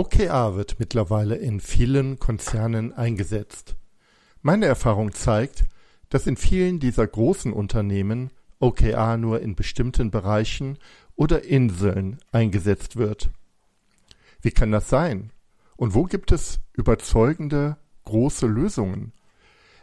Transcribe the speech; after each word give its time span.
OKR 0.00 0.56
wird 0.56 0.80
mittlerweile 0.80 1.36
in 1.36 1.60
vielen 1.60 2.18
Konzernen 2.18 2.94
eingesetzt. 2.94 3.76
Meine 4.40 4.64
Erfahrung 4.64 5.12
zeigt, 5.12 5.66
dass 6.08 6.26
in 6.26 6.38
vielen 6.38 6.80
dieser 6.80 7.06
großen 7.06 7.52
Unternehmen 7.52 8.30
OKR 8.60 9.18
nur 9.18 9.42
in 9.42 9.56
bestimmten 9.56 10.10
Bereichen 10.10 10.78
oder 11.16 11.44
Inseln 11.44 12.18
eingesetzt 12.32 12.96
wird. 12.96 13.28
Wie 14.40 14.52
kann 14.52 14.72
das 14.72 14.88
sein? 14.88 15.32
Und 15.76 15.92
wo 15.92 16.04
gibt 16.04 16.32
es 16.32 16.60
überzeugende 16.72 17.76
große 18.06 18.46
Lösungen? 18.46 19.12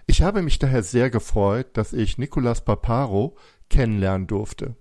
Ich 0.08 0.24
habe 0.24 0.42
mich 0.42 0.58
daher 0.58 0.82
sehr 0.82 1.12
gefreut, 1.12 1.68
dass 1.78 1.94
ich 1.94 2.18
Nicolas 2.18 2.66
Paparo 2.66 3.38
kennenlernen 3.70 4.26
durfte. 4.26 4.76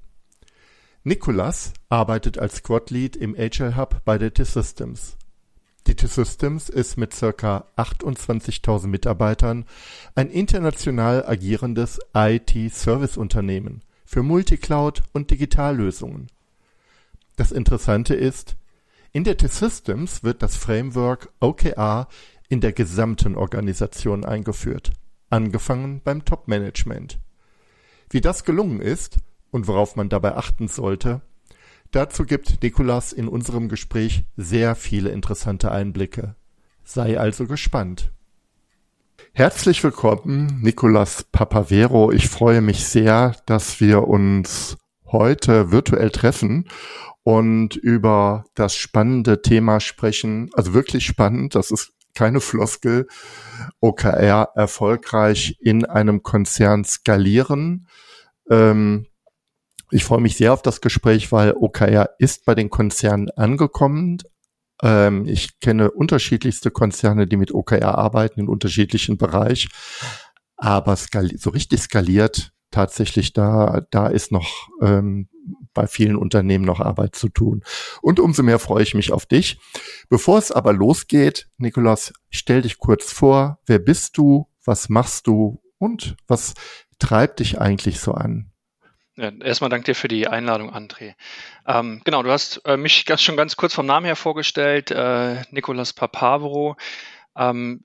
Nicolas 1.04 1.74
arbeitet 1.90 2.38
als 2.38 2.56
Squad 2.56 2.90
Lead 2.90 3.16
im 3.16 3.36
Agile 3.38 3.76
Hub 3.76 4.00
bei 4.06 4.16
der 4.16 4.32
T-Systems. 4.32 5.18
Die 5.86 5.94
T-Systems 5.94 6.68
ist 6.68 6.96
mit 6.96 7.14
circa 7.14 7.66
28.000 7.76 8.88
Mitarbeitern 8.88 9.64
ein 10.16 10.30
international 10.30 11.24
agierendes 11.24 12.00
IT-Service-Unternehmen 12.12 13.82
für 14.04 14.22
Multicloud 14.22 15.04
und 15.12 15.30
Digitallösungen. 15.30 16.26
Das 17.36 17.52
Interessante 17.52 18.14
ist, 18.14 18.56
in 19.12 19.22
der 19.22 19.36
T-Systems 19.36 20.24
wird 20.24 20.42
das 20.42 20.56
Framework 20.56 21.32
OKR 21.38 22.08
in 22.48 22.60
der 22.60 22.72
gesamten 22.72 23.36
Organisation 23.36 24.24
eingeführt, 24.24 24.92
angefangen 25.30 26.00
beim 26.02 26.24
Top-Management. 26.24 27.20
Wie 28.10 28.20
das 28.20 28.44
gelungen 28.44 28.80
ist, 28.80 29.18
und 29.50 29.68
worauf 29.68 29.96
man 29.96 30.08
dabei 30.08 30.36
achten 30.36 30.68
sollte. 30.68 31.22
Dazu 31.96 32.24
gibt 32.26 32.62
Nikolas 32.62 33.14
in 33.14 33.26
unserem 33.26 33.70
Gespräch 33.70 34.24
sehr 34.36 34.74
viele 34.74 35.08
interessante 35.08 35.72
Einblicke. 35.72 36.34
Sei 36.84 37.18
also 37.18 37.46
gespannt. 37.46 38.12
Herzlich 39.32 39.82
willkommen, 39.82 40.60
Nikolas 40.60 41.24
Papavero. 41.32 42.12
Ich 42.12 42.28
freue 42.28 42.60
mich 42.60 42.84
sehr, 42.84 43.34
dass 43.46 43.80
wir 43.80 44.06
uns 44.08 44.76
heute 45.06 45.72
virtuell 45.72 46.10
treffen 46.10 46.68
und 47.22 47.76
über 47.76 48.44
das 48.54 48.74
spannende 48.74 49.40
Thema 49.40 49.80
sprechen. 49.80 50.50
Also 50.52 50.74
wirklich 50.74 51.06
spannend, 51.06 51.54
das 51.54 51.70
ist 51.70 51.94
keine 52.14 52.42
Floskel. 52.42 53.06
OKR 53.80 54.50
erfolgreich 54.54 55.56
in 55.60 55.86
einem 55.86 56.22
Konzern 56.22 56.84
skalieren. 56.84 57.88
Ähm, 58.50 59.06
ich 59.96 60.04
freue 60.04 60.20
mich 60.20 60.36
sehr 60.36 60.52
auf 60.52 60.60
das 60.60 60.82
Gespräch, 60.82 61.32
weil 61.32 61.54
OKR 61.54 62.10
ist 62.18 62.44
bei 62.44 62.54
den 62.54 62.68
Konzernen 62.68 63.30
angekommen. 63.30 64.18
Ähm, 64.82 65.24
ich 65.24 65.58
kenne 65.58 65.90
unterschiedlichste 65.90 66.70
Konzerne, 66.70 67.26
die 67.26 67.38
mit 67.38 67.50
OKR 67.50 67.96
arbeiten 67.96 68.40
in 68.40 68.48
unterschiedlichen 68.48 69.16
Bereich. 69.16 69.68
Aber 70.58 70.96
so 70.96 71.48
richtig 71.48 71.80
skaliert 71.80 72.52
tatsächlich 72.70 73.32
da, 73.32 73.86
da 73.90 74.08
ist 74.08 74.32
noch 74.32 74.68
ähm, 74.82 75.30
bei 75.72 75.86
vielen 75.86 76.16
Unternehmen 76.16 76.66
noch 76.66 76.80
Arbeit 76.80 77.14
zu 77.14 77.30
tun. 77.30 77.64
Und 78.02 78.20
umso 78.20 78.42
mehr 78.42 78.58
freue 78.58 78.82
ich 78.82 78.94
mich 78.94 79.12
auf 79.12 79.24
dich. 79.24 79.58
Bevor 80.10 80.36
es 80.36 80.52
aber 80.52 80.74
losgeht, 80.74 81.48
Nikolas, 81.56 82.12
stell 82.28 82.60
dich 82.60 82.76
kurz 82.76 83.14
vor. 83.14 83.60
Wer 83.64 83.78
bist 83.78 84.18
du? 84.18 84.46
Was 84.62 84.90
machst 84.90 85.26
du? 85.26 85.62
Und 85.78 86.16
was 86.26 86.52
treibt 86.98 87.40
dich 87.40 87.58
eigentlich 87.58 87.98
so 87.98 88.12
an? 88.12 88.52
Erstmal 89.16 89.70
danke 89.70 89.86
dir 89.86 89.94
für 89.94 90.08
die 90.08 90.28
Einladung, 90.28 90.74
André. 90.74 91.14
Ähm, 91.66 92.02
genau, 92.04 92.22
du 92.22 92.30
hast 92.30 92.58
äh, 92.66 92.76
mich 92.76 93.06
schon 93.16 93.36
ganz 93.36 93.56
kurz 93.56 93.72
vom 93.72 93.86
Namen 93.86 94.04
her 94.04 94.16
vorgestellt, 94.16 94.90
äh, 94.90 95.42
Nicolas 95.50 95.94
Papavero. 95.94 96.76
Ähm, 97.34 97.82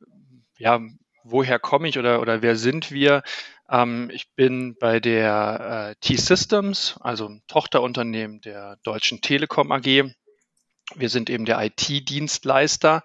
ja, 0.57 0.81
woher 1.23 1.57
komme 1.57 1.87
ich 1.87 1.97
oder, 1.97 2.19
oder 2.21 2.41
wer 2.41 2.57
sind 2.57 2.91
wir? 2.91 3.23
Ähm, 3.69 4.09
ich 4.13 4.33
bin 4.35 4.75
bei 4.77 4.99
der 4.99 5.91
äh, 5.91 6.05
T-Systems, 6.05 6.97
also 6.99 7.31
Tochterunternehmen 7.47 8.41
der 8.41 8.77
Deutschen 8.83 9.21
Telekom 9.21 9.71
AG. 9.71 9.85
Wir 10.95 11.09
sind 11.09 11.29
eben 11.29 11.45
der 11.45 11.63
IT-Dienstleister 11.63 13.03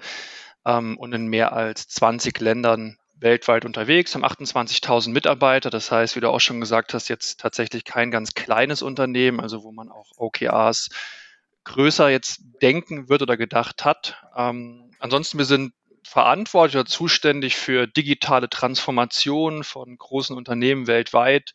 ähm, 0.65 0.99
und 0.99 1.13
in 1.13 1.29
mehr 1.29 1.53
als 1.53 1.87
20 1.89 2.41
Ländern 2.41 2.99
weltweit 3.19 3.65
unterwegs, 3.65 4.15
haben 4.15 4.25
28.000 4.25 5.11
Mitarbeiter. 5.11 5.71
Das 5.71 5.91
heißt, 5.91 6.17
wie 6.17 6.21
du 6.21 6.31
auch 6.31 6.41
schon 6.41 6.61
gesagt 6.61 6.95
hast, 6.95 7.09
jetzt 7.09 7.41
tatsächlich 7.41 7.85
kein 7.85 8.11
ganz 8.11 8.35
kleines 8.35 8.83
Unternehmen, 8.83 9.41
also 9.41 9.63
wo 9.63 9.73
man 9.73 9.91
auch 9.91 10.11
OKRs 10.17 10.91
größer 11.65 12.11
jetzt 12.11 12.41
denken 12.63 13.09
wird 13.09 13.23
oder 13.23 13.37
gedacht 13.37 13.85
hat. 13.85 14.23
Ähm, 14.37 14.91
ansonsten, 14.99 15.39
wir 15.39 15.45
sind 15.45 15.73
verantwortlich 16.05 16.77
oder 16.77 16.87
zuständig 16.87 17.57
für 17.57 17.89
digitale 17.89 18.49
Transformation 18.49 19.65
von 19.65 19.99
großen 19.99 20.37
Unternehmen 20.37 20.87
weltweit. 20.87 21.53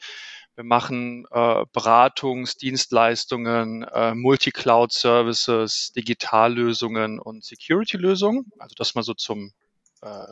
Wir 0.55 0.66
machen 0.66 1.25
äh, 1.31 1.63
Beratungsdienstleistungen, 1.71 3.83
äh, 3.83 4.13
Multi-Cloud-Services, 4.13 5.94
Digitallösungen 5.95 7.19
und 7.19 7.45
Security-Lösungen. 7.45 8.51
Also 8.59 8.75
das 8.77 8.94
mal 8.94 9.03
so 9.03 9.13
zum 9.13 9.53
äh, 10.01 10.25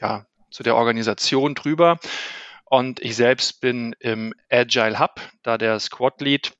ja, 0.00 0.26
zu 0.50 0.62
der 0.62 0.76
Organisation 0.76 1.54
drüber. 1.54 1.98
Und 2.64 3.00
ich 3.00 3.16
selbst 3.16 3.60
bin 3.60 3.94
im 3.98 4.32
Agile 4.48 4.98
Hub, 4.98 5.20
da 5.42 5.58
der 5.58 5.80
Squad 5.80 6.20
Lead. 6.20 6.52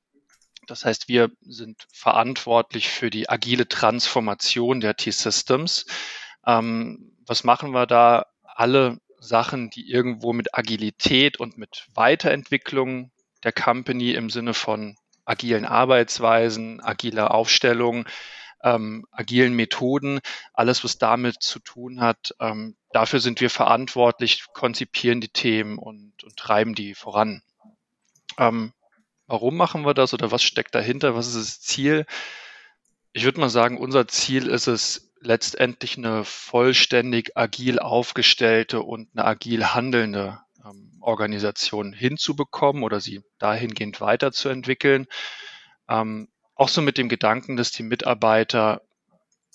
Das 0.67 0.85
heißt, 0.85 1.09
wir 1.09 1.31
sind 1.43 1.87
verantwortlich 1.93 2.89
für 2.89 3.11
die 3.11 3.29
agile 3.29 3.69
Transformation 3.69 4.81
der 4.81 4.97
T-Systems. 4.97 5.87
Ähm, 6.47 7.17
was 7.27 7.45
machen 7.45 7.73
wir 7.73 7.87
da? 7.87 8.27
Alle 8.43 8.99
Sachen, 9.21 9.71
die 9.71 9.89
irgendwo 9.89 10.33
mit 10.33 10.57
Agilität 10.57 11.39
und 11.39 11.59
mit 11.59 11.87
Weiterentwicklung 11.95 13.13
der 13.45 13.53
Company 13.53 14.13
im 14.13 14.31
Sinne 14.31 14.55
von 14.55 14.97
agilen 15.25 15.65
Arbeitsweisen, 15.65 16.81
agiler 16.81 17.33
Aufstellung, 17.33 18.07
ähm, 18.63 19.07
agilen 19.11 19.55
Methoden, 19.55 20.21
alles, 20.53 20.85
was 20.85 20.99
damit 20.99 21.43
zu 21.43 21.59
tun 21.59 22.01
hat, 22.01 22.35
ähm, 22.41 22.77
dafür 22.93 23.21
sind 23.21 23.41
wir 23.41 23.51
verantwortlich, 23.51 24.45
konzipieren 24.53 25.21
die 25.21 25.29
Themen 25.29 25.79
und, 25.79 26.25
und 26.25 26.37
treiben 26.37 26.75
die 26.75 26.95
voran. 26.95 27.43
Ähm, 28.39 28.73
warum 29.27 29.57
machen 29.57 29.85
wir 29.85 29.95
das 29.95 30.15
oder 30.15 30.31
was 30.31 30.43
steckt 30.43 30.75
dahinter? 30.75 31.15
Was 31.15 31.29
ist 31.29 31.37
das 31.37 31.61
Ziel? 31.61 32.07
Ich 33.13 33.25
würde 33.25 33.41
mal 33.41 33.51
sagen, 33.51 33.79
unser 33.79 34.07
Ziel 34.09 34.47
ist 34.47 34.67
es, 34.67 35.11
letztendlich 35.21 35.99
eine 35.99 36.25
vollständig 36.25 37.37
agil 37.37 37.79
aufgestellte 37.79 38.83
und 38.83 39.09
eine 39.15 39.27
agil 39.27 39.67
handelnde 39.67 40.41
ähm, 40.65 40.97
Organisation 41.01 41.93
hinzubekommen 41.93 42.83
oder 42.83 43.01
sie 43.01 43.23
dahingehend 43.39 44.01
weiterzuentwickeln. 44.01 45.07
Ähm, 45.89 46.29
auch 46.61 46.69
so 46.69 46.83
mit 46.83 46.99
dem 46.99 47.09
Gedanken, 47.09 47.57
dass 47.57 47.73
die 47.73 47.83
Mitarbeiter 47.83 48.83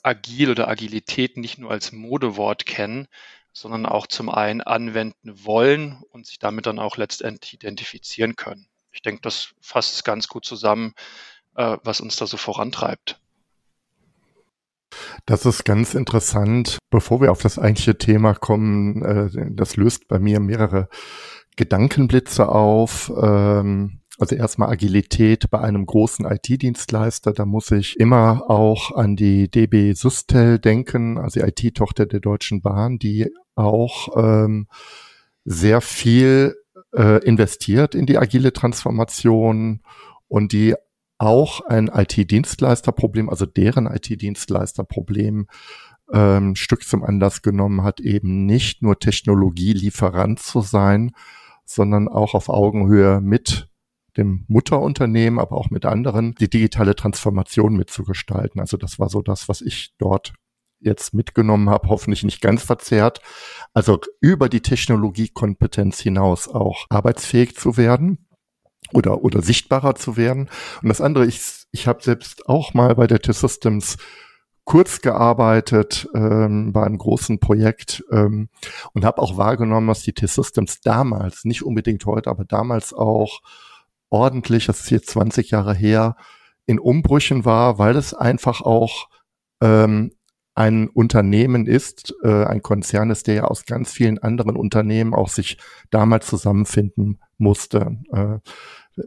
agil 0.01 0.49
oder 0.49 0.67
Agilität 0.67 1.37
nicht 1.37 1.59
nur 1.59 1.69
als 1.69 1.91
Modewort 1.91 2.65
kennen, 2.65 3.07
sondern 3.53 3.85
auch 3.85 4.07
zum 4.07 4.27
einen 4.27 4.61
anwenden 4.61 5.45
wollen 5.45 6.01
und 6.09 6.25
sich 6.25 6.39
damit 6.39 6.65
dann 6.65 6.79
auch 6.79 6.97
letztendlich 6.97 7.53
identifizieren 7.53 8.35
können. 8.35 8.67
Ich 8.91 9.03
denke, 9.03 9.21
das 9.21 9.53
fasst 9.61 10.03
ganz 10.03 10.27
gut 10.27 10.45
zusammen, 10.45 10.93
äh, 11.55 11.77
was 11.83 12.01
uns 12.01 12.15
da 12.15 12.25
so 12.25 12.37
vorantreibt. 12.37 13.19
Das 15.27 15.45
ist 15.45 15.63
ganz 15.63 15.93
interessant. 15.93 16.79
Bevor 16.89 17.21
wir 17.21 17.31
auf 17.31 17.41
das 17.41 17.59
eigentliche 17.59 17.99
Thema 17.99 18.33
kommen, 18.33 19.03
äh, 19.03 19.51
das 19.51 19.75
löst 19.75 20.07
bei 20.07 20.17
mir 20.17 20.39
mehrere 20.39 20.89
Gedankenblitze 21.55 22.49
auf. 22.49 23.11
Ähm, 23.15 24.01
also 24.17 24.35
erstmal 24.35 24.69
Agilität 24.69 25.49
bei 25.49 25.59
einem 25.59 25.85
großen 25.85 26.25
IT-Dienstleister. 26.25 27.33
Da 27.33 27.45
muss 27.45 27.71
ich 27.71 27.99
immer 27.99 28.49
auch 28.49 28.91
an 28.91 29.15
die 29.15 29.49
DB 29.49 29.93
Sustel 29.93 30.59
denken, 30.59 31.17
also 31.17 31.39
die 31.39 31.45
IT-Tochter 31.45 32.05
der 32.05 32.21
Deutschen 32.21 32.61
Bahn, 32.61 32.97
die 32.97 33.29
auch 33.55 34.09
ähm, 34.15 34.67
sehr 35.43 35.81
viel 35.81 36.55
äh, 36.95 37.23
investiert 37.25 37.95
in 37.95 38.05
die 38.05 38.17
agile 38.17 38.53
Transformation 38.53 39.81
und 40.27 40.53
die 40.53 40.75
auch 41.17 41.61
ein 41.61 41.87
IT-Dienstleisterproblem, 41.87 43.29
also 43.29 43.45
deren 43.45 43.85
IT-Dienstleisterproblem 43.85 45.47
ähm, 46.11 46.55
Stück 46.55 46.83
zum 46.83 47.03
Anlass 47.03 47.41
genommen 47.41 47.83
hat, 47.83 47.99
eben 47.99 48.45
nicht 48.45 48.81
nur 48.81 48.99
Technologielieferant 48.99 50.39
zu 50.39 50.61
sein, 50.61 51.11
sondern 51.65 52.07
auch 52.07 52.33
auf 52.33 52.49
Augenhöhe 52.49 53.21
mit 53.21 53.69
dem 54.17 54.45
Mutterunternehmen, 54.47 55.39
aber 55.39 55.55
auch 55.57 55.69
mit 55.69 55.85
anderen, 55.85 56.35
die 56.35 56.49
digitale 56.49 56.95
Transformation 56.95 57.75
mitzugestalten. 57.75 58.61
Also 58.61 58.77
das 58.77 58.99
war 58.99 59.09
so 59.09 59.21
das, 59.21 59.49
was 59.49 59.61
ich 59.61 59.93
dort 59.97 60.33
jetzt 60.79 61.13
mitgenommen 61.13 61.69
habe, 61.69 61.89
hoffentlich 61.89 62.23
nicht 62.23 62.41
ganz 62.41 62.63
verzerrt. 62.63 63.21
Also 63.73 63.99
über 64.21 64.49
die 64.49 64.61
Technologiekompetenz 64.61 65.99
hinaus 65.99 66.47
auch 66.47 66.85
arbeitsfähig 66.89 67.55
zu 67.55 67.77
werden 67.77 68.27
oder, 68.93 69.23
oder 69.23 69.41
sichtbarer 69.41 69.95
zu 69.95 70.17
werden. 70.17 70.49
Und 70.81 70.89
das 70.89 71.01
andere, 71.01 71.25
ich, 71.25 71.41
ich 71.71 71.87
habe 71.87 72.03
selbst 72.03 72.47
auch 72.47 72.73
mal 72.73 72.95
bei 72.95 73.07
der 73.07 73.19
T-Systems 73.19 73.97
kurz 74.63 75.01
gearbeitet 75.01 76.07
ähm, 76.15 76.73
bei 76.73 76.83
einem 76.83 76.97
großen 76.97 77.39
Projekt 77.39 78.03
ähm, 78.11 78.49
und 78.93 79.05
habe 79.05 79.21
auch 79.21 79.37
wahrgenommen, 79.37 79.87
dass 79.87 80.01
die 80.01 80.13
T-Systems 80.13 80.81
damals, 80.81 81.45
nicht 81.45 81.63
unbedingt 81.63 82.05
heute, 82.05 82.29
aber 82.31 82.45
damals 82.45 82.91
auch 82.93 83.41
ordentlich, 84.09 84.65
das 84.65 84.81
ist 84.81 84.91
jetzt 84.91 85.09
20 85.11 85.51
Jahre 85.51 85.73
her, 85.73 86.15
in 86.65 86.79
Umbrüchen 86.79 87.45
war, 87.45 87.77
weil 87.77 87.95
es 87.95 88.13
einfach 88.13 88.61
auch 88.61 89.09
ähm, 89.61 90.11
ein 90.55 90.87
Unternehmen 90.87 91.67
ist, 91.67 92.15
äh, 92.23 92.45
ein 92.45 92.61
Konzern 92.61 93.09
ist, 93.09 93.27
der 93.27 93.35
ja 93.35 93.43
aus 93.43 93.65
ganz 93.65 93.91
vielen 93.91 94.19
anderen 94.19 94.55
Unternehmen 94.55 95.13
auch 95.13 95.27
sich 95.27 95.57
damals 95.91 96.27
zusammenfinden 96.27 97.19
musste. 97.37 97.97
Äh, 98.11 98.39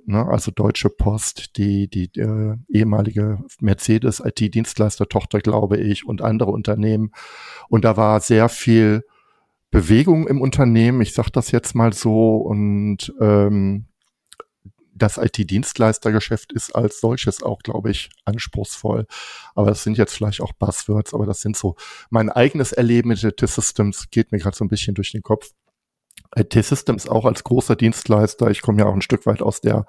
ne, 0.05 0.27
also 0.29 0.51
Deutsche 0.51 0.91
Post, 0.91 1.57
die, 1.57 1.89
die 1.89 2.11
äh, 2.21 2.57
ehemalige 2.69 3.39
Mercedes 3.61 4.21
IT-Dienstleister-Tochter, 4.21 5.41
glaube 5.41 5.79
ich, 5.79 6.07
und 6.07 6.21
andere 6.21 6.51
Unternehmen. 6.51 7.13
Und 7.71 7.85
da 7.87 7.97
war 7.97 8.21
sehr 8.21 8.51
viel 8.51 9.05
Bewegung 9.71 10.29
im 10.29 10.43
Unternehmen, 10.43 11.01
ich 11.01 11.15
sage 11.15 11.31
das 11.33 11.51
jetzt 11.51 11.75
mal 11.75 11.93
so, 11.93 12.37
und 12.37 13.13
ähm, 13.21 13.88
das 14.99 15.17
IT-Dienstleistergeschäft 15.19 16.53
ist 16.53 16.75
als 16.75 17.01
solches 17.01 17.43
auch, 17.43 17.61
glaube 17.61 17.91
ich, 17.91 18.11
anspruchsvoll. 18.25 19.07
Aber 19.55 19.69
das 19.69 19.83
sind 19.83 19.99
jetzt 19.99 20.15
vielleicht 20.15 20.41
auch 20.41 20.53
Buzzwords, 20.53 21.15
aber 21.15 21.27
das 21.27 21.41
sind 21.41 21.57
so 21.57 21.77
mein 22.11 22.31
eigenes 22.31 22.73
Erleben 22.73 23.09
mit 23.09 23.23
der 23.23 23.35
T-Systems 23.35 24.11
geht 24.11 24.33
mir 24.33 24.39
gerade 24.39 24.57
so 24.57 24.65
ein 24.65 24.69
bisschen 24.69 24.95
durch 24.95 25.13
den 25.13 25.23
Kopf. 25.23 25.51
T-Systems 26.37 27.09
auch 27.09 27.25
als 27.25 27.43
großer 27.45 27.77
Dienstleister. 27.77 28.51
Ich 28.51 28.61
komme 28.61 28.81
ja 28.81 28.87
auch 28.87 28.95
ein 28.95 29.03
Stück 29.03 29.25
weit 29.27 29.41
aus 29.41 29.61
der 29.61 29.87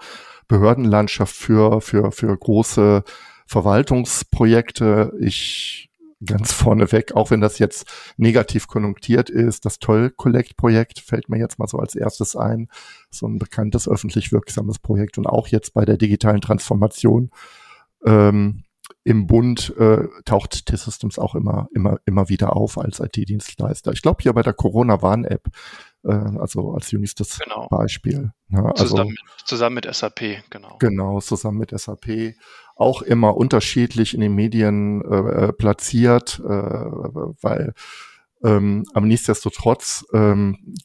Behördenlandschaft 0.47 1.35
für, 1.35 1.81
für, 1.81 2.11
für 2.11 2.37
große 2.37 3.03
Verwaltungsprojekte. 3.45 5.11
Ich 5.19 5.88
ganz 6.25 6.51
vorneweg, 6.51 7.15
auch 7.15 7.31
wenn 7.31 7.41
das 7.41 7.59
jetzt 7.59 7.87
negativ 8.17 8.67
konjunktiert 8.67 9.29
ist, 9.29 9.65
das 9.65 9.79
Toll-Collect-Projekt 9.79 10.99
fällt 10.99 11.29
mir 11.29 11.37
jetzt 11.37 11.59
mal 11.59 11.67
so 11.67 11.77
als 11.79 11.95
erstes 11.95 12.35
ein. 12.35 12.67
So 13.09 13.27
ein 13.27 13.39
bekanntes 13.39 13.87
öffentlich 13.87 14.31
wirksames 14.31 14.79
Projekt 14.79 15.17
und 15.17 15.27
auch 15.27 15.47
jetzt 15.47 15.73
bei 15.73 15.85
der 15.85 15.97
digitalen 15.97 16.41
Transformation 16.41 17.31
ähm, 18.05 18.63
im 19.03 19.27
Bund 19.27 19.73
äh, 19.77 20.07
taucht 20.25 20.65
T-Systems 20.65 21.19
auch 21.19 21.35
immer, 21.35 21.67
immer, 21.73 21.99
immer 22.05 22.29
wieder 22.29 22.55
auf 22.55 22.77
als 22.77 22.99
IT-Dienstleister. 22.99 23.91
Ich 23.91 24.01
glaube 24.01 24.21
hier 24.21 24.33
bei 24.33 24.41
der 24.41 24.53
Corona-Warn-App, 24.53 25.47
äh, 26.03 26.11
also 26.11 26.73
als 26.73 26.91
jüngstes 26.91 27.39
genau. 27.39 27.67
Beispiel. 27.69 28.31
Ne? 28.49 28.65
Also, 28.65 28.85
zusammen, 28.85 29.15
zusammen 29.45 29.75
mit 29.75 29.93
SAP, 29.93 30.43
genau. 30.49 30.77
Genau, 30.79 31.21
zusammen 31.21 31.59
mit 31.59 31.71
SAP 31.71 32.35
auch 32.79 33.01
immer 33.01 33.35
unterschiedlich 33.35 34.13
in 34.13 34.21
den 34.21 34.35
Medien 34.35 35.01
äh, 35.03 35.47
äh, 35.47 35.53
platziert, 35.53 36.41
äh, 36.43 36.47
weil 36.47 37.73
ähm, 38.41 38.85
aber 38.93 39.05
nichtsdestotrotz 39.05 40.05
ähm, 40.13 40.75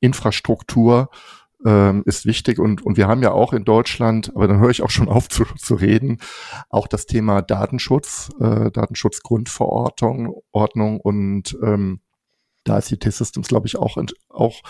Infrastruktur 0.00 1.10
ähm, 1.66 2.02
ist 2.06 2.24
wichtig 2.24 2.58
und, 2.58 2.86
und 2.86 2.96
wir 2.96 3.06
haben 3.06 3.22
ja 3.22 3.32
auch 3.32 3.52
in 3.52 3.64
Deutschland, 3.64 4.34
aber 4.34 4.48
dann 4.48 4.60
höre 4.60 4.70
ich 4.70 4.82
auch 4.82 4.90
schon 4.90 5.08
auf 5.08 5.28
zu, 5.28 5.44
zu 5.56 5.74
reden, 5.74 6.18
auch 6.70 6.86
das 6.86 7.04
Thema 7.04 7.42
Datenschutz, 7.42 8.30
äh, 8.40 8.70
Datenschutzgrundverordnung 8.70 10.42
Ordnung 10.52 11.00
und 11.00 11.58
ähm, 11.62 12.00
da 12.64 12.78
ist 12.78 12.90
die 12.90 12.98
T-Systems, 12.98 13.48
glaube 13.48 13.66
ich, 13.66 13.76
auch, 13.76 13.98
auch 14.28 14.62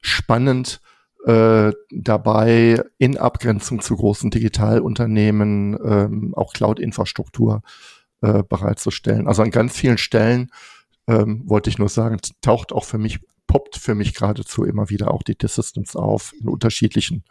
spannend, 0.00 0.80
äh, 1.26 1.72
dabei, 1.90 2.82
in 2.98 3.16
Abgrenzung 3.16 3.80
zu 3.80 3.96
großen 3.96 4.30
Digitalunternehmen 4.30 5.78
ähm, 5.82 6.34
auch 6.34 6.52
Cloud-Infrastruktur 6.52 7.62
äh, 8.20 8.42
bereitzustellen. 8.42 9.26
Also 9.26 9.42
an 9.42 9.50
ganz 9.50 9.76
vielen 9.76 9.98
Stellen 9.98 10.50
ähm, 11.06 11.42
wollte 11.46 11.70
ich 11.70 11.78
nur 11.78 11.88
sagen, 11.88 12.18
taucht 12.40 12.72
auch 12.72 12.84
für 12.84 12.98
mich, 12.98 13.20
poppt 13.46 13.76
für 13.76 13.94
mich 13.94 14.14
geradezu 14.14 14.64
immer 14.64 14.90
wieder 14.90 15.12
auch 15.12 15.22
die 15.22 15.34
T-Systems 15.34 15.96
auf 15.96 16.32
in 16.38 16.48
unterschiedlichen 16.48 17.24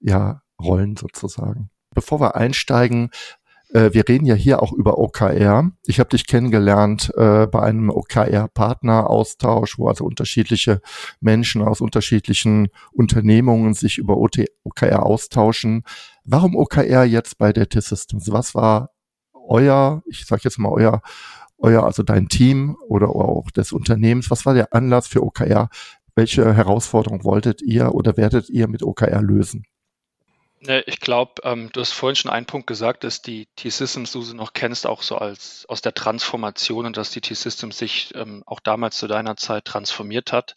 ja, 0.00 0.42
Rollen 0.60 0.96
sozusagen. 0.96 1.70
Bevor 1.94 2.20
wir 2.20 2.36
einsteigen, 2.36 3.10
äh, 3.72 3.92
wir 3.92 4.08
reden 4.08 4.26
ja 4.26 4.34
hier 4.34 4.62
auch 4.62 4.72
über 4.72 4.98
OKR. 4.98 5.70
Ich 5.86 6.00
habe 6.00 6.10
dich 6.10 6.26
kennengelernt 6.26 7.12
äh, 7.16 7.46
bei 7.46 7.62
einem 7.62 7.90
OKR-Partner-Austausch, 7.90 9.78
wo 9.78 9.88
also 9.88 10.04
unterschiedliche 10.04 10.80
Menschen 11.20 11.62
aus 11.62 11.80
unterschiedlichen 11.80 12.68
Unternehmungen 12.92 13.74
sich 13.74 13.98
über 13.98 14.16
OKR 14.16 15.04
austauschen. 15.04 15.82
Warum 16.24 16.56
OKR 16.56 17.04
jetzt 17.04 17.38
bei 17.38 17.52
der 17.52 17.68
T-Systems? 17.68 18.30
Was 18.32 18.54
war 18.54 18.90
euer, 19.32 20.02
ich 20.06 20.26
sage 20.26 20.42
jetzt 20.44 20.58
mal 20.58 20.70
euer, 20.70 21.02
euer, 21.58 21.84
also 21.84 22.02
dein 22.02 22.28
Team 22.28 22.76
oder 22.88 23.08
auch 23.08 23.50
des 23.50 23.72
Unternehmens, 23.72 24.30
was 24.30 24.46
war 24.46 24.54
der 24.54 24.72
Anlass 24.72 25.08
für 25.08 25.22
OKR? 25.22 25.68
Welche 26.14 26.54
Herausforderung 26.54 27.24
wolltet 27.24 27.62
ihr 27.62 27.94
oder 27.94 28.16
werdet 28.16 28.48
ihr 28.50 28.68
mit 28.68 28.82
OKR 28.82 29.22
lösen? 29.22 29.64
Ne, 30.60 30.82
ich 30.86 30.98
glaube, 30.98 31.40
ähm, 31.44 31.70
du 31.72 31.80
hast 31.80 31.92
vorhin 31.92 32.16
schon 32.16 32.30
einen 32.32 32.46
Punkt 32.46 32.66
gesagt, 32.66 33.04
dass 33.04 33.22
die 33.22 33.46
T-Systems, 33.56 34.10
du 34.10 34.22
sie 34.22 34.34
noch 34.34 34.54
kennst, 34.54 34.86
auch 34.86 35.02
so 35.02 35.16
als 35.16 35.66
aus 35.68 35.82
der 35.82 35.94
Transformation 35.94 36.84
und 36.86 36.96
dass 36.96 37.10
die 37.10 37.20
T-Systems 37.20 37.78
sich 37.78 38.12
ähm, 38.16 38.42
auch 38.44 38.58
damals 38.58 38.98
zu 38.98 39.06
deiner 39.06 39.36
Zeit 39.36 39.66
transformiert 39.66 40.32
hat. 40.32 40.56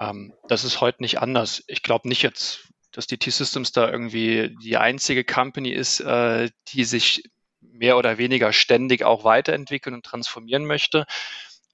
Ähm, 0.00 0.34
das 0.48 0.62
ist 0.62 0.80
heute 0.80 1.02
nicht 1.02 1.18
anders. 1.20 1.64
Ich 1.66 1.82
glaube 1.82 2.08
nicht 2.08 2.22
jetzt, 2.22 2.68
dass 2.92 3.08
die 3.08 3.18
T-Systems 3.18 3.72
da 3.72 3.90
irgendwie 3.90 4.54
die 4.62 4.76
einzige 4.76 5.24
Company 5.24 5.70
ist, 5.70 5.98
äh, 6.00 6.50
die 6.68 6.84
sich 6.84 7.24
mehr 7.60 7.96
oder 7.98 8.18
weniger 8.18 8.52
ständig 8.52 9.02
auch 9.02 9.24
weiterentwickeln 9.24 9.94
und 9.96 10.06
transformieren 10.06 10.64
möchte. 10.64 11.06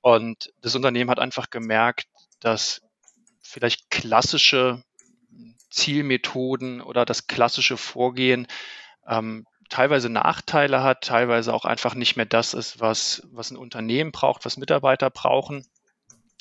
Und 0.01 0.51
das 0.63 0.75
Unternehmen 0.75 1.11
hat 1.11 1.19
einfach 1.19 1.51
gemerkt, 1.51 2.07
dass 2.41 2.81
vielleicht 3.43 3.91
klassische 3.91 4.83
Zielmethoden 5.71 6.81
oder 6.81 7.05
das 7.05 7.27
klassische 7.27 7.77
Vorgehen 7.77 8.47
ähm, 9.07 9.47
teilweise 9.69 10.11
Nachteile 10.11 10.83
hat, 10.83 11.03
teilweise 11.03 11.55
auch 11.55 11.65
einfach 11.65 11.95
nicht 11.95 12.17
mehr 12.17 12.27
das 12.27 12.55
ist, 12.55 12.81
was, 12.81 13.23
was 13.31 13.51
ein 13.51 13.57
Unternehmen 13.57 14.13
braucht, 14.13 14.45
was 14.45 14.57
Mitarbeiter 14.57 15.11
brauchen, 15.11 15.65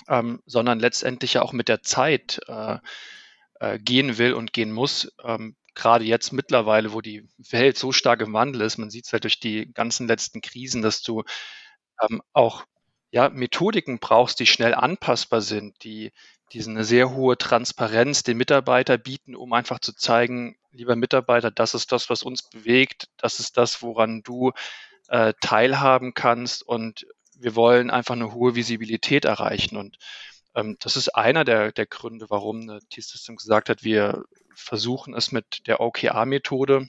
ähm, 0.08 0.42
sondern 0.46 0.80
letztendlich 0.80 1.36
ja 1.36 1.44
auch 1.44 1.54
mit 1.54 1.70
der 1.70 1.82
Zeit 1.84 2.42
äh, 2.48 2.78
äh, 3.60 3.80
gehen 3.80 4.18
will 4.18 4.34
und 4.34 4.52
gehen 4.52 4.72
muss. 4.72 5.14
Ähm, 5.24 5.56
Gerade 5.76 6.04
jetzt 6.04 6.34
mittlerweile, 6.34 6.92
wo 6.92 7.00
die 7.00 7.30
Welt 7.38 7.78
so 7.78 7.92
stark 7.92 8.22
im 8.22 8.34
Wandel 8.34 8.62
ist, 8.62 8.78
man 8.78 8.90
sieht 8.90 9.06
es 9.06 9.14
halt 9.14 9.24
durch 9.24 9.40
die 9.40 9.72
ganzen 9.72 10.08
letzten 10.08 10.42
Krisen, 10.42 10.82
dass 10.82 11.04
du 11.04 11.24
ähm, 12.02 12.22
auch 12.34 12.66
ja, 13.12 13.30
Methodiken 13.30 14.00
brauchst, 14.00 14.40
die 14.40 14.46
schnell 14.46 14.74
anpassbar 14.74 15.42
sind, 15.42 15.84
die, 15.84 16.12
die 16.52 16.64
eine 16.64 16.84
sehr 16.84 17.12
hohe 17.12 17.38
Transparenz 17.38 18.24
den 18.24 18.38
Mitarbeiter 18.38 18.98
bieten, 18.98 19.36
um 19.36 19.54
einfach 19.54 19.80
zu 19.80 19.94
zeigen, 19.94 20.58
lieber 20.72 20.96
Mitarbeiter, 20.96 21.52
das 21.52 21.74
ist 21.74 21.92
das, 21.92 22.10
was 22.10 22.24
uns 22.24 22.50
bewegt, 22.50 23.08
das 23.18 23.40
ist 23.40 23.58
das, 23.58 23.82
woran 23.82 24.22
du 24.24 24.52
äh, 25.10 25.34
teilhaben 25.42 26.14
kannst 26.14 26.64
und 26.64 27.06
wir 27.36 27.56
wollen 27.56 27.90
einfach 27.90 28.16
eine 28.16 28.34
hohe 28.34 28.56
Visibilität 28.56 29.26
erreichen. 29.26 29.78
Und 29.78 29.98
ähm, 30.56 30.78
das 30.80 30.98
ist 30.98 31.10
einer 31.10 31.44
der, 31.44 31.72
der 31.72 31.86
Gründe, 31.86 32.30
warum 32.30 32.80
T-System 32.90 33.36
gesagt 33.36 33.70
hat, 33.70 33.84
wir 33.84 34.24
versuchen 34.54 35.14
es 35.14 35.32
mit 35.32 35.68
der 35.68 35.80
OKR-Methode, 35.80 36.88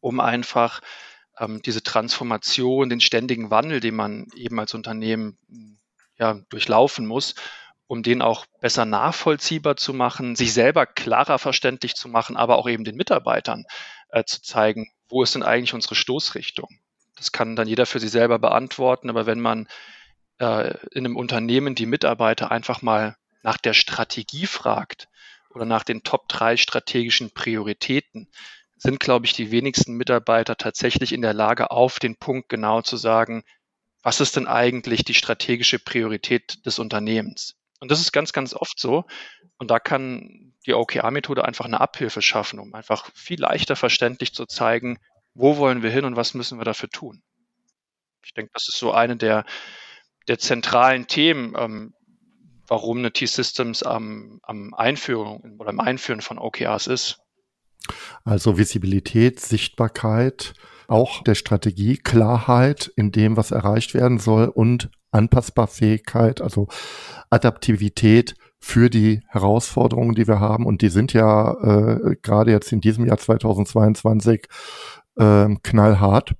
um 0.00 0.20
einfach 0.20 0.80
ähm, 1.38 1.62
diese 1.62 1.82
Transformation, 1.82 2.88
den 2.88 3.00
ständigen 3.00 3.50
Wandel, 3.50 3.80
den 3.80 3.94
man 3.94 4.26
eben 4.34 4.58
als 4.58 4.74
Unternehmen 4.74 5.38
ja, 6.18 6.34
durchlaufen 6.50 7.06
muss, 7.06 7.34
um 7.90 8.04
den 8.04 8.22
auch 8.22 8.46
besser 8.60 8.84
nachvollziehbar 8.84 9.76
zu 9.76 9.92
machen, 9.92 10.36
sich 10.36 10.52
selber 10.52 10.86
klarer 10.86 11.40
verständlich 11.40 11.96
zu 11.96 12.06
machen, 12.06 12.36
aber 12.36 12.56
auch 12.56 12.68
eben 12.68 12.84
den 12.84 12.94
Mitarbeitern 12.94 13.64
äh, 14.10 14.22
zu 14.22 14.40
zeigen, 14.42 14.92
wo 15.08 15.24
ist 15.24 15.34
denn 15.34 15.42
eigentlich 15.42 15.74
unsere 15.74 15.96
Stoßrichtung. 15.96 16.68
Das 17.16 17.32
kann 17.32 17.56
dann 17.56 17.66
jeder 17.66 17.86
für 17.86 17.98
sich 17.98 18.12
selber 18.12 18.38
beantworten, 18.38 19.10
aber 19.10 19.26
wenn 19.26 19.40
man 19.40 19.66
äh, 20.38 20.72
in 20.92 21.04
einem 21.04 21.16
Unternehmen 21.16 21.74
die 21.74 21.86
Mitarbeiter 21.86 22.52
einfach 22.52 22.80
mal 22.80 23.16
nach 23.42 23.56
der 23.56 23.74
Strategie 23.74 24.46
fragt 24.46 25.08
oder 25.52 25.64
nach 25.64 25.82
den 25.82 26.04
Top 26.04 26.28
drei 26.28 26.56
strategischen 26.56 27.32
Prioritäten, 27.32 28.30
sind, 28.76 29.00
glaube 29.00 29.26
ich, 29.26 29.32
die 29.32 29.50
wenigsten 29.50 29.94
Mitarbeiter 29.94 30.56
tatsächlich 30.56 31.10
in 31.10 31.22
der 31.22 31.34
Lage, 31.34 31.72
auf 31.72 31.98
den 31.98 32.14
Punkt 32.14 32.48
genau 32.50 32.82
zu 32.82 32.96
sagen, 32.96 33.42
was 34.04 34.20
ist 34.20 34.36
denn 34.36 34.46
eigentlich 34.46 35.04
die 35.04 35.14
strategische 35.14 35.80
Priorität 35.80 36.64
des 36.64 36.78
Unternehmens? 36.78 37.56
Und 37.80 37.90
das 37.90 38.00
ist 38.00 38.12
ganz, 38.12 38.32
ganz 38.32 38.54
oft 38.54 38.78
so. 38.78 39.04
Und 39.58 39.70
da 39.70 39.78
kann 39.78 40.52
die 40.66 40.74
OKR-Methode 40.74 41.44
einfach 41.44 41.64
eine 41.64 41.80
Abhilfe 41.80 42.22
schaffen, 42.22 42.58
um 42.58 42.74
einfach 42.74 43.10
viel 43.14 43.40
leichter 43.40 43.74
verständlich 43.74 44.34
zu 44.34 44.46
zeigen, 44.46 44.98
wo 45.34 45.56
wollen 45.56 45.82
wir 45.82 45.90
hin 45.90 46.04
und 46.04 46.16
was 46.16 46.34
müssen 46.34 46.58
wir 46.58 46.64
dafür 46.64 46.90
tun. 46.90 47.22
Ich 48.24 48.34
denke, 48.34 48.50
das 48.52 48.68
ist 48.68 48.78
so 48.78 48.92
eine 48.92 49.16
der, 49.16 49.44
der 50.28 50.38
zentralen 50.38 51.06
Themen, 51.06 51.54
ähm, 51.56 51.94
warum 52.66 52.98
eine 52.98 53.12
T-Systems 53.12 53.82
am, 53.82 54.40
am 54.42 54.74
Einführung 54.74 55.56
oder 55.58 55.70
am 55.70 55.80
Einführen 55.80 56.20
von 56.20 56.38
OKRs 56.38 56.86
ist. 56.86 57.18
Also 58.24 58.58
Visibilität, 58.58 59.40
Sichtbarkeit, 59.40 60.52
auch 60.86 61.22
der 61.22 61.34
Strategie, 61.34 61.96
Klarheit 61.96 62.92
in 62.96 63.10
dem, 63.10 63.36
was 63.36 63.50
erreicht 63.50 63.94
werden 63.94 64.18
soll 64.18 64.48
und 64.48 64.90
Anpassbarfähigkeit, 65.10 66.40
also 66.40 66.68
Adaptivität 67.30 68.34
für 68.58 68.90
die 68.90 69.22
Herausforderungen, 69.28 70.14
die 70.14 70.28
wir 70.28 70.40
haben. 70.40 70.66
Und 70.66 70.82
die 70.82 70.90
sind 70.90 71.12
ja 71.12 71.52
äh, 71.52 72.16
gerade 72.22 72.50
jetzt 72.50 72.72
in 72.72 72.80
diesem 72.80 73.06
Jahr 73.06 73.18
2022 73.18 74.46
äh, 75.16 75.48
knallhart. 75.62 76.34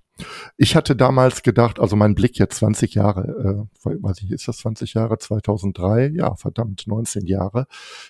Ich 0.59 0.77
hatte 0.77 0.95
damals 0.97 1.43
gedacht, 1.43 1.81
also 1.81 1.97
mein 1.97 2.15
Blick 2.15 2.39
jetzt 2.39 2.57
20 2.57 2.95
Jahre, 2.95 3.67
äh, 3.85 3.91
weiß 4.03 4.23
ich, 4.23 4.31
ist 4.31 4.49
das 4.49 4.59
20 4.59 4.95
Jahre? 4.95 5.19
2003? 5.19 6.13
Ja, 6.15 6.35
verdammt, 6.37 6.87
19 6.87 7.27
Jahre, 7.27 7.67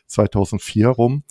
2004 0.06 0.88
rum. 0.88 1.22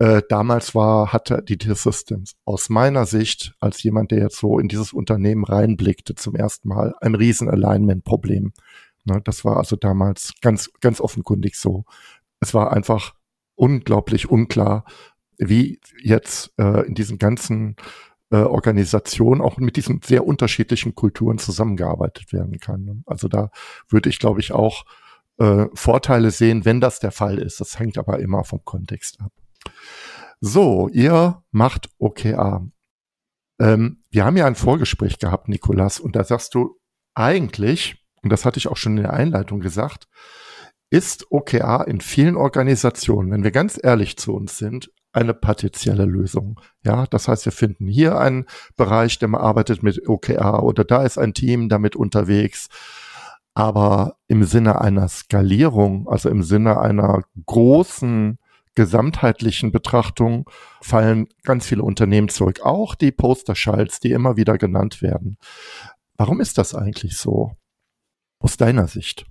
Äh, 0.00 0.22
damals 0.28 0.76
war, 0.76 1.12
hatte 1.12 1.42
die 1.42 1.58
T-Systems 1.58 2.36
aus 2.44 2.68
meiner 2.68 3.04
Sicht, 3.04 3.54
als 3.58 3.82
jemand, 3.82 4.12
der 4.12 4.20
jetzt 4.20 4.36
so 4.36 4.60
in 4.60 4.68
dieses 4.68 4.92
Unternehmen 4.92 5.44
reinblickte, 5.44 6.14
zum 6.14 6.36
ersten 6.36 6.68
Mal 6.68 6.94
ein 7.00 7.16
riesen 7.16 7.48
Alignment-Problem. 7.50 8.52
Ne, 9.08 9.20
das 9.24 9.44
war 9.44 9.56
also 9.56 9.76
damals 9.76 10.34
ganz, 10.40 10.70
ganz 10.80 11.00
offenkundig 11.00 11.56
so. 11.56 11.84
Es 12.40 12.54
war 12.54 12.72
einfach 12.72 13.14
unglaublich 13.54 14.28
unklar, 14.30 14.84
wie 15.38 15.80
jetzt 16.02 16.52
äh, 16.58 16.86
in 16.86 16.94
diesen 16.94 17.18
ganzen 17.18 17.76
äh, 18.30 18.36
Organisationen 18.36 19.40
auch 19.40 19.56
mit 19.56 19.76
diesen 19.76 20.02
sehr 20.02 20.26
unterschiedlichen 20.26 20.94
Kulturen 20.94 21.38
zusammengearbeitet 21.38 22.32
werden 22.32 22.58
kann. 22.60 22.84
Ne? 22.84 23.02
Also 23.06 23.28
da 23.28 23.50
würde 23.88 24.10
ich, 24.10 24.18
glaube 24.18 24.40
ich, 24.40 24.52
auch 24.52 24.84
äh, 25.38 25.66
Vorteile 25.74 26.30
sehen, 26.30 26.64
wenn 26.64 26.80
das 26.80 27.00
der 27.00 27.12
Fall 27.12 27.38
ist. 27.38 27.60
Das 27.60 27.78
hängt 27.78 27.96
aber 27.98 28.18
immer 28.18 28.44
vom 28.44 28.64
Kontext 28.64 29.20
ab. 29.20 29.32
So, 30.40 30.88
ihr 30.88 31.42
macht 31.50 31.88
OKA. 31.98 32.66
Ähm, 33.58 34.02
wir 34.10 34.24
haben 34.24 34.36
ja 34.36 34.46
ein 34.46 34.54
Vorgespräch 34.54 35.18
gehabt, 35.18 35.48
Nikolas, 35.48 35.98
und 35.98 36.14
da 36.14 36.22
sagst 36.22 36.54
du 36.54 36.78
eigentlich, 37.14 37.97
und 38.22 38.30
das 38.30 38.44
hatte 38.44 38.58
ich 38.58 38.68
auch 38.68 38.76
schon 38.76 38.96
in 38.96 39.04
der 39.04 39.12
Einleitung 39.12 39.60
gesagt, 39.60 40.08
ist 40.90 41.30
OKA 41.30 41.82
in 41.82 42.00
vielen 42.00 42.36
Organisationen, 42.36 43.30
wenn 43.30 43.44
wir 43.44 43.50
ganz 43.50 43.78
ehrlich 43.82 44.16
zu 44.16 44.34
uns 44.34 44.56
sind, 44.56 44.90
eine 45.12 45.34
partielle 45.34 46.04
Lösung. 46.04 46.60
Ja, 46.82 47.06
das 47.06 47.28
heißt, 47.28 47.44
wir 47.44 47.52
finden 47.52 47.86
hier 47.86 48.18
einen 48.18 48.46
Bereich, 48.76 49.18
der 49.18 49.32
arbeitet 49.34 49.82
mit 49.82 50.08
OKA 50.08 50.60
oder 50.60 50.84
da 50.84 51.02
ist 51.02 51.18
ein 51.18 51.34
Team 51.34 51.68
damit 51.68 51.96
unterwegs. 51.96 52.68
Aber 53.54 54.16
im 54.28 54.44
Sinne 54.44 54.80
einer 54.80 55.08
Skalierung, 55.08 56.08
also 56.08 56.28
im 56.28 56.42
Sinne 56.42 56.78
einer 56.80 57.22
großen 57.46 58.38
gesamtheitlichen 58.76 59.72
Betrachtung 59.72 60.48
fallen 60.80 61.26
ganz 61.42 61.66
viele 61.66 61.82
Unternehmen 61.82 62.28
zurück. 62.28 62.60
Auch 62.62 62.94
die 62.94 63.10
Poster-Schalts, 63.10 63.98
die 63.98 64.12
immer 64.12 64.36
wieder 64.36 64.56
genannt 64.56 65.02
werden. 65.02 65.38
Warum 66.16 66.40
ist 66.40 66.58
das 66.58 66.76
eigentlich 66.76 67.16
so? 67.16 67.56
Aus 68.40 68.56
deiner 68.56 68.88
Sicht? 68.88 69.26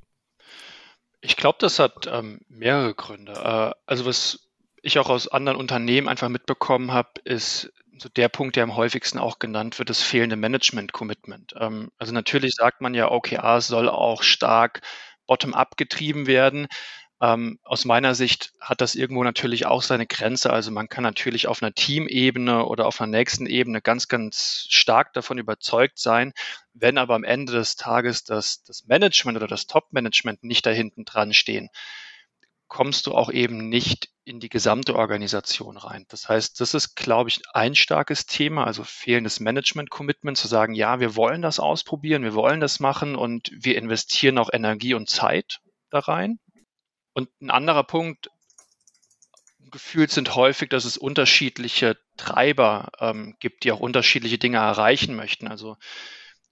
Ich 1.21 1.37
glaube, 1.37 1.57
das 1.59 1.79
hat 1.79 2.07
ähm, 2.11 2.41
mehrere 2.47 2.93
Gründe. 2.93 3.33
Äh, 3.33 3.71
also 3.85 4.05
was 4.05 4.47
ich 4.81 4.99
auch 4.99 5.09
aus 5.09 5.27
anderen 5.27 5.57
Unternehmen 5.57 6.07
einfach 6.07 6.29
mitbekommen 6.29 6.91
habe, 6.91 7.09
ist 7.23 7.71
so 7.99 8.09
der 8.09 8.29
Punkt, 8.29 8.55
der 8.55 8.63
am 8.63 8.75
häufigsten 8.75 9.17
auch 9.17 9.39
genannt 9.39 9.79
wird, 9.79 9.89
das 9.89 10.01
fehlende 10.01 10.35
Management-Commitment. 10.35 11.55
Ähm, 11.59 11.91
also 11.97 12.13
natürlich 12.13 12.53
sagt 12.55 12.81
man 12.81 12.93
ja, 12.93 13.11
OKRs 13.11 13.67
soll 13.67 13.89
auch 13.89 14.23
stark 14.23 14.81
bottom-up 15.25 15.77
getrieben 15.77 16.27
werden. 16.27 16.67
Ähm, 17.19 17.59
aus 17.63 17.83
meiner 17.85 18.13
Sicht 18.13 18.53
hat 18.59 18.81
das 18.81 18.93
irgendwo 18.93 19.23
natürlich 19.23 19.65
auch 19.65 19.81
seine 19.81 20.05
Grenze. 20.05 20.51
Also 20.51 20.71
man 20.71 20.87
kann 20.87 21.03
natürlich 21.03 21.47
auf 21.47 21.63
einer 21.63 21.73
Teamebene 21.73 22.65
oder 22.65 22.85
auf 22.85 23.01
einer 23.01 23.11
nächsten 23.11 23.47
Ebene 23.47 23.81
ganz, 23.81 24.07
ganz 24.07 24.67
stark 24.69 25.13
davon 25.13 25.39
überzeugt 25.39 25.97
sein. 25.97 26.33
Wenn 26.73 26.99
aber 26.99 27.15
am 27.15 27.23
Ende 27.23 27.53
des 27.53 27.75
Tages 27.75 28.23
das, 28.23 28.63
das 28.63 28.85
Management 28.85 29.37
oder 29.37 29.47
das 29.47 29.65
Top-Management 29.65 30.43
nicht 30.43 30.65
da 30.65 30.69
hinten 30.69 31.05
dran 31.05 31.33
stehen, 31.33 31.69
kommst 32.67 33.07
du 33.07 33.15
auch 33.15 33.31
eben 33.31 33.69
nicht 33.69 34.09
in 34.25 34.39
die 34.39 34.49
gesamte 34.49 34.95
Organisation 34.95 35.77
rein. 35.77 36.05
Das 36.09 36.27
heißt, 36.27 36.59
das 36.59 36.73
ist, 36.73 36.95
glaube 36.95 37.29
ich, 37.29 37.41
ein 37.53 37.75
starkes 37.75 38.25
Thema, 38.25 38.65
also 38.65 38.83
fehlendes 38.83 39.39
Management-Commitment, 39.39 40.37
zu 40.37 40.47
sagen, 40.47 40.73
ja, 40.73 40.99
wir 40.99 41.15
wollen 41.15 41.41
das 41.41 41.59
ausprobieren, 41.59 42.23
wir 42.23 42.33
wollen 42.33 42.59
das 42.59 42.79
machen 42.79 43.15
und 43.15 43.49
wir 43.53 43.77
investieren 43.77 44.37
auch 44.37 44.49
Energie 44.51 44.93
und 44.93 45.09
Zeit 45.09 45.61
da 45.89 45.99
rein. 45.99 46.39
Und 47.17 47.29
ein 47.41 47.49
anderer 47.49 47.83
Punkt, 47.83 48.29
gefühlt 49.71 50.11
sind 50.11 50.35
häufig, 50.35 50.69
dass 50.69 50.85
es 50.85 50.97
unterschiedliche 50.97 51.97
Treiber 52.15 52.91
ähm, 52.99 53.35
gibt, 53.39 53.63
die 53.63 53.71
auch 53.71 53.79
unterschiedliche 53.79 54.37
Dinge 54.37 54.57
erreichen 54.57 55.15
möchten. 55.15 55.47
Also 55.47 55.77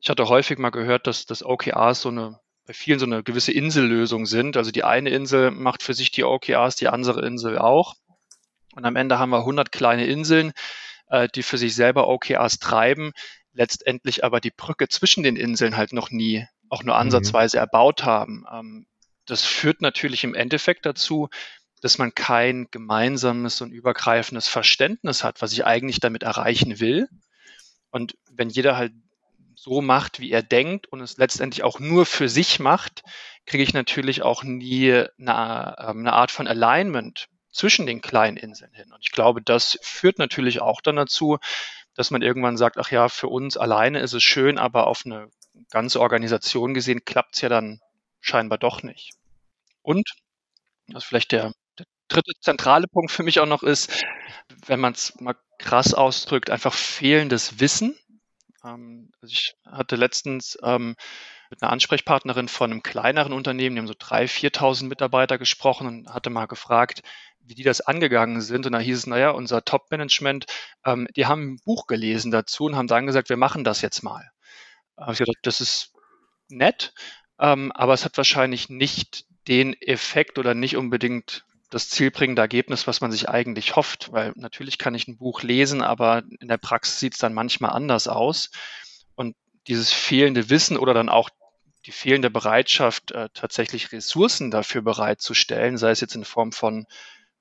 ich 0.01 0.09
hatte 0.09 0.27
häufig 0.27 0.57
mal 0.57 0.71
gehört, 0.71 1.05
dass 1.05 1.27
das 1.27 1.45
OKRs 1.45 2.01
so 2.01 2.09
eine 2.09 2.39
bei 2.65 2.73
vielen 2.73 2.97
so 2.97 3.05
eine 3.05 3.21
gewisse 3.21 3.51
Insellösung 3.51 4.25
sind. 4.25 4.57
Also 4.57 4.71
die 4.71 4.83
eine 4.83 5.11
Insel 5.11 5.51
macht 5.51 5.83
für 5.83 5.93
sich 5.93 6.09
die 6.09 6.23
OKRs, 6.23 6.75
die 6.77 6.87
andere 6.87 7.23
Insel 7.23 7.59
auch. 7.59 7.93
Und 8.73 8.85
am 8.85 8.95
Ende 8.95 9.19
haben 9.19 9.29
wir 9.29 9.41
100 9.41 9.71
kleine 9.71 10.07
Inseln, 10.07 10.51
äh, 11.09 11.27
die 11.35 11.43
für 11.43 11.59
sich 11.59 11.75
selber 11.75 12.07
OKRs 12.07 12.57
treiben, 12.57 13.11
letztendlich 13.53 14.23
aber 14.23 14.41
die 14.41 14.49
Brücke 14.49 14.87
zwischen 14.87 15.21
den 15.21 15.35
Inseln 15.35 15.77
halt 15.77 15.93
noch 15.93 16.09
nie, 16.09 16.47
auch 16.69 16.81
nur 16.81 16.95
mhm. 16.95 17.01
ansatzweise 17.01 17.57
mhm. 17.57 17.61
erbaut 17.61 18.03
haben. 18.03 18.45
Ähm, 18.51 18.87
das 19.25 19.43
führt 19.43 19.81
natürlich 19.81 20.23
im 20.23 20.35
Endeffekt 20.35 20.85
dazu, 20.85 21.29
dass 21.81 21.97
man 21.97 22.15
kein 22.15 22.67
gemeinsames 22.71 23.61
und 23.61 23.71
übergreifendes 23.71 24.47
Verständnis 24.47 25.23
hat, 25.23 25.41
was 25.41 25.53
ich 25.53 25.65
eigentlich 25.65 25.99
damit 25.99 26.23
erreichen 26.23 26.79
will. 26.79 27.07
Und 27.91 28.15
wenn 28.31 28.49
jeder 28.49 28.77
halt 28.77 28.93
so 29.55 29.81
macht, 29.81 30.19
wie 30.19 30.31
er 30.31 30.43
denkt 30.43 30.87
und 30.87 31.01
es 31.01 31.17
letztendlich 31.17 31.63
auch 31.63 31.79
nur 31.79 32.05
für 32.05 32.29
sich 32.29 32.59
macht, 32.59 33.03
kriege 33.45 33.63
ich 33.63 33.73
natürlich 33.73 34.21
auch 34.21 34.43
nie 34.43 34.91
eine, 34.91 35.75
ähm, 35.79 35.99
eine 35.99 36.13
Art 36.13 36.31
von 36.31 36.47
Alignment 36.47 37.27
zwischen 37.51 37.85
den 37.85 38.01
kleinen 38.01 38.37
Inseln 38.37 38.73
hin. 38.73 38.91
Und 38.91 38.99
ich 39.01 39.11
glaube, 39.11 39.41
das 39.41 39.77
führt 39.81 40.19
natürlich 40.19 40.61
auch 40.61 40.81
dann 40.81 40.97
dazu, 40.97 41.37
dass 41.93 42.11
man 42.11 42.21
irgendwann 42.21 42.57
sagt, 42.57 42.77
ach 42.77 42.91
ja, 42.91 43.07
für 43.07 43.27
uns 43.27 43.57
alleine 43.57 43.99
ist 43.99 44.13
es 44.13 44.23
schön, 44.23 44.57
aber 44.57 44.87
auf 44.87 45.03
eine 45.05 45.29
ganze 45.69 46.01
Organisation 46.01 46.73
gesehen 46.73 47.05
klappt 47.05 47.35
es 47.35 47.41
ja 47.41 47.49
dann 47.49 47.79
scheinbar 48.25 48.57
doch 48.57 48.83
nicht. 48.83 49.11
Und, 49.81 50.09
was 50.87 51.03
vielleicht 51.03 51.31
der, 51.31 51.53
der 51.77 51.85
dritte 52.07 52.33
zentrale 52.41 52.87
Punkt 52.87 53.11
für 53.11 53.23
mich 53.23 53.39
auch 53.39 53.45
noch 53.45 53.63
ist, 53.63 54.03
wenn 54.65 54.79
man 54.79 54.93
es 54.93 55.19
mal 55.19 55.35
krass 55.59 55.93
ausdrückt, 55.93 56.49
einfach 56.49 56.73
fehlendes 56.73 57.59
Wissen. 57.59 57.97
Ähm, 58.63 59.11
also 59.21 59.31
ich 59.31 59.55
hatte 59.65 59.95
letztens 59.95 60.57
ähm, 60.63 60.95
mit 61.49 61.61
einer 61.61 61.71
Ansprechpartnerin 61.71 62.47
von 62.47 62.71
einem 62.71 62.83
kleineren 62.83 63.31
Unternehmen, 63.33 63.75
die 63.75 63.79
haben 63.79 63.87
so 63.87 63.93
3.000, 63.93 64.55
4.000 64.57 64.87
Mitarbeiter 64.87 65.37
gesprochen 65.37 65.87
und 65.87 66.13
hatte 66.13 66.31
mal 66.31 66.47
gefragt, 66.47 67.01
wie 67.39 67.53
die 67.53 67.63
das 67.63 67.81
angegangen 67.81 68.41
sind. 68.41 68.65
Und 68.65 68.71
da 68.71 68.79
hieß 68.79 68.97
es, 68.97 69.07
naja, 69.07 69.29
unser 69.29 69.63
Top-Management, 69.63 70.47
ähm, 70.83 71.07
die 71.15 71.27
haben 71.27 71.53
ein 71.53 71.59
Buch 71.63 71.85
gelesen 71.85 72.31
dazu 72.31 72.65
und 72.65 72.75
haben 72.75 72.87
dann 72.87 73.05
gesagt, 73.05 73.29
wir 73.29 73.37
machen 73.37 73.63
das 73.63 73.81
jetzt 73.81 74.01
mal. 74.01 74.31
Ich 75.11 75.17
gedacht, 75.19 75.37
das 75.43 75.59
ist 75.61 75.93
nett, 76.49 76.93
ähm, 77.39 77.71
aber 77.71 77.93
es 77.93 78.05
hat 78.05 78.17
wahrscheinlich 78.17 78.69
nicht 78.69 79.25
den 79.47 79.73
Effekt 79.81 80.39
oder 80.39 80.53
nicht 80.53 80.77
unbedingt 80.77 81.45
das 81.69 81.89
zielbringende 81.89 82.41
Ergebnis, 82.41 82.87
was 82.87 83.01
man 83.01 83.11
sich 83.11 83.29
eigentlich 83.29 83.75
hofft. 83.75 84.11
Weil 84.11 84.33
natürlich 84.35 84.77
kann 84.77 84.95
ich 84.95 85.07
ein 85.07 85.17
Buch 85.17 85.43
lesen, 85.43 85.81
aber 85.81 86.23
in 86.39 86.47
der 86.47 86.57
Praxis 86.57 86.99
sieht 86.99 87.13
es 87.13 87.19
dann 87.19 87.33
manchmal 87.33 87.71
anders 87.71 88.07
aus. 88.07 88.49
Und 89.15 89.35
dieses 89.67 89.91
fehlende 89.91 90.49
Wissen 90.49 90.77
oder 90.77 90.93
dann 90.93 91.09
auch 91.09 91.29
die 91.85 91.91
fehlende 91.91 92.29
Bereitschaft, 92.29 93.11
äh, 93.11 93.29
tatsächlich 93.33 93.91
Ressourcen 93.91 94.51
dafür 94.51 94.81
bereitzustellen, 94.81 95.77
sei 95.77 95.91
es 95.91 96.01
jetzt 96.01 96.15
in 96.15 96.25
Form 96.25 96.51
von, 96.51 96.85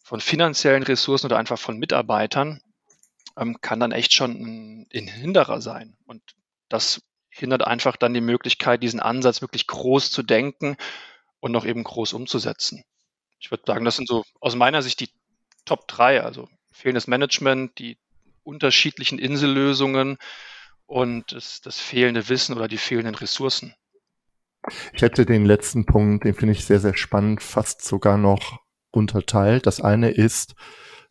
von 0.02 0.20
finanziellen 0.20 0.82
Ressourcen 0.82 1.26
oder 1.26 1.38
einfach 1.38 1.58
von 1.58 1.78
Mitarbeitern, 1.78 2.60
ähm, 3.38 3.60
kann 3.60 3.80
dann 3.80 3.92
echt 3.92 4.12
schon 4.12 4.32
ein, 4.32 4.86
ein 4.92 5.08
Hinderer 5.08 5.60
sein. 5.60 5.96
Und 6.06 6.22
das 6.68 7.02
hindert 7.35 7.67
einfach 7.67 7.97
dann 7.97 8.14
die 8.14 8.21
Möglichkeit, 8.21 8.83
diesen 8.83 9.00
Ansatz 9.00 9.43
wirklich 9.43 9.67
groß 9.67 10.11
zu 10.11 10.23
denken 10.23 10.76
und 11.41 11.50
noch 11.53 11.67
eben 11.67 11.83
groß 11.83 12.12
umzusetzen. 12.12 12.85
Ich 13.41 13.50
würde 13.50 13.64
sagen, 13.67 13.85
das 13.85 13.97
sind 13.97 14.09
so 14.09 14.25
aus 14.41 14.55
meiner 14.55 14.83
Sicht 14.83 15.00
die 15.00 15.11
Top 15.64 15.88
3, 15.88 16.23
also 16.23 16.49
fehlendes 16.71 17.09
Management, 17.09 17.79
die 17.79 17.99
unterschiedlichen 18.45 19.19
Insellösungen 19.19 20.19
und 20.87 21.33
das, 21.33 21.61
das 21.61 21.81
fehlende 21.81 22.29
Wissen 22.29 22.57
oder 22.57 22.69
die 22.69 22.79
fehlenden 22.79 23.17
Ressourcen. 23.17 23.75
Ich 24.93 25.03
hätte 25.03 25.26
den 25.26 25.45
letzten 25.45 25.87
Punkt, 25.87 26.25
den 26.25 26.35
finde 26.35 26.53
ich 26.53 26.64
sehr, 26.64 26.81
sehr 26.81 26.97
spannend, 26.97 27.43
fast 27.43 27.83
sogar 27.83 28.17
noch 28.17 28.61
unterteilt. 28.91 29.67
Das 29.67 29.81
eine 29.81 30.11
ist 30.11 30.55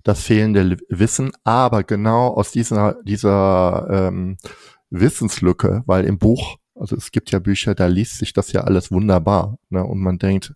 das 0.04 0.24
fehlende 0.24 0.78
Wissen, 0.90 1.32
aber 1.44 1.84
genau 1.84 2.28
aus 2.30 2.52
dieser, 2.52 2.96
dieser 3.04 3.88
ähm, 3.92 4.38
Wissenslücke, 4.94 5.84
weil 5.86 6.06
im 6.06 6.18
Buch, 6.18 6.58
also 6.76 6.96
es 6.96 7.12
gibt 7.12 7.32
ja 7.32 7.40
Bücher, 7.40 7.76
da 7.76 7.88
liest 7.88 8.20
sich 8.20 8.34
das 8.34 8.52
ja 8.52 8.62
alles 8.62 8.92
wunderbar. 8.92 9.58
Ne? 9.70 9.84
Und 9.84 10.00
man 10.00 10.20
denkt, 10.20 10.54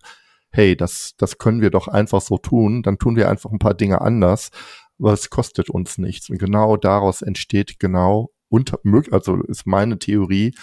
hey, 0.50 0.76
das, 0.76 1.14
das 1.18 1.38
können 1.38 1.60
wir 1.60 1.70
doch 1.70 1.88
einfach 1.88 2.20
so 2.20 2.38
tun, 2.38 2.82
dann 2.82 2.98
tun 2.98 3.16
wir 3.16 3.28
einfach 3.28 3.50
ein 3.50 3.58
paar 3.58 3.74
Dinge 3.74 4.00
anders, 4.00 4.50
aber 4.98 5.12
es 5.12 5.30
kostet 5.30 5.70
uns 5.70 5.98
nichts. 5.98 6.30
Und 6.30 6.38
genau 6.38 6.76
daraus 6.76 7.22
entsteht 7.22 7.78
genau 7.78 8.30
unter, 8.48 8.78
also 9.10 9.42
ist 9.42 9.66
meine 9.66 9.98
Theorie, 9.98 10.54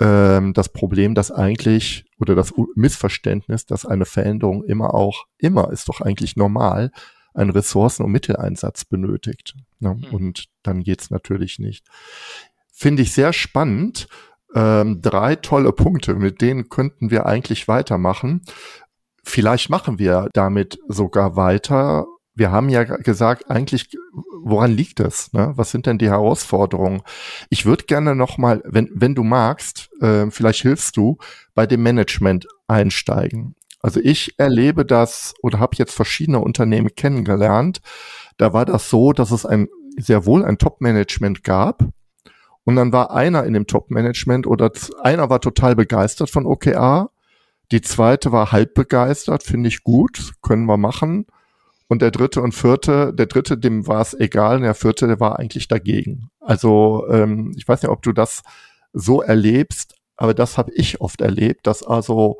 ähm, 0.00 0.52
das 0.54 0.70
Problem, 0.70 1.14
dass 1.14 1.30
eigentlich 1.30 2.04
oder 2.18 2.34
das 2.34 2.52
Missverständnis, 2.74 3.66
dass 3.66 3.86
eine 3.86 4.06
Veränderung 4.06 4.64
immer 4.64 4.94
auch, 4.94 5.26
immer 5.38 5.70
ist 5.70 5.88
doch 5.88 6.00
eigentlich 6.00 6.36
normal, 6.36 6.90
einen 7.34 7.50
Ressourcen- 7.50 8.04
und 8.04 8.12
Mitteleinsatz 8.12 8.84
benötigt. 8.84 9.54
Ne? 9.80 9.94
Mhm. 9.94 10.14
Und 10.14 10.44
dann 10.62 10.82
geht's 10.82 11.10
natürlich 11.10 11.58
nicht. 11.58 11.86
Finde 12.76 13.02
ich 13.02 13.12
sehr 13.12 13.32
spannend. 13.32 14.08
Ähm, 14.54 15.00
drei 15.00 15.36
tolle 15.36 15.72
Punkte, 15.72 16.14
mit 16.14 16.40
denen 16.40 16.68
könnten 16.68 17.10
wir 17.10 17.24
eigentlich 17.24 17.68
weitermachen. 17.68 18.42
Vielleicht 19.22 19.70
machen 19.70 19.98
wir 19.98 20.28
damit 20.32 20.78
sogar 20.88 21.36
weiter. 21.36 22.06
Wir 22.34 22.50
haben 22.50 22.68
ja 22.68 22.82
gesagt, 22.82 23.48
eigentlich, 23.48 23.96
woran 24.42 24.72
liegt 24.72 24.98
es? 24.98 25.32
Ne? 25.32 25.52
Was 25.54 25.70
sind 25.70 25.86
denn 25.86 25.98
die 25.98 26.10
Herausforderungen? 26.10 27.02
Ich 27.48 27.64
würde 27.64 27.84
gerne 27.84 28.16
noch 28.16 28.38
mal, 28.38 28.60
wenn, 28.64 28.90
wenn 28.92 29.14
du 29.14 29.22
magst, 29.22 29.88
äh, 30.00 30.28
vielleicht 30.30 30.62
hilfst 30.62 30.96
du, 30.96 31.16
bei 31.54 31.66
dem 31.66 31.82
Management 31.82 32.48
einsteigen. 32.66 33.54
Also 33.80 34.00
ich 34.02 34.34
erlebe 34.38 34.84
das 34.84 35.34
oder 35.42 35.60
habe 35.60 35.76
jetzt 35.76 35.94
verschiedene 35.94 36.40
Unternehmen 36.40 36.94
kennengelernt. 36.96 37.80
Da 38.36 38.52
war 38.52 38.64
das 38.64 38.90
so, 38.90 39.12
dass 39.12 39.30
es 39.30 39.46
ein 39.46 39.68
sehr 39.96 40.26
wohl 40.26 40.44
ein 40.44 40.58
Top-Management 40.58 41.44
gab. 41.44 41.84
Und 42.64 42.76
dann 42.76 42.92
war 42.92 43.10
einer 43.10 43.44
in 43.44 43.52
dem 43.52 43.66
Top-Management 43.66 44.46
oder 44.46 44.70
einer 45.02 45.28
war 45.30 45.40
total 45.40 45.76
begeistert 45.76 46.30
von 46.30 46.46
OKR 46.46 47.10
die 47.72 47.80
zweite 47.80 48.32
war 48.32 48.52
halb 48.52 48.74
begeistert, 48.74 49.42
finde 49.42 49.68
ich 49.68 49.82
gut, 49.82 50.32
können 50.42 50.66
wir 50.66 50.76
machen. 50.76 51.26
Und 51.88 52.02
der 52.02 52.10
dritte 52.10 52.40
und 52.40 52.52
vierte, 52.52 53.12
der 53.12 53.26
dritte, 53.26 53.58
dem 53.58 53.86
war 53.86 54.00
es 54.00 54.14
egal, 54.14 54.56
und 54.56 54.62
der 54.62 54.74
vierte, 54.74 55.06
der 55.06 55.20
war 55.20 55.38
eigentlich 55.38 55.68
dagegen. 55.68 56.30
Also 56.40 57.06
ähm, 57.10 57.52
ich 57.56 57.66
weiß 57.66 57.82
nicht, 57.82 57.90
ob 57.90 58.02
du 58.02 58.12
das 58.12 58.42
so 58.92 59.22
erlebst, 59.22 59.94
aber 60.16 60.34
das 60.34 60.56
habe 60.56 60.72
ich 60.74 61.00
oft 61.00 61.20
erlebt, 61.20 61.66
dass 61.66 61.82
also 61.82 62.38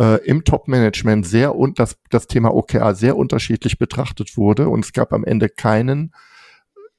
äh, 0.00 0.24
im 0.24 0.44
Top-Management 0.44 1.26
sehr 1.26 1.54
und 1.54 1.78
das, 1.78 1.96
das 2.10 2.26
Thema 2.26 2.54
OKR 2.54 2.94
sehr 2.94 3.16
unterschiedlich 3.16 3.78
betrachtet 3.78 4.36
wurde 4.36 4.68
und 4.68 4.84
es 4.84 4.92
gab 4.92 5.12
am 5.12 5.24
Ende 5.24 5.48
keinen 5.48 6.12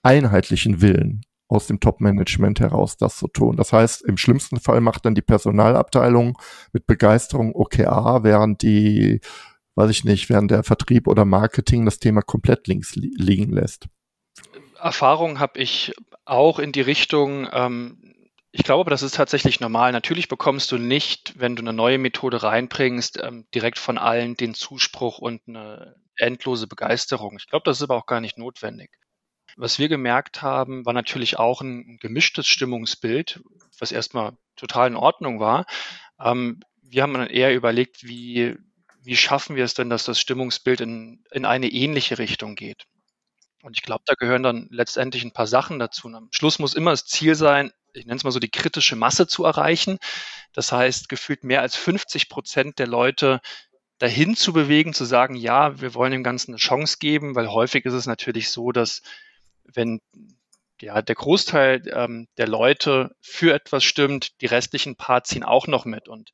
einheitlichen 0.04 0.82
Willen 0.82 1.22
aus 1.52 1.68
dem 1.68 1.82
Top-Management 1.82 2.62
heraus 2.62 2.96
das 2.96 3.18
zu 3.18 3.28
tun. 3.28 3.58
Das 3.58 3.74
heißt, 3.74 4.04
im 4.04 4.18
schlimmsten 4.18 4.60
Fall 4.60 4.80
macht 4.80 5.06
dann 5.06 5.16
die 5.16 5.22
Personalabteilung 5.22 6.38
mit 6.72 6.88
Begeisterung 6.88 7.54
OKA, 7.54 8.24
während 8.24 8.62
die, 8.62 9.20
weiß 9.76 9.90
ich 9.92 10.06
nicht, 10.06 10.30
während 10.30 10.50
der 10.50 10.64
Vertrieb 10.64 11.08
oder 11.08 11.26
Marketing 11.26 11.84
das 11.84 12.00
Thema 12.00 12.22
komplett 12.22 12.68
links 12.68 12.96
li 12.96 13.12
liegen 13.18 13.52
lässt. 13.52 13.88
Erfahrung 14.80 15.40
habe 15.40 15.60
ich 15.60 15.94
auch 16.24 16.58
in 16.58 16.72
die 16.72 16.82
Richtung, 16.82 17.50
ähm, 17.52 17.98
ich 18.54 18.64
glaube, 18.64 18.90
das 18.90 19.04
ist 19.04 19.16
tatsächlich 19.16 19.60
normal. 19.60 19.92
Natürlich 19.92 20.30
bekommst 20.30 20.72
du 20.72 20.78
nicht, 20.78 21.34
wenn 21.38 21.58
du 21.58 21.62
eine 21.62 21.74
neue 21.74 21.98
Methode 21.98 22.44
reinbringst, 22.44 23.22
ähm, 23.22 23.46
direkt 23.54 23.78
von 23.78 23.98
allen 23.98 24.36
den 24.36 24.54
Zuspruch 24.54 25.20
und 25.20 25.42
eine 25.48 25.96
endlose 26.16 26.68
Begeisterung. 26.68 27.36
Ich 27.38 27.48
glaube, 27.48 27.64
das 27.66 27.78
ist 27.78 27.84
aber 27.84 27.98
auch 27.98 28.06
gar 28.06 28.22
nicht 28.22 28.38
notwendig. 28.38 28.92
Was 29.58 29.80
wir 29.80 29.90
gemerkt 29.90 30.42
haben, 30.42 30.86
war 30.86 30.94
natürlich 30.94 31.38
auch 31.38 31.62
ein 31.62 31.98
gemischtes 31.98 32.48
Stimmungsbild, 32.48 33.42
was 33.80 33.92
erstmal 33.92 34.38
total 34.56 34.88
in 34.88 34.96
Ordnung 34.96 35.40
war. 35.40 35.66
Ähm, 36.20 36.62
wir 36.82 37.04
haben 37.04 37.14
dann 37.14 37.28
eher 37.28 37.56
überlegt, 37.56 38.04
wie, 38.04 38.58
wie 39.04 39.16
schaffen 39.16 39.56
wir 39.56 39.64
es 39.64 39.74
denn, 39.74 39.90
dass 39.90 40.04
das 40.04 40.20
Stimmungsbild 40.20 40.82
in, 40.82 41.24
in 41.32 41.46
eine 41.46 41.70
ähnliche 41.70 42.18
Richtung 42.18 42.56
geht. 42.56 42.86
Und 43.64 43.78
ich 43.78 43.84
glaube, 43.84 44.04
da 44.06 44.16
gehören 44.16 44.44
dann 44.44 44.68
letztendlich 44.72 45.24
ein 45.24 45.34
paar 45.34 45.48
Sachen 45.48 45.80
dazu. 45.80 46.08
Und 46.08 46.16
am 46.16 46.30
Schluss 46.32 46.60
muss 46.60 46.74
immer 46.74 46.92
das 46.92 47.06
Ziel 47.06 47.36
sein, 47.36 47.72
ich 47.94 48.06
nenne 48.06 48.18
es 48.18 48.24
mal 48.24 48.32
so, 48.32 48.40
die 48.40 48.50
kritische 48.50 48.96
Masse 48.96 49.28
zu 49.28 49.44
erreichen. 49.44 50.00
Das 50.54 50.72
heißt, 50.72 51.10
gefühlt 51.10 51.44
mehr 51.44 51.62
als 51.62 51.76
50 51.76 52.30
Prozent 52.30 52.80
der 52.80 52.88
Leute 52.88 53.42
dahin 54.00 54.36
zu 54.36 54.54
bewegen, 54.54 54.94
zu 54.94 55.06
sagen, 55.06 55.36
ja, 55.36 55.80
wir 55.80 55.94
wollen 55.94 56.12
dem 56.12 56.24
Ganzen 56.24 56.52
eine 56.52 56.58
Chance 56.58 56.98
geben, 57.00 57.36
weil 57.36 57.50
häufig 57.50 57.86
ist 57.86 57.94
es 57.94 58.08
natürlich 58.08 58.50
so, 58.50 58.72
dass 58.72 59.02
wenn 59.74 60.00
ja, 60.82 61.02
der 61.02 61.16
Großteil 61.16 61.84
ähm, 61.94 62.28
der 62.38 62.48
Leute 62.48 63.16
für 63.22 63.54
etwas 63.54 63.84
stimmt, 63.84 64.42
die 64.42 64.48
restlichen 64.48 64.96
paar 64.96 65.24
ziehen 65.24 65.44
auch 65.44 65.68
noch 65.68 65.86
mit. 65.86 66.08
Und 66.08 66.32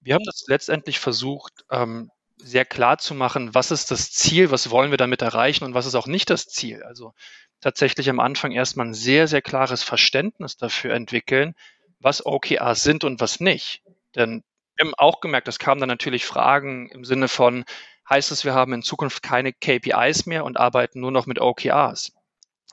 wir 0.00 0.14
haben 0.14 0.24
das 0.24 0.44
letztendlich 0.48 0.98
versucht, 0.98 1.52
ähm, 1.70 2.10
sehr 2.38 2.66
klar 2.66 2.98
zu 2.98 3.14
machen, 3.14 3.54
was 3.54 3.70
ist 3.70 3.90
das 3.90 4.10
Ziel, 4.12 4.50
was 4.50 4.70
wollen 4.70 4.90
wir 4.90 4.98
damit 4.98 5.22
erreichen 5.22 5.64
und 5.64 5.74
was 5.74 5.86
ist 5.86 5.94
auch 5.94 6.06
nicht 6.06 6.28
das 6.28 6.46
Ziel. 6.46 6.82
Also 6.82 7.14
tatsächlich 7.60 8.10
am 8.10 8.20
Anfang 8.20 8.52
erstmal 8.52 8.86
ein 8.86 8.94
sehr, 8.94 9.26
sehr 9.26 9.42
klares 9.42 9.82
Verständnis 9.82 10.56
dafür 10.56 10.92
entwickeln, 10.94 11.54
was 11.98 12.24
OKRs 12.24 12.82
sind 12.82 13.04
und 13.04 13.20
was 13.20 13.40
nicht. 13.40 13.82
Denn 14.14 14.44
wir 14.76 14.86
haben 14.86 14.94
auch 14.98 15.20
gemerkt, 15.20 15.48
es 15.48 15.58
kamen 15.58 15.80
dann 15.80 15.88
natürlich 15.88 16.26
Fragen 16.26 16.90
im 16.90 17.04
Sinne 17.04 17.28
von, 17.28 17.64
heißt 18.08 18.30
es, 18.30 18.44
wir 18.44 18.52
haben 18.52 18.74
in 18.74 18.82
Zukunft 18.82 19.22
keine 19.22 19.52
KPIs 19.52 20.26
mehr 20.26 20.44
und 20.44 20.58
arbeiten 20.58 21.00
nur 21.00 21.10
noch 21.10 21.26
mit 21.26 21.40
OKRs? 21.40 22.12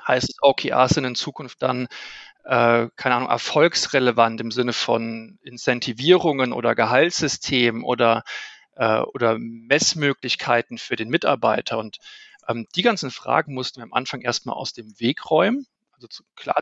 Heißt 0.08 0.36
OKRs 0.42 0.96
sind 0.96 1.06
in 1.06 1.16
Zukunft 1.16 1.62
dann 1.62 1.88
äh, 2.44 2.90
keine 2.96 3.16
Ahnung, 3.16 3.30
erfolgsrelevant 3.30 4.42
im 4.42 4.52
Sinne 4.52 4.74
von 4.74 5.40
Incentivierungen 5.44 6.52
oder 6.52 6.76
Gehaltssystemen 6.76 7.84
oder, 7.84 8.24
äh, 8.76 9.00
oder 9.00 9.38
Messmöglichkeiten 9.40 10.78
für 10.78 10.96
den 10.96 11.10
Mitarbeiter. 11.10 11.78
Und 11.78 12.00
ähm, 12.48 12.68
die 12.76 12.82
ganzen 12.82 13.12
Fragen 13.12 13.54
mussten 13.54 13.78
wir 13.78 13.84
am 13.84 13.94
Anfang 13.94 14.22
erstmal 14.22 14.56
aus 14.56 14.74
dem 14.74 15.00
Weg 15.00 15.30
räumen, 15.30 15.66
also 15.94 16.08
zu, 16.08 16.24
klar 16.36 16.62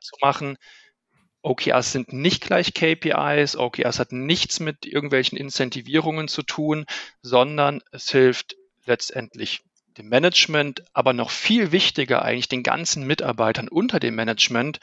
OKRs 1.43 1.91
sind 1.91 2.13
nicht 2.13 2.43
gleich 2.43 2.75
KPIs, 2.75 3.55
OKRs 3.55 3.97
hat 3.97 4.11
nichts 4.11 4.59
mit 4.59 4.85
irgendwelchen 4.85 5.39
Incentivierungen 5.39 6.27
zu 6.27 6.43
tun, 6.43 6.85
sondern 7.23 7.81
es 7.91 8.11
hilft 8.11 8.55
letztendlich 8.85 9.63
dem 9.97 10.09
Management, 10.09 10.83
aber 10.93 11.13
noch 11.13 11.29
viel 11.29 11.71
wichtiger 11.71 12.23
eigentlich 12.23 12.49
den 12.49 12.63
ganzen 12.63 13.05
Mitarbeitern 13.05 13.67
unter 13.67 13.99
dem 13.99 14.15
Management 14.15 14.79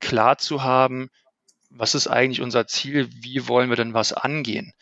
klar 0.00 0.38
zu 0.38 0.62
haben, 0.62 1.10
was 1.70 1.94
ist 1.94 2.08
eigentlich 2.08 2.40
unser 2.40 2.66
Ziel, 2.66 3.08
wie 3.12 3.46
wollen 3.46 3.70
wir 3.70 3.76
denn 3.76 3.94
was 3.94 4.12
angehen. 4.12 4.72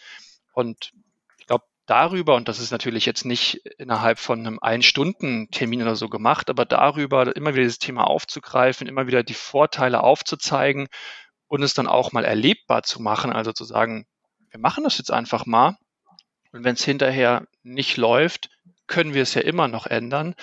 Und 0.52 0.92
ich 1.38 1.46
glaube, 1.46 1.64
darüber, 1.86 2.34
und 2.34 2.48
das 2.48 2.60
ist 2.60 2.70
natürlich 2.70 3.04
jetzt 3.04 3.24
nicht 3.24 3.56
innerhalb 3.78 4.18
von 4.18 4.40
einem 4.40 4.58
Ein-Stunden-Termin 4.60 5.82
oder 5.82 5.96
so 5.96 6.08
gemacht, 6.08 6.48
aber 6.48 6.64
darüber 6.64 7.34
immer 7.36 7.52
wieder 7.52 7.64
dieses 7.64 7.78
Thema 7.78 8.04
aufzugreifen, 8.04 8.86
immer 8.86 9.06
wieder 9.06 9.22
die 9.22 9.34
Vorteile 9.34 10.02
aufzuzeigen 10.02 10.88
und 11.46 11.62
es 11.62 11.74
dann 11.74 11.86
auch 11.86 12.12
mal 12.12 12.24
erlebbar 12.24 12.82
zu 12.82 13.02
machen, 13.02 13.32
also 13.32 13.52
zu 13.52 13.64
sagen, 13.64 14.06
wir 14.50 14.60
machen 14.60 14.84
das 14.84 14.98
jetzt 14.98 15.12
einfach 15.12 15.44
mal. 15.44 15.76
Und 16.52 16.64
wenn 16.64 16.74
es 16.74 16.84
hinterher 16.84 17.46
nicht 17.62 17.98
läuft, 17.98 18.48
können 18.88 19.14
wir 19.14 19.22
es 19.22 19.34
ja 19.34 19.42
immer 19.42 19.68
noch 19.68 19.86
ändern. 19.86 20.34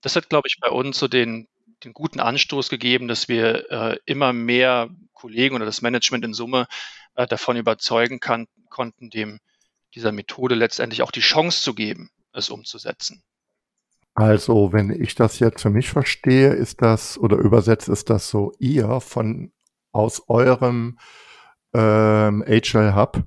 Das 0.00 0.16
hat, 0.16 0.28
glaube 0.28 0.46
ich, 0.48 0.58
bei 0.60 0.68
uns 0.68 0.98
so 0.98 1.08
den, 1.08 1.48
den 1.82 1.92
guten 1.92 2.20
Anstoß 2.20 2.68
gegeben, 2.68 3.08
dass 3.08 3.28
wir 3.28 3.70
äh, 3.70 3.96
immer 4.06 4.32
mehr 4.32 4.88
Kollegen 5.12 5.56
oder 5.56 5.64
das 5.64 5.82
Management 5.82 6.24
in 6.24 6.34
Summe 6.34 6.66
äh, 7.16 7.26
davon 7.26 7.56
überzeugen 7.56 8.20
kann, 8.20 8.46
konnten, 8.70 9.10
dem 9.10 9.40
dieser 9.94 10.12
Methode 10.12 10.54
letztendlich 10.54 11.02
auch 11.02 11.12
die 11.12 11.20
Chance 11.20 11.62
zu 11.62 11.74
geben, 11.74 12.10
es 12.32 12.50
umzusetzen. 12.50 13.22
Also, 14.14 14.72
wenn 14.72 14.90
ich 14.90 15.14
das 15.16 15.40
jetzt 15.40 15.62
für 15.62 15.70
mich 15.70 15.88
verstehe, 15.88 16.52
ist 16.52 16.82
das 16.82 17.18
oder 17.18 17.36
übersetzt 17.36 17.88
ist 17.88 18.10
das 18.10 18.28
so, 18.28 18.52
ihr 18.58 19.00
von 19.00 19.52
aus 19.92 20.28
eurem 20.28 20.98
ähm, 21.72 22.44
HL 22.46 22.94
Hub 22.94 23.24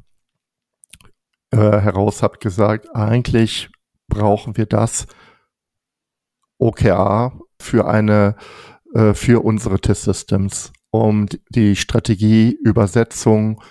äh, 1.51 1.57
heraus 1.57 2.23
habt 2.23 2.39
gesagt, 2.39 2.93
eigentlich 2.95 3.69
brauchen 4.07 4.57
wir 4.57 4.65
das 4.65 5.07
OKR 6.59 7.39
für 7.59 7.87
eine 7.87 8.35
äh, 8.93 9.13
für 9.13 9.43
unsere 9.43 9.79
Test-Systems, 9.79 10.71
um 10.91 11.27
die 11.49 11.75
Strategie, 11.75 12.57
Übersetzung 12.63 13.61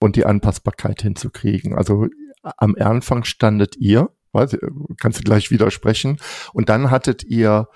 und 0.00 0.16
die 0.16 0.26
Anpassbarkeit 0.26 1.02
hinzukriegen. 1.02 1.74
Also 1.74 2.08
am 2.42 2.74
Anfang 2.78 3.24
standet 3.24 3.76
ihr, 3.76 4.10
weiß, 4.32 4.58
kannst 5.00 5.20
du 5.20 5.22
gleich 5.22 5.50
widersprechen, 5.50 6.18
und 6.52 6.68
dann 6.68 6.90
hattet 6.90 7.24
ihr 7.24 7.68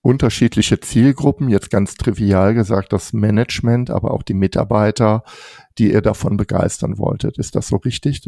unterschiedliche 0.00 0.80
Zielgruppen, 0.80 1.48
jetzt 1.48 1.70
ganz 1.70 1.94
trivial 1.94 2.54
gesagt 2.54 2.92
das 2.92 3.12
Management, 3.12 3.90
aber 3.90 4.12
auch 4.12 4.22
die 4.22 4.34
Mitarbeiter, 4.34 5.22
die 5.76 5.92
ihr 5.92 6.02
davon 6.02 6.36
begeistern 6.36 6.98
wolltet. 6.98 7.38
Ist 7.38 7.56
das 7.56 7.68
so 7.68 7.76
richtig? 7.76 8.22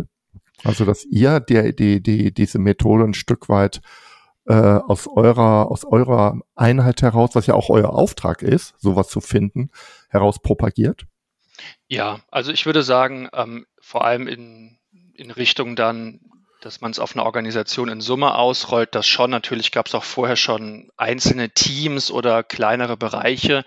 Also 0.65 0.85
dass 0.85 1.05
ihr 1.05 1.41
die, 1.41 1.75
die, 1.75 2.03
die, 2.03 2.33
diese 2.33 2.59
Methode 2.59 3.05
ein 3.05 3.15
Stück 3.15 3.49
weit 3.49 3.81
äh, 4.47 4.53
aus 4.53 5.07
eurer 5.07 5.71
aus 5.71 5.85
eurer 5.85 6.41
Einheit 6.55 7.03
heraus, 7.03 7.31
was 7.35 7.47
ja 7.47 7.55
auch 7.55 7.71
euer 7.71 7.91
Auftrag 7.91 8.43
ist, 8.43 8.75
sowas 8.79 9.09
zu 9.09 9.21
finden, 9.21 9.71
heraus 10.09 10.41
propagiert? 10.41 11.07
Ja, 11.89 12.21
also 12.31 12.53
ich 12.53 12.67
würde 12.67 12.83
sagen, 12.83 13.29
ähm, 13.33 13.67
vor 13.81 14.05
allem 14.05 14.27
in, 14.27 14.79
in 15.15 15.31
Richtung 15.31 15.77
dann, 15.77 16.21
dass 16.63 16.81
man 16.81 16.91
es 16.91 16.99
auf 16.99 17.15
eine 17.15 17.25
Organisation 17.25 17.89
in 17.89 18.01
Summe 18.01 18.35
ausrollt, 18.35 18.95
das 18.95 19.07
schon. 19.07 19.31
Natürlich 19.31 19.73
gab 19.73 19.87
es 19.87 19.95
auch 19.95 20.05
vorher 20.05 20.37
schon 20.37 20.91
einzelne 20.97 21.51
Teams 21.51 22.11
oder 22.11 22.43
kleinere 22.43 22.97
Bereiche, 22.97 23.65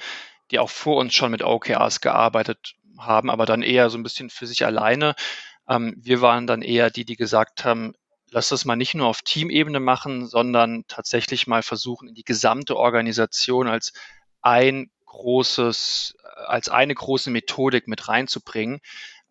die 0.51 0.59
auch 0.59 0.69
vor 0.69 0.97
uns 0.97 1.13
schon 1.13 1.31
mit 1.31 1.43
OKRs 1.43 2.01
gearbeitet 2.01 2.75
haben, 2.97 3.29
aber 3.29 3.45
dann 3.45 3.63
eher 3.63 3.89
so 3.89 3.97
ein 3.97 4.03
bisschen 4.03 4.29
für 4.29 4.47
sich 4.47 4.65
alleine. 4.65 5.15
Ähm, 5.67 5.95
wir 5.97 6.21
waren 6.21 6.47
dann 6.47 6.61
eher 6.61 6.89
die, 6.89 7.05
die 7.05 7.15
gesagt 7.15 7.65
haben, 7.65 7.93
lass 8.31 8.49
das 8.49 8.65
mal 8.65 8.75
nicht 8.75 8.95
nur 8.95 9.07
auf 9.07 9.21
Teamebene 9.21 9.79
machen, 9.79 10.27
sondern 10.27 10.85
tatsächlich 10.87 11.47
mal 11.47 11.63
versuchen, 11.63 12.09
in 12.09 12.15
die 12.15 12.23
gesamte 12.23 12.75
Organisation 12.77 13.67
als 13.67 13.93
ein 14.41 14.89
großes, 15.05 16.15
als 16.47 16.69
eine 16.69 16.95
große 16.95 17.29
Methodik 17.29 17.87
mit 17.87 18.07
reinzubringen. 18.07 18.81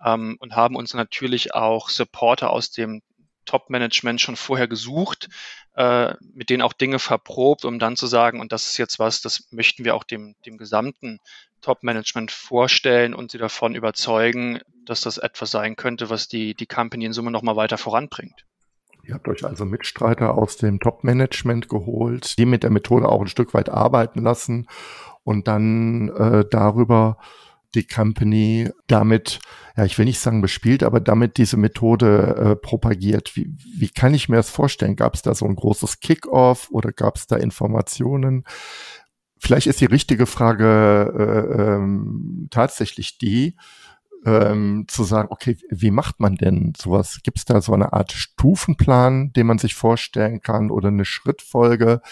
Ähm, 0.05 0.37
und 0.41 0.57
haben 0.57 0.77
uns 0.77 0.95
natürlich 0.95 1.55
auch 1.55 1.89
Supporter 1.89 2.51
aus 2.51 2.71
dem 2.71 3.03
Top-Management 3.45 4.21
schon 4.21 4.37
vorher 4.37 4.69
gesucht, 4.69 5.29
äh, 5.75 6.15
mit 6.21 6.51
denen 6.51 6.63
auch 6.63 6.73
Dinge 6.73 6.99
verprobt, 6.99 7.65
um 7.65 7.79
dann 7.79 7.97
zu 7.97 8.07
sagen, 8.07 8.41
und 8.41 8.53
das 8.53 8.67
ist 8.67 8.79
jetzt 8.79 8.99
was, 8.99 9.21
das 9.21 9.49
möchten 9.51 9.85
wir 9.85 9.95
auch 9.95 10.05
dem, 10.05 10.37
dem 10.47 10.59
gesamten 10.59 11.19
Top-Management 11.63 12.31
vorstellen 12.31 13.15
und 13.15 13.31
sie 13.31 13.39
davon 13.39 13.75
überzeugen, 13.75 14.61
dass 14.85 15.01
das 15.01 15.19
etwas 15.19 15.51
sein 15.51 15.77
könnte, 15.77 16.11
was 16.11 16.29
die, 16.29 16.55
die 16.55 16.67
Company 16.67 17.07
in 17.07 17.13
Summe 17.13 17.31
nochmal 17.31 17.57
weiter 17.57 17.79
voranbringt. 17.79 18.45
Ihr 19.05 19.15
habt 19.15 19.27
euch 19.29 19.45
also 19.45 19.65
Mitstreiter 19.65 20.37
aus 20.37 20.57
dem 20.57 20.79
Top-Management 20.79 21.69
geholt, 21.69 22.39
die 22.39 22.47
mit 22.47 22.63
der 22.63 22.71
Methode 22.71 23.09
auch 23.09 23.21
ein 23.21 23.27
Stück 23.27 23.55
weit 23.55 23.69
arbeiten 23.69 24.21
lassen 24.21 24.69
und 25.25 25.49
dann 25.49 26.09
äh, 26.11 26.45
darüber 26.49 27.19
die 27.75 27.87
Company 27.87 28.71
damit, 28.87 29.41
ja, 29.77 29.85
ich 29.85 29.97
will 29.99 30.05
nicht 30.05 30.21
sagen 30.21 30.43
bespielt, 30.43 30.83
aber 30.83 31.01
damit 31.01 31.39
diese 31.39 31.57
Methode 31.57 32.37
äh, 32.37 32.57
propagiert. 32.57 33.35
Wie, 33.35 33.51
wie 33.79 33.89
kann 33.89 34.15
ich 34.15 34.29
mir 34.29 34.37
das 34.37 34.51
vorstellen? 34.51 34.95
Gab 34.95 35.15
es 35.15 35.23
da 35.23 35.35
so 35.35 35.47
ein 35.47 35.57
großes 35.57 36.01
Kick-off 36.01 36.69
oder 36.71 36.93
gab 36.93 37.17
es 37.17 37.27
da 37.27 37.37
Informationen? 37.37 38.45
Vielleicht 39.45 39.67
ist 39.67 39.81
die 39.81 39.87
richtige 39.87 40.27
Frage 40.27 41.13
äh, 41.19 41.63
ähm, 41.63 42.47
tatsächlich 42.53 43.19
die, 43.19 43.57
ähm, 44.25 44.85
zu 44.87 45.03
sagen, 45.03 45.31
okay, 45.33 45.57
wie 45.69 45.91
macht 45.91 46.21
man 46.21 46.37
denn 46.37 46.75
sowas? 46.81 47.19
Gibt 47.25 47.39
es 47.39 47.45
da 47.45 47.61
so 47.61 47.73
eine 47.73 47.93
Art 47.93 48.13
Stufenplan, 48.13 49.33
den 49.33 49.49
man 49.49 49.59
sich 49.59 49.75
vorstellen 49.75 50.43
kann 50.43 50.71
oder 50.71 50.89
eine 50.89 51.05
Schrittfolge? 51.05 52.03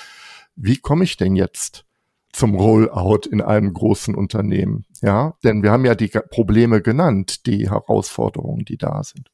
Wie 0.56 0.78
komme 0.78 1.04
ich 1.04 1.18
denn 1.18 1.36
jetzt 1.36 1.84
zum 2.32 2.56
Rollout 2.56 3.28
in 3.30 3.40
einem 3.40 3.74
großen 3.74 4.16
Unternehmen? 4.16 4.84
Ja, 5.00 5.34
denn 5.44 5.62
wir 5.62 5.70
haben 5.70 5.84
ja 5.84 5.94
die 5.94 6.08
Probleme 6.08 6.82
genannt, 6.82 7.46
die 7.46 7.70
Herausforderungen, 7.70 8.64
die 8.64 8.76
da 8.76 9.04
sind. 9.04 9.30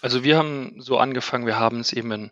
Also 0.00 0.24
wir 0.24 0.38
haben 0.38 0.76
so 0.78 0.96
angefangen, 0.96 1.44
wir 1.44 1.58
haben 1.58 1.80
es 1.80 1.92
eben 1.92 2.12
in, 2.12 2.30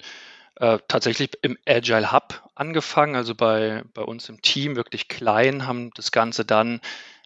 äh, 0.61 0.79
tatsächlich 0.89 1.31
im 1.43 1.57
Agile 1.67 2.13
Hub 2.13 2.49
angefangen, 2.55 3.15
also 3.15 3.35
bei, 3.35 3.85
bei 3.95 4.03
uns 4.03 4.29
im 4.29 4.43
Team 4.43 4.77
wirklich 4.77 5.09
klein, 5.09 5.67
haben 5.67 5.91
das 5.95 6.11
Ganze 6.11 6.45
dann 6.45 6.81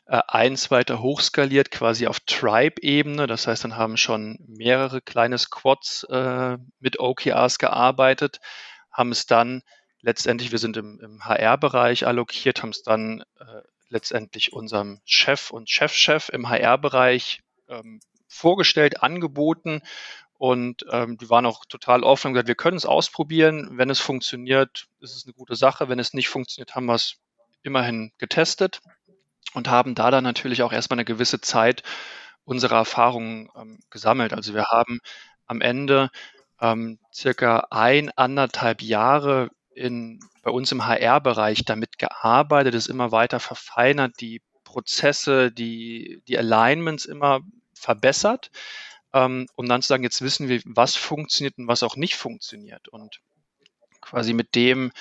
äh, 0.07 0.21
eins 0.29 0.71
weiter 0.71 1.01
hochskaliert, 1.01 1.71
quasi 1.71 2.07
auf 2.07 2.21
Tribe-Ebene. 2.21 3.27
Das 3.27 3.47
heißt, 3.47 3.65
dann 3.65 3.77
haben 3.77 3.97
schon 3.97 4.39
mehrere 4.47 5.01
kleine 5.01 5.39
Squads 5.39 6.05
äh, 6.11 6.59
mit 6.81 7.01
OKRs 7.01 7.59
gearbeitet, 7.59 8.41
haben 8.91 9.13
es 9.13 9.27
dann 9.27 9.63
letztendlich, 10.03 10.53
wir 10.53 10.59
sind 10.59 10.77
im, 10.77 11.01
im 11.01 11.25
HR-Bereich 11.25 12.07
allokiert, 12.07 12.63
haben 12.63 12.71
es 12.71 12.83
dann 12.83 13.23
äh, 13.41 13.63
letztendlich 13.89 14.53
unserem 14.53 15.01
Chef 15.05 15.51
und 15.51 15.71
Chefchef 15.71 16.29
im 16.29 16.49
HR-Bereich 16.49 17.41
ähm, 17.69 18.01
vorgestellt, 18.29 19.03
angeboten 19.03 19.83
und 20.43 20.85
ähm, 20.91 21.19
die 21.19 21.31
waren 21.31 21.47
auch 21.47 21.65
total 21.67 22.03
offen 22.03 22.27
und 22.27 22.33
gesagt, 22.33 22.49
wir 22.49 22.57
können 22.57 22.77
es 22.77 22.85
ausprobieren. 22.85 23.79
Wenn 23.79 23.91
es 23.91 24.01
funktioniert, 24.01 24.89
ist 24.99 25.15
es 25.15 25.25
eine 25.25 25.35
gute 25.35 25.55
Sache. 25.55 25.89
Wenn 25.89 26.01
es 26.01 26.15
nicht 26.15 26.29
funktioniert, 26.29 26.75
haben 26.75 26.87
wir 26.87 26.97
es 26.97 27.19
immerhin 27.63 28.11
getestet 28.19 28.81
und 29.55 29.71
haben 29.71 29.95
da 29.95 30.11
dann 30.11 30.25
natürlich 30.25 30.65
auch 30.65 30.73
erstmal 30.73 30.97
eine 30.97 31.05
gewisse 31.05 31.41
Zeit 31.41 31.85
unsere 32.43 32.75
Erfahrungen 32.75 33.51
ähm, 33.55 33.79
gesammelt. 33.89 34.33
Also 34.33 34.53
wir 34.53 34.65
haben 34.65 34.99
am 35.47 35.61
Ende 35.61 36.11
ähm, 36.61 36.99
circa 37.15 37.69
ein, 37.71 38.11
anderthalb 38.17 38.83
Jahre 38.83 39.49
in, 39.77 40.19
bei 40.43 40.51
uns 40.51 40.73
im 40.73 40.85
HR-Bereich 40.85 41.65
damit 41.67 41.99
gearbeitet, 41.99 42.75
es 42.75 42.89
immer 42.89 43.13
weiter 43.13 43.39
verfeinert, 43.39 44.21
die 44.21 44.43
Prozesse, 44.65 45.53
die, 45.53 46.21
die 46.27 46.37
Alignments 46.37 47.05
immer 47.05 47.43
verbessert, 47.75 48.51
ähm, 49.13 49.47
um 49.57 49.69
dann 49.69 49.83
zu 49.83 49.89
sagen, 49.89 50.03
jetzt 50.03 50.23
wissen 50.23 50.49
wir, 50.49 50.61
was 50.65 50.97
funktioniert 50.97 51.59
und 51.59 51.69
was 51.69 51.83
auch 51.83 51.97
nicht 51.97 52.17
funktioniert. 52.17 52.89
Und 52.89 53.21
quasi 54.01 54.33
mit 54.33 54.55
dem 54.55 54.93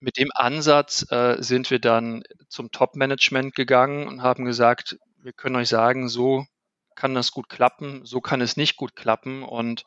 mit 0.00 0.18
dem 0.18 0.30
Ansatz 0.34 1.10
äh, 1.10 1.36
sind 1.38 1.70
wir 1.70 1.78
dann 1.78 2.24
zum 2.48 2.70
Top-Management 2.70 3.54
gegangen 3.54 4.06
und 4.06 4.22
haben 4.22 4.44
gesagt, 4.44 4.98
wir 5.22 5.32
können 5.32 5.56
euch 5.56 5.70
sagen, 5.70 6.08
so 6.08 6.46
kann 6.94 7.14
das 7.14 7.32
gut 7.32 7.48
klappen, 7.48 8.04
so 8.04 8.20
kann 8.20 8.42
es 8.42 8.56
nicht 8.58 8.76
gut 8.76 8.96
klappen 8.96 9.42
und 9.42 9.84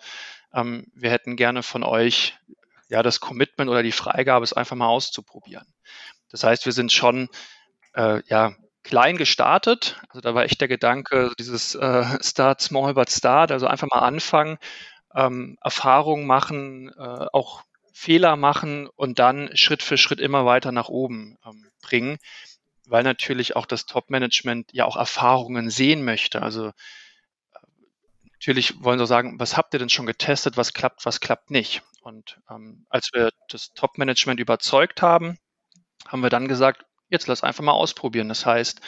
ähm, 0.53 0.87
wir 0.95 1.11
hätten 1.11 1.35
gerne 1.35 1.61
von 1.61 1.83
euch 1.83 2.35
ja 2.89 3.03
das 3.03 3.19
Commitment 3.19 3.69
oder 3.69 3.83
die 3.83 3.91
Freigabe, 3.91 4.43
es 4.43 4.53
einfach 4.53 4.75
mal 4.75 4.87
auszuprobieren. 4.87 5.67
Das 6.29 6.43
heißt, 6.43 6.65
wir 6.65 6.73
sind 6.73 6.91
schon 6.91 7.29
äh, 7.93 8.21
ja 8.27 8.55
klein 8.87 9.17
gestartet. 9.17 9.99
Also 10.09 10.21
da 10.21 10.33
war 10.33 10.43
echt 10.43 10.61
der 10.61 10.69
Gedanke, 10.69 11.33
dieses 11.37 11.75
äh, 11.75 12.23
Start 12.23 12.61
small 12.61 12.93
but 12.93 13.11
start, 13.11 13.51
also 13.51 13.67
einfach 13.67 13.87
mal 13.93 13.99
anfangen, 13.99 14.57
ähm, 15.13 15.57
Erfahrungen 15.61 16.25
machen, 16.25 16.89
äh, 16.97 17.25
auch 17.33 17.63
Fehler 17.91 18.37
machen 18.37 18.87
und 18.87 19.19
dann 19.19 19.49
Schritt 19.57 19.83
für 19.83 19.97
Schritt 19.97 20.21
immer 20.21 20.45
weiter 20.45 20.71
nach 20.71 20.87
oben 20.87 21.37
ähm, 21.45 21.69
bringen, 21.81 22.17
weil 22.87 23.03
natürlich 23.03 23.55
auch 23.55 23.65
das 23.65 23.85
Top-Management 23.85 24.71
ja 24.71 24.85
auch 24.85 24.95
Erfahrungen 24.95 25.69
sehen 25.69 26.05
möchte. 26.05 26.41
Also 26.41 26.67
äh, 26.67 26.71
natürlich 28.31 28.81
wollen 28.81 28.99
sie 28.99 29.07
sagen, 29.07 29.37
was 29.39 29.57
habt 29.57 29.73
ihr 29.73 29.79
denn 29.79 29.89
schon 29.89 30.05
getestet, 30.05 30.55
was 30.55 30.73
klappt, 30.73 31.05
was 31.05 31.19
klappt 31.19 31.51
nicht. 31.51 31.81
Und 32.01 32.39
ähm, 32.49 32.85
als 32.89 33.09
wir 33.13 33.31
das 33.49 33.73
Top-Management 33.73 34.39
überzeugt 34.39 35.01
haben, 35.01 35.37
haben 36.07 36.23
wir 36.23 36.29
dann 36.29 36.47
gesagt, 36.47 36.85
jetzt 37.09 37.27
lass 37.27 37.43
einfach 37.43 37.63
mal 37.63 37.71
ausprobieren. 37.71 38.29
Das 38.29 38.45
heißt, 38.45 38.81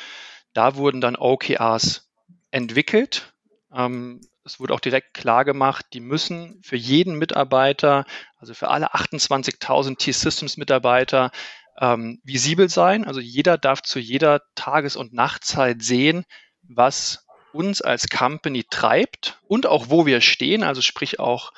da 0.53 0.75
wurden 0.75 1.01
dann 1.01 1.15
OKRs 1.15 2.09
entwickelt. 2.51 3.33
Ähm, 3.73 4.21
es 4.43 4.59
wurde 4.59 4.73
auch 4.73 4.79
direkt 4.79 5.13
klar 5.13 5.45
gemacht, 5.45 5.85
die 5.93 5.99
müssen 5.99 6.59
für 6.63 6.75
jeden 6.75 7.15
Mitarbeiter, 7.15 8.05
also 8.37 8.53
für 8.53 8.69
alle 8.69 8.93
28.000 8.93 9.97
T-Systems-Mitarbeiter, 9.97 11.31
ähm, 11.79 12.19
visibel 12.23 12.69
sein. 12.69 13.05
Also 13.05 13.19
jeder 13.19 13.57
darf 13.57 13.81
zu 13.83 13.99
jeder 13.99 14.41
Tages- 14.55 14.95
und 14.95 15.13
Nachtzeit 15.13 15.83
sehen, 15.83 16.25
was 16.63 17.27
uns 17.53 17.81
als 17.81 18.09
Company 18.09 18.63
treibt 18.69 19.39
und 19.47 19.65
auch 19.65 19.89
wo 19.89 20.05
wir 20.05 20.21
stehen, 20.21 20.63
also 20.63 20.81
sprich 20.81 21.19
auch 21.19 21.51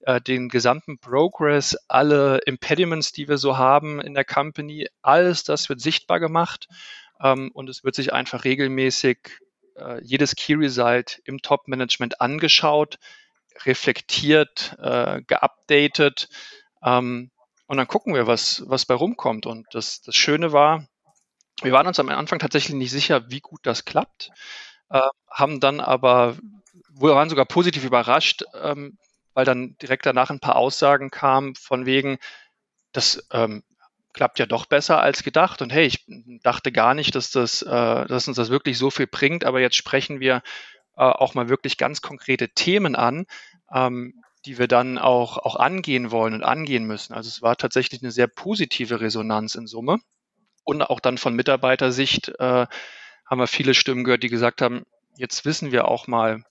äh, 0.00 0.20
den 0.20 0.48
gesamten 0.48 0.98
Progress, 0.98 1.76
alle 1.88 2.38
Impediments, 2.46 3.12
die 3.12 3.28
wir 3.28 3.38
so 3.38 3.56
haben 3.56 4.00
in 4.00 4.14
der 4.14 4.24
Company, 4.24 4.88
alles 5.02 5.44
das 5.44 5.68
wird 5.68 5.80
sichtbar 5.80 6.20
gemacht 6.20 6.68
ähm, 7.20 7.50
und 7.54 7.68
es 7.68 7.84
wird 7.84 7.94
sich 7.94 8.12
einfach 8.12 8.44
regelmäßig 8.44 9.18
äh, 9.76 10.00
jedes 10.02 10.36
Key 10.36 10.54
Result 10.54 11.20
im 11.24 11.40
Top-Management 11.40 12.20
angeschaut, 12.20 12.98
reflektiert, 13.64 14.76
äh, 14.80 15.22
geupdatet. 15.26 16.28
Ähm, 16.82 17.30
und 17.66 17.76
dann 17.76 17.88
gucken 17.88 18.14
wir, 18.14 18.26
was, 18.26 18.62
was 18.66 18.86
bei 18.86 18.94
rumkommt. 18.94 19.46
Und 19.46 19.66
das, 19.72 20.00
das 20.00 20.16
Schöne 20.16 20.52
war, 20.52 20.86
wir 21.62 21.72
waren 21.72 21.86
uns 21.86 21.98
am 21.98 22.08
Anfang 22.08 22.38
tatsächlich 22.38 22.76
nicht 22.76 22.92
sicher, 22.92 23.30
wie 23.30 23.40
gut 23.40 23.60
das 23.64 23.84
klappt, 23.84 24.30
äh, 24.90 25.00
haben 25.30 25.60
dann 25.60 25.80
aber, 25.80 26.36
wir 26.88 27.14
waren 27.14 27.28
sogar 27.28 27.46
positiv 27.46 27.84
überrascht, 27.84 28.44
ähm, 28.54 28.96
weil 29.38 29.44
dann 29.44 29.76
direkt 29.80 30.04
danach 30.04 30.30
ein 30.30 30.40
paar 30.40 30.56
Aussagen 30.56 31.12
kamen 31.12 31.54
von 31.54 31.86
wegen, 31.86 32.18
das 32.90 33.24
ähm, 33.30 33.62
klappt 34.12 34.40
ja 34.40 34.46
doch 34.46 34.66
besser 34.66 35.00
als 35.00 35.22
gedacht. 35.22 35.62
Und 35.62 35.72
hey, 35.72 35.86
ich 35.86 36.04
dachte 36.42 36.72
gar 36.72 36.92
nicht, 36.92 37.14
dass, 37.14 37.30
das, 37.30 37.62
äh, 37.62 38.06
dass 38.06 38.26
uns 38.26 38.36
das 38.36 38.50
wirklich 38.50 38.78
so 38.78 38.90
viel 38.90 39.06
bringt, 39.06 39.44
aber 39.44 39.60
jetzt 39.60 39.76
sprechen 39.76 40.18
wir 40.18 40.42
äh, 40.96 41.02
auch 41.02 41.34
mal 41.34 41.48
wirklich 41.48 41.76
ganz 41.76 42.02
konkrete 42.02 42.48
Themen 42.48 42.96
an, 42.96 43.26
ähm, 43.72 44.24
die 44.44 44.58
wir 44.58 44.66
dann 44.66 44.98
auch, 44.98 45.38
auch 45.38 45.54
angehen 45.54 46.10
wollen 46.10 46.34
und 46.34 46.42
angehen 46.42 46.84
müssen. 46.84 47.14
Also 47.14 47.28
es 47.28 47.40
war 47.40 47.54
tatsächlich 47.54 48.02
eine 48.02 48.10
sehr 48.10 48.26
positive 48.26 49.00
Resonanz 49.00 49.54
in 49.54 49.68
Summe. 49.68 49.98
Und 50.64 50.82
auch 50.82 50.98
dann 50.98 51.16
von 51.16 51.36
Mitarbeitersicht 51.36 52.32
äh, 52.40 52.66
haben 53.24 53.38
wir 53.38 53.46
viele 53.46 53.74
Stimmen 53.74 54.02
gehört, 54.02 54.24
die 54.24 54.30
gesagt 54.30 54.62
haben, 54.62 54.82
jetzt 55.14 55.44
wissen 55.44 55.70
wir 55.70 55.86
auch 55.86 56.08
mal, 56.08 56.42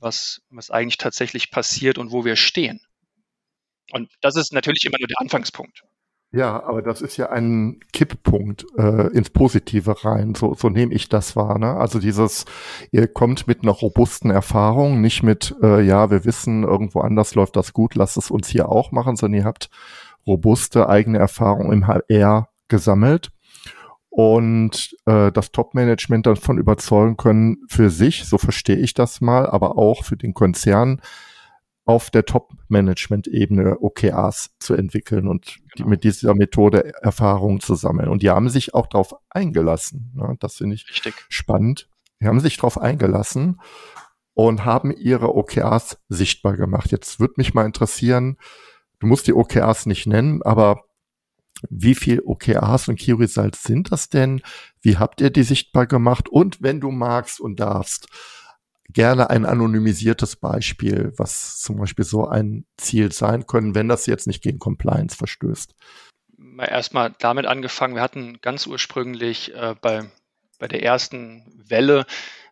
was, 0.00 0.42
was 0.50 0.70
eigentlich 0.70 0.98
tatsächlich 0.98 1.50
passiert 1.50 1.98
und 1.98 2.12
wo 2.12 2.24
wir 2.24 2.36
stehen. 2.36 2.80
Und 3.92 4.10
das 4.20 4.36
ist 4.36 4.52
natürlich 4.52 4.84
immer 4.84 4.98
nur 4.98 5.08
der 5.08 5.20
Anfangspunkt. 5.20 5.82
Ja, 6.32 6.64
aber 6.64 6.82
das 6.82 7.00
ist 7.00 7.16
ja 7.16 7.30
ein 7.30 7.78
Kipppunkt 7.92 8.66
äh, 8.76 9.06
ins 9.12 9.30
Positive 9.30 10.04
rein. 10.04 10.34
So, 10.34 10.54
so 10.54 10.68
nehme 10.68 10.92
ich 10.92 11.08
das 11.08 11.36
wahr. 11.36 11.60
Ne? 11.60 11.76
Also 11.76 12.00
dieses, 12.00 12.44
ihr 12.90 13.06
kommt 13.06 13.46
mit 13.46 13.62
einer 13.62 13.70
robusten 13.70 14.32
Erfahrung, 14.32 15.00
nicht 15.00 15.22
mit, 15.22 15.54
äh, 15.62 15.80
ja, 15.82 16.10
wir 16.10 16.24
wissen, 16.24 16.64
irgendwo 16.64 17.02
anders 17.02 17.36
läuft 17.36 17.54
das 17.54 17.72
gut, 17.72 17.94
lasst 17.94 18.16
es 18.16 18.32
uns 18.32 18.48
hier 18.48 18.68
auch 18.68 18.90
machen, 18.90 19.14
sondern 19.14 19.42
ihr 19.42 19.44
habt 19.46 19.70
robuste 20.26 20.88
eigene 20.88 21.18
Erfahrung 21.18 21.70
im 21.70 21.86
HR 21.86 22.48
gesammelt 22.66 23.30
und 24.16 24.96
äh, 25.06 25.32
das 25.32 25.50
Top-Management 25.50 26.26
davon 26.26 26.58
überzeugen 26.58 27.16
können 27.16 27.56
für 27.66 27.90
sich, 27.90 28.26
so 28.26 28.38
verstehe 28.38 28.76
ich 28.76 28.94
das 28.94 29.20
mal, 29.20 29.44
aber 29.44 29.76
auch 29.76 30.04
für 30.04 30.16
den 30.16 30.34
Konzern 30.34 31.02
auf 31.84 32.10
der 32.10 32.24
Top-Management-Ebene 32.24 33.80
OKRs 33.80 34.54
zu 34.60 34.74
entwickeln 34.74 35.26
und 35.26 35.56
genau. 35.56 35.64
die, 35.76 35.84
mit 35.84 36.04
dieser 36.04 36.36
Methode 36.36 36.94
Erfahrungen 37.02 37.58
zu 37.58 37.74
sammeln. 37.74 38.08
Und 38.08 38.22
die 38.22 38.30
haben 38.30 38.48
sich 38.48 38.72
auch 38.72 38.86
darauf 38.86 39.16
eingelassen. 39.30 40.12
Ne? 40.14 40.36
Das 40.38 40.58
finde 40.58 40.76
ich 40.76 40.88
Richtig. 40.88 41.14
spannend. 41.28 41.88
Die 42.20 42.28
haben 42.28 42.38
sich 42.38 42.56
darauf 42.56 42.80
eingelassen 42.80 43.60
und 44.32 44.64
haben 44.64 44.92
ihre 44.92 45.34
OKRs 45.34 45.98
sichtbar 46.08 46.56
gemacht. 46.56 46.92
Jetzt 46.92 47.18
würde 47.18 47.34
mich 47.36 47.52
mal 47.52 47.66
interessieren, 47.66 48.36
du 49.00 49.08
musst 49.08 49.26
die 49.26 49.34
OKRs 49.34 49.86
nicht 49.86 50.06
nennen, 50.06 50.40
aber 50.44 50.84
wie 51.70 51.94
viel 51.94 52.20
OKRs 52.24 52.88
und 52.88 52.98
Key 52.98 53.12
Results 53.12 53.62
sind 53.62 53.92
das 53.92 54.08
denn? 54.08 54.42
Wie 54.80 54.96
habt 54.96 55.20
ihr 55.20 55.30
die 55.30 55.42
sichtbar 55.42 55.86
gemacht? 55.86 56.28
Und 56.28 56.62
wenn 56.62 56.80
du 56.80 56.90
magst 56.90 57.40
und 57.40 57.60
darfst, 57.60 58.08
gerne 58.90 59.30
ein 59.30 59.44
anonymisiertes 59.44 60.36
Beispiel, 60.36 61.12
was 61.16 61.58
zum 61.58 61.76
Beispiel 61.76 62.04
so 62.04 62.26
ein 62.26 62.64
Ziel 62.76 63.12
sein 63.12 63.46
können, 63.46 63.74
wenn 63.74 63.88
das 63.88 64.06
jetzt 64.06 64.26
nicht 64.26 64.42
gegen 64.42 64.58
Compliance 64.58 65.16
verstößt. 65.16 65.74
Erstmal 66.58 67.14
damit 67.18 67.46
angefangen, 67.46 67.94
wir 67.94 68.02
hatten 68.02 68.38
ganz 68.40 68.66
ursprünglich 68.66 69.54
äh, 69.54 69.74
bei, 69.80 70.04
bei 70.58 70.68
der 70.68 70.82
ersten 70.82 71.64
Welle 71.66 72.06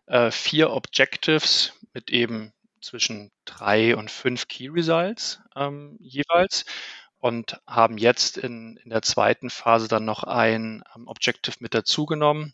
äh, 0.07 0.31
vier 0.31 0.71
Objectives 0.71 1.73
mit 1.93 2.09
eben 2.11 2.51
zwischen 2.81 3.31
drei 3.45 3.95
und 3.95 4.11
fünf 4.11 4.47
Key 4.47 4.67
Results 4.67 5.41
ähm, 5.55 5.95
jeweils 5.99 6.65
und 7.23 7.61
haben 7.65 7.97
jetzt 7.97 8.37
in, 8.37 8.75
in 8.83 8.89
der 8.89 9.01
zweiten 9.01 9.49
Phase 9.49 9.87
dann 9.87 10.03
noch 10.03 10.25
ein 10.25 10.83
um, 10.93 11.07
Objective 11.07 11.55
mit 11.61 11.73
dazugenommen, 11.73 12.53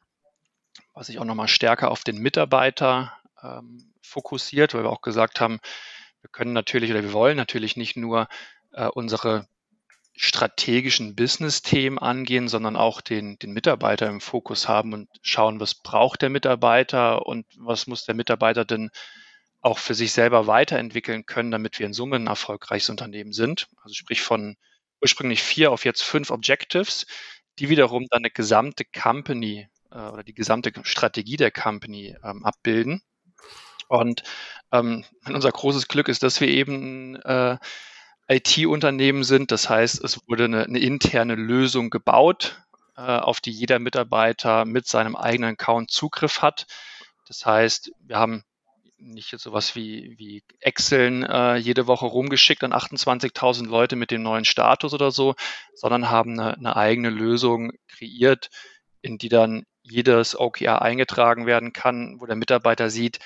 was 0.94 1.08
sich 1.08 1.18
auch 1.18 1.26
nochmal 1.26 1.48
stärker 1.48 1.90
auf 1.90 2.04
den 2.04 2.20
Mitarbeiter 2.20 3.12
ähm, 3.42 3.92
fokussiert, 4.04 4.76
weil 4.76 4.84
wir 4.84 4.92
auch 4.92 5.02
gesagt 5.02 5.42
haben, 5.42 5.60
wir 6.22 6.30
können 6.30 6.54
natürlich 6.54 6.92
oder 6.92 7.02
wir 7.02 7.14
wollen 7.14 7.36
natürlich 7.36 7.78
nicht 7.78 7.98
nur 7.98 8.28
äh, 8.72 8.86
unsere 8.86 9.48
strategischen 10.16 11.16
Business-Themen 11.16 11.98
angehen, 11.98 12.48
sondern 12.48 12.76
auch 12.76 13.02
den, 13.02 13.40
den 13.40 13.54
Mitarbeiter 13.54 14.08
im 14.08 14.22
Fokus 14.22 14.68
haben 14.68 14.94
und 14.94 15.10
schauen, 15.24 15.60
was 15.60 15.74
braucht 15.74 16.22
der 16.22 16.30
Mitarbeiter 16.30 17.26
und 17.26 17.48
was 17.58 17.88
muss 17.88 18.06
der 18.06 18.14
Mitarbeiter 18.14 18.66
denn 18.66 18.92
auch 19.62 19.78
für 19.78 19.94
sich 19.94 20.12
selber 20.12 20.48
weiterentwickeln 20.48 21.26
können, 21.26 21.52
damit 21.52 21.80
wir 21.80 21.86
in 21.86 21.94
Summe 21.94 22.16
ein 22.16 22.28
erfolgreiches 22.28 22.90
Unternehmen 22.90 23.34
sind. 23.34 23.68
Also 23.82 23.94
sprich 23.94 24.22
von 24.22 24.58
ursprünglich 25.02 25.44
vier 25.44 25.72
auf 25.72 25.86
jetzt 25.86 26.04
fünf 26.04 26.32
Objectives, 26.32 27.06
die 27.60 27.70
wiederum 27.70 28.08
dann 28.10 28.20
eine 28.20 28.32
gesamte 28.32 28.86
Company 28.86 29.68
äh, 29.92 29.98
oder 29.98 30.24
die 30.24 30.34
gesamte 30.34 30.72
Strategie 30.84 31.38
der 31.38 31.52
Company 31.52 32.16
ähm, 32.24 32.46
abbilden. 32.46 33.02
Und 33.88 34.24
ähm, 34.72 35.04
unser 35.26 35.52
großes 35.52 35.88
Glück 35.88 36.08
ist, 36.08 36.24
dass 36.24 36.40
wir 36.40 36.48
eben 36.48 37.16
äh, 37.18 37.58
IT-Unternehmen 38.28 39.24
sind. 39.24 39.52
Das 39.52 39.70
heißt, 39.70 40.04
es 40.04 40.20
wurde 40.28 40.46
eine, 40.46 40.64
eine 40.64 40.80
interne 40.80 41.36
Lösung 41.36 41.90
gebaut, 41.90 42.62
äh, 42.96 43.02
auf 43.02 43.42
die 43.42 43.52
jeder 43.52 43.80
Mitarbeiter 43.80 44.66
mit 44.66 44.88
seinem 44.88 45.16
eigenen 45.16 45.54
Account 45.54 45.90
Zugriff 45.90 46.42
hat. 46.42 46.68
Das 47.28 47.46
heißt, 47.46 47.92
wir 48.02 48.18
haben 48.18 48.44
nicht 49.00 49.32
jetzt 49.32 49.44
sowas 49.44 49.76
wie, 49.76 50.16
wie 50.18 50.44
Excel 50.60 51.26
äh, 51.30 51.58
jede 51.58 51.88
Woche 51.88 52.06
rumgeschickt 52.06 52.64
an 52.64 52.74
28.000 52.74 53.68
Leute 53.68 53.96
mit 53.96 54.12
dem 54.12 54.22
neuen 54.24 54.46
Status 54.46 54.94
oder 54.94 55.12
so, 55.12 55.36
sondern 55.74 56.10
haben 56.10 56.40
eine, 56.40 56.56
eine 56.56 56.76
eigene 56.76 57.10
Lösung 57.10 57.72
kreiert, 57.88 58.50
in 59.02 59.18
die 59.18 59.30
dann 59.30 59.66
jedes 59.82 60.40
OKR 60.40 60.82
eingetragen 60.82 61.46
werden 61.46 61.74
kann, 61.74 62.18
wo 62.20 62.26
der 62.26 62.36
Mitarbeiter 62.36 62.90
sieht, 62.90 63.20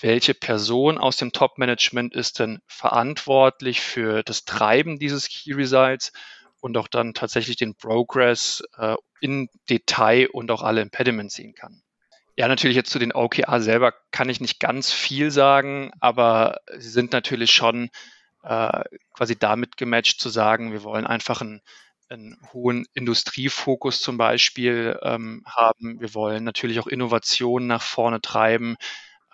welche 0.00 0.34
Person 0.34 0.98
aus 0.98 1.16
dem 1.16 1.32
Top-Management 1.32 2.14
ist 2.14 2.38
denn 2.38 2.60
verantwortlich 2.66 3.80
für 3.80 4.22
das 4.22 4.44
Treiben 4.44 4.98
dieses 4.98 5.28
Key 5.28 5.52
Results 5.52 6.12
und 6.60 6.76
auch 6.76 6.88
dann 6.88 7.14
tatsächlich 7.14 7.56
den 7.56 7.74
Progress 7.74 8.62
äh, 8.78 8.96
in 9.20 9.48
Detail 9.68 10.28
und 10.32 10.50
auch 10.50 10.62
alle 10.62 10.80
Impediments 10.80 11.34
sehen 11.34 11.54
kann. 11.54 11.82
Ja, 12.40 12.48
natürlich 12.48 12.74
jetzt 12.74 12.88
zu 12.88 12.98
den 12.98 13.12
OKR 13.12 13.60
selber 13.60 13.92
kann 14.12 14.30
ich 14.30 14.40
nicht 14.40 14.60
ganz 14.60 14.90
viel 14.90 15.30
sagen, 15.30 15.90
aber 16.00 16.60
sie 16.78 16.88
sind 16.88 17.12
natürlich 17.12 17.50
schon 17.50 17.90
äh, 18.42 18.82
quasi 19.12 19.38
damit 19.38 19.76
gematcht 19.76 20.22
zu 20.22 20.30
sagen, 20.30 20.72
wir 20.72 20.82
wollen 20.82 21.06
einfach 21.06 21.42
einen, 21.42 21.60
einen 22.08 22.38
hohen 22.54 22.86
Industriefokus 22.94 24.00
zum 24.00 24.16
Beispiel 24.16 24.98
ähm, 25.02 25.42
haben. 25.44 26.00
Wir 26.00 26.14
wollen 26.14 26.42
natürlich 26.42 26.80
auch 26.80 26.86
Innovationen 26.86 27.68
nach 27.68 27.82
vorne 27.82 28.22
treiben. 28.22 28.76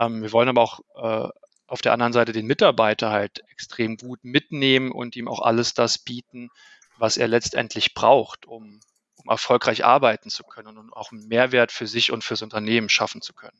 Ähm, 0.01 0.23
wir 0.23 0.33
wollen 0.33 0.49
aber 0.49 0.62
auch 0.62 0.81
äh, 0.97 1.29
auf 1.69 1.83
der 1.83 1.92
anderen 1.92 2.12
Seite 2.12 2.33
den 2.33 2.47
Mitarbeiter 2.47 3.12
halt 3.12 3.40
extrem 3.53 3.99
gut 3.99 4.25
mitnehmen 4.25 4.90
und 4.90 5.14
ihm 5.14 5.29
auch 5.29 5.42
alles 5.42 5.75
das 5.75 5.99
bieten, 5.99 6.49
was 6.99 7.19
er 7.19 7.29
letztendlich 7.29 7.95
braucht, 7.95 8.47
um 8.47 8.81
um 9.26 9.32
erfolgreich 9.32 9.84
arbeiten 9.84 10.30
zu 10.30 10.44
können 10.44 10.78
und 10.78 10.92
auch 10.92 11.12
einen 11.12 11.26
Mehrwert 11.26 11.72
für 11.72 11.86
sich 11.86 12.12
und 12.12 12.24
fürs 12.24 12.42
Unternehmen 12.42 12.88
schaffen 12.88 13.22
zu 13.22 13.34
können. 13.34 13.58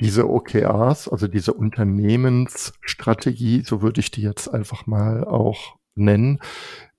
Diese 0.00 0.28
OKRs, 0.28 1.08
also 1.08 1.26
diese 1.26 1.52
Unternehmensstrategie, 1.52 3.62
so 3.64 3.82
würde 3.82 4.00
ich 4.00 4.10
die 4.10 4.22
jetzt 4.22 4.48
einfach 4.48 4.86
mal 4.86 5.24
auch 5.24 5.76
nennen. 5.94 6.40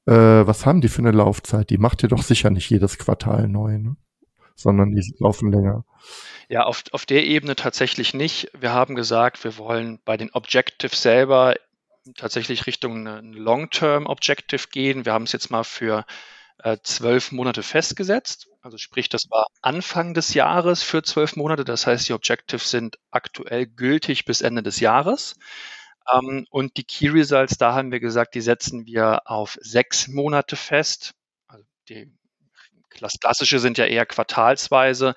Äh, 0.06 0.14
was 0.14 0.66
haben 0.66 0.82
die 0.82 0.90
für 0.90 1.00
eine 1.00 1.12
Laufzeit? 1.12 1.70
Die 1.70 1.78
macht 1.78 2.04
ihr 2.04 2.10
doch 2.10 2.24
sicher 2.24 2.50
nicht 2.50 2.70
jedes 2.70 2.98
Quartal 2.98 3.48
neu, 3.48 3.78
ne? 3.78 3.96
sondern 4.56 4.92
die 4.92 5.16
laufen 5.20 5.52
länger. 5.52 5.86
Ja, 6.50 6.64
auf, 6.64 6.84
auf 6.92 7.06
der 7.06 7.26
Ebene 7.26 7.56
tatsächlich 7.56 8.14
nicht. 8.14 8.52
Wir 8.60 8.74
haben 8.74 8.96
gesagt, 8.96 9.46
wir 9.46 9.58
wollen 9.58 10.00
bei 10.04 10.18
den 10.18 10.34
Objectives 10.34 11.02
selber 11.02 11.56
tatsächlich 12.18 12.68
Richtung 12.68 13.08
ein 13.08 13.32
Long-Term 13.32 14.08
Objective 14.08 14.68
gehen. 14.72 15.06
Wir 15.06 15.14
haben 15.14 15.24
es 15.24 15.32
jetzt 15.32 15.52
mal 15.52 15.64
für 15.64 16.06
zwölf 16.84 17.32
Monate 17.32 17.64
festgesetzt. 17.64 18.48
Also 18.62 18.78
sprich, 18.78 19.10
das 19.10 19.24
war 19.30 19.48
Anfang 19.62 20.14
des 20.14 20.34
Jahres 20.34 20.84
für 20.84 21.04
zwölf 21.04 21.36
Monate. 21.36 21.64
Das 21.64 21.88
heißt, 21.88 22.10
die 22.10 22.14
Objectives 22.14 22.70
sind 22.70 22.98
aktuell 23.12 23.66
gültig 23.66 24.26
bis 24.26 24.42
Ende 24.42 24.64
des 24.64 24.80
Jahres. 24.80 25.36
Ähm, 26.14 26.46
und 26.50 26.78
die 26.78 26.84
Key 26.84 27.10
Results, 27.10 27.58
da 27.58 27.74
haben 27.74 27.92
wir 27.92 28.00
gesagt, 28.00 28.36
die 28.36 28.42
setzen 28.42 28.86
wir 28.86 29.22
auf 29.26 29.58
sechs 29.62 30.08
Monate 30.08 30.56
fest. 30.56 31.14
Also 31.48 31.64
die 31.88 32.12
klassische 32.90 33.60
sind 33.60 33.78
ja 33.78 33.86
eher 33.86 34.06
quartalsweise. 34.06 35.16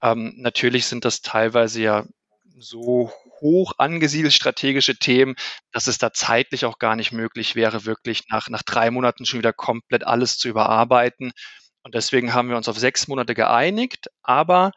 Ähm, 0.00 0.34
natürlich 0.36 0.86
sind 0.86 1.04
das 1.04 1.20
teilweise 1.22 1.82
ja 1.82 2.04
so 2.58 3.12
hoch 3.40 3.72
angesiedelt 3.78 4.32
strategische 4.32 4.96
Themen, 4.96 5.34
dass 5.72 5.86
es 5.86 5.98
da 5.98 6.12
zeitlich 6.12 6.64
auch 6.64 6.78
gar 6.78 6.96
nicht 6.96 7.12
möglich 7.12 7.54
wäre, 7.54 7.84
wirklich 7.84 8.24
nach, 8.28 8.48
nach 8.48 8.62
drei 8.62 8.90
Monaten 8.90 9.26
schon 9.26 9.38
wieder 9.38 9.52
komplett 9.52 10.04
alles 10.04 10.38
zu 10.38 10.48
überarbeiten. 10.48 11.32
Und 11.82 11.94
deswegen 11.94 12.34
haben 12.34 12.48
wir 12.48 12.56
uns 12.56 12.68
auf 12.68 12.78
sechs 12.78 13.08
Monate 13.08 13.34
geeinigt, 13.34 14.08
aber 14.22 14.72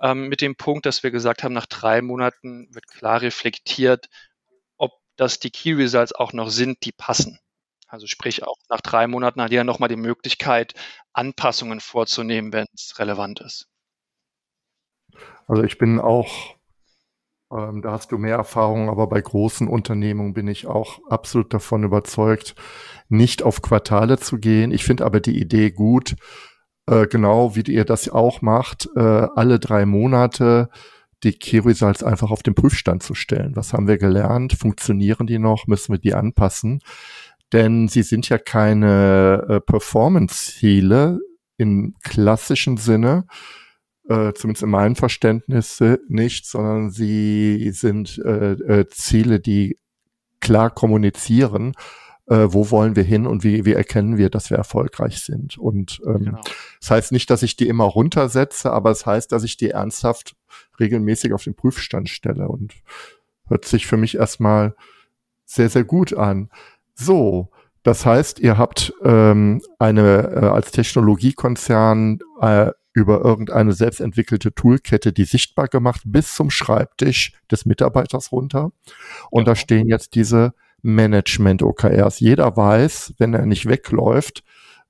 ähm, 0.00 0.28
mit 0.28 0.40
dem 0.40 0.56
Punkt, 0.56 0.86
dass 0.86 1.02
wir 1.02 1.10
gesagt 1.10 1.42
haben, 1.42 1.52
nach 1.52 1.66
drei 1.66 2.02
Monaten 2.02 2.68
wird 2.74 2.86
klar 2.88 3.20
reflektiert, 3.22 4.08
ob 4.76 4.92
das 5.16 5.38
die 5.38 5.50
Key 5.50 5.72
Results 5.72 6.12
auch 6.12 6.32
noch 6.32 6.50
sind, 6.50 6.84
die 6.84 6.92
passen. 6.92 7.38
Also 7.86 8.06
sprich, 8.06 8.44
auch 8.44 8.56
nach 8.68 8.80
drei 8.80 9.06
Monaten 9.08 9.42
hat 9.42 9.50
jeder 9.50 9.64
nochmal 9.64 9.88
die 9.88 9.96
Möglichkeit, 9.96 10.74
Anpassungen 11.12 11.80
vorzunehmen, 11.80 12.52
wenn 12.52 12.66
es 12.72 12.98
relevant 12.98 13.40
ist. 13.40 13.66
Also 15.48 15.64
ich 15.64 15.78
bin 15.78 15.98
auch 15.98 16.54
ähm, 17.52 17.82
da 17.82 17.92
hast 17.92 18.12
du 18.12 18.18
mehr 18.18 18.36
Erfahrung, 18.36 18.88
aber 18.88 19.06
bei 19.08 19.20
großen 19.20 19.68
Unternehmungen 19.68 20.34
bin 20.34 20.48
ich 20.48 20.66
auch 20.66 21.00
absolut 21.08 21.52
davon 21.52 21.84
überzeugt, 21.84 22.54
nicht 23.08 23.42
auf 23.42 23.62
Quartale 23.62 24.18
zu 24.18 24.38
gehen. 24.38 24.70
Ich 24.70 24.84
finde 24.84 25.04
aber 25.04 25.20
die 25.20 25.38
Idee 25.40 25.70
gut, 25.70 26.16
äh, 26.86 27.06
genau 27.06 27.56
wie 27.56 27.62
ihr 27.62 27.84
das 27.84 28.08
auch 28.08 28.42
macht, 28.42 28.88
äh, 28.96 29.00
alle 29.00 29.58
drei 29.58 29.86
Monate 29.86 30.70
die 31.22 31.32
Key 31.32 31.58
Results 31.58 32.02
einfach 32.02 32.30
auf 32.30 32.42
den 32.42 32.54
Prüfstand 32.54 33.02
zu 33.02 33.14
stellen. 33.14 33.54
Was 33.54 33.72
haben 33.72 33.88
wir 33.88 33.98
gelernt? 33.98 34.54
Funktionieren 34.54 35.26
die 35.26 35.38
noch? 35.38 35.66
Müssen 35.66 35.92
wir 35.92 35.98
die 35.98 36.14
anpassen? 36.14 36.80
Denn 37.52 37.88
sie 37.88 38.02
sind 38.02 38.28
ja 38.28 38.38
keine 38.38 39.44
äh, 39.48 39.60
Performance-Ziele 39.60 41.20
im 41.58 41.94
klassischen 42.02 42.78
Sinne, 42.78 43.26
äh, 44.10 44.34
zumindest 44.34 44.64
in 44.64 44.70
meinem 44.70 44.96
Verständnis 44.96 45.82
nicht, 46.08 46.44
sondern 46.44 46.90
sie 46.90 47.70
sind 47.70 48.18
äh, 48.18 48.52
äh, 48.52 48.88
Ziele, 48.88 49.38
die 49.38 49.78
klar 50.40 50.70
kommunizieren, 50.70 51.74
äh, 52.26 52.48
wo 52.48 52.70
wollen 52.70 52.96
wir 52.96 53.04
hin 53.04 53.26
und 53.26 53.44
wie, 53.44 53.64
wie 53.64 53.72
erkennen 53.72 54.16
wir, 54.16 54.28
dass 54.28 54.50
wir 54.50 54.56
erfolgreich 54.56 55.20
sind. 55.20 55.58
Und 55.58 56.00
ähm, 56.04 56.24
genau. 56.24 56.40
das 56.80 56.90
heißt 56.90 57.12
nicht, 57.12 57.30
dass 57.30 57.44
ich 57.44 57.54
die 57.54 57.68
immer 57.68 57.84
runtersetze, 57.84 58.72
aber 58.72 58.90
es 58.90 59.00
das 59.00 59.06
heißt, 59.06 59.32
dass 59.32 59.44
ich 59.44 59.56
die 59.56 59.70
ernsthaft 59.70 60.34
regelmäßig 60.80 61.32
auf 61.32 61.44
den 61.44 61.54
Prüfstand 61.54 62.08
stelle 62.08 62.48
und 62.48 62.74
hört 63.46 63.64
sich 63.64 63.86
für 63.86 63.96
mich 63.96 64.16
erstmal 64.16 64.74
sehr, 65.44 65.68
sehr 65.68 65.84
gut 65.84 66.14
an. 66.14 66.50
So, 66.94 67.50
das 67.84 68.04
heißt, 68.04 68.40
ihr 68.40 68.58
habt 68.58 68.92
ähm, 69.04 69.62
eine 69.78 70.32
äh, 70.34 70.46
als 70.46 70.70
Technologiekonzern 70.72 72.18
äh, 72.40 72.72
über 72.92 73.24
irgendeine 73.24 73.72
selbstentwickelte 73.72 74.52
Toolkette 74.52 75.12
die 75.12 75.24
sichtbar 75.24 75.68
gemacht 75.68 76.02
bis 76.04 76.34
zum 76.34 76.50
Schreibtisch 76.50 77.32
des 77.50 77.64
Mitarbeiters 77.66 78.32
runter. 78.32 78.72
Und 79.30 79.42
ja. 79.42 79.52
da 79.52 79.56
stehen 79.56 79.88
jetzt 79.88 80.14
diese 80.14 80.54
Management-OKRs. 80.82 82.20
Jeder 82.20 82.56
weiß, 82.56 83.14
wenn 83.18 83.34
er 83.34 83.46
nicht 83.46 83.66
wegläuft, 83.66 84.42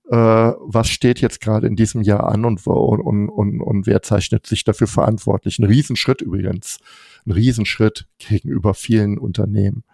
äh, 0.09 0.17
was 0.17 0.89
steht 0.89 1.21
jetzt 1.21 1.41
gerade 1.41 1.67
in 1.67 1.77
diesem 1.77 2.03
Jahr 2.03 2.29
an 2.29 2.45
und, 2.45 2.67
und, 2.67 3.29
und, 3.29 3.61
und 3.61 3.87
wer 3.87 4.03
zeichnet 4.03 4.47
sich 4.47 4.65
dafür 4.65 4.87
verantwortlich. 4.87 5.59
Ein 5.59 5.67
Riesenschritt 5.67 6.21
übrigens. 6.21 6.79
Ein 7.27 7.33
Riesenschritt 7.33 8.07
gegenüber 8.19 8.75
vielen 8.75 9.19
Unternehmen. 9.19 9.85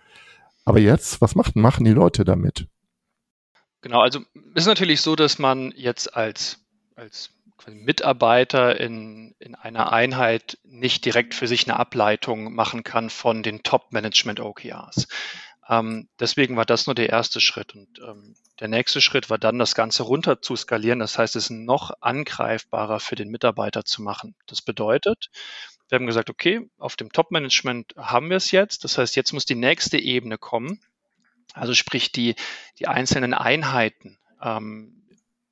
Aber 0.64 0.80
jetzt, 0.80 1.20
was 1.20 1.34
machen, 1.34 1.60
machen 1.60 1.84
die 1.84 1.92
Leute 1.92 2.24
damit? 2.24 2.66
Genau, 3.82 4.00
also 4.00 4.20
es 4.54 4.62
ist 4.62 4.66
natürlich 4.66 5.00
so, 5.00 5.16
dass 5.16 5.38
man 5.38 5.72
jetzt 5.76 6.16
als, 6.16 6.58
als 6.96 7.30
Mitarbeiter 7.68 8.78
in, 8.78 9.34
in 9.38 9.54
einer 9.54 9.92
Einheit 9.92 10.58
nicht 10.64 11.04
direkt 11.04 11.34
für 11.34 11.46
sich 11.46 11.66
eine 11.66 11.78
Ableitung 11.78 12.54
machen 12.54 12.84
kann 12.84 13.10
von 13.10 13.42
den 13.42 13.62
Top-Management-OKRs. 13.62 15.08
Ähm, 15.68 16.08
deswegen 16.20 16.56
war 16.56 16.64
das 16.64 16.86
nur 16.86 16.94
der 16.94 17.08
erste 17.08 17.40
Schritt. 17.40 17.74
Und 17.74 17.98
ähm, 17.98 18.36
der 18.60 18.68
nächste 18.68 19.00
Schritt 19.00 19.30
war 19.30 19.38
dann, 19.38 19.58
das 19.58 19.74
Ganze 19.74 20.04
runter 20.04 20.40
zu 20.40 20.54
skalieren. 20.54 21.00
Das 21.00 21.18
heißt, 21.18 21.34
es 21.36 21.50
noch 21.50 21.92
angreifbarer 22.00 23.00
für 23.00 23.16
den 23.16 23.30
Mitarbeiter 23.30 23.84
zu 23.84 24.02
machen. 24.02 24.36
Das 24.46 24.62
bedeutet, 24.62 25.30
wir 25.88 25.96
haben 25.96 26.06
gesagt, 26.06 26.30
okay, 26.30 26.68
auf 26.78 26.96
dem 26.96 27.12
Top-Management 27.12 27.94
haben 27.96 28.30
wir 28.30 28.36
es 28.36 28.50
jetzt. 28.50 28.84
Das 28.84 28.98
heißt, 28.98 29.16
jetzt 29.16 29.32
muss 29.32 29.44
die 29.44 29.54
nächste 29.54 29.98
Ebene 29.98 30.38
kommen. 30.38 30.80
Also 31.52 31.74
sprich, 31.74 32.12
die, 32.12 32.34
die 32.78 32.86
einzelnen 32.86 33.34
Einheiten 33.34 34.18
ähm, 34.42 35.06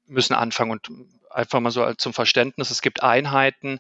müssen 0.07 0.35
anfangen 0.35 0.71
und 0.71 0.91
einfach 1.35 1.61
mal 1.61 1.71
so 1.71 1.93
zum 1.95 2.13
Verständnis, 2.13 2.71
es 2.71 2.83
gibt 2.83 3.03
Einheiten, 3.03 3.79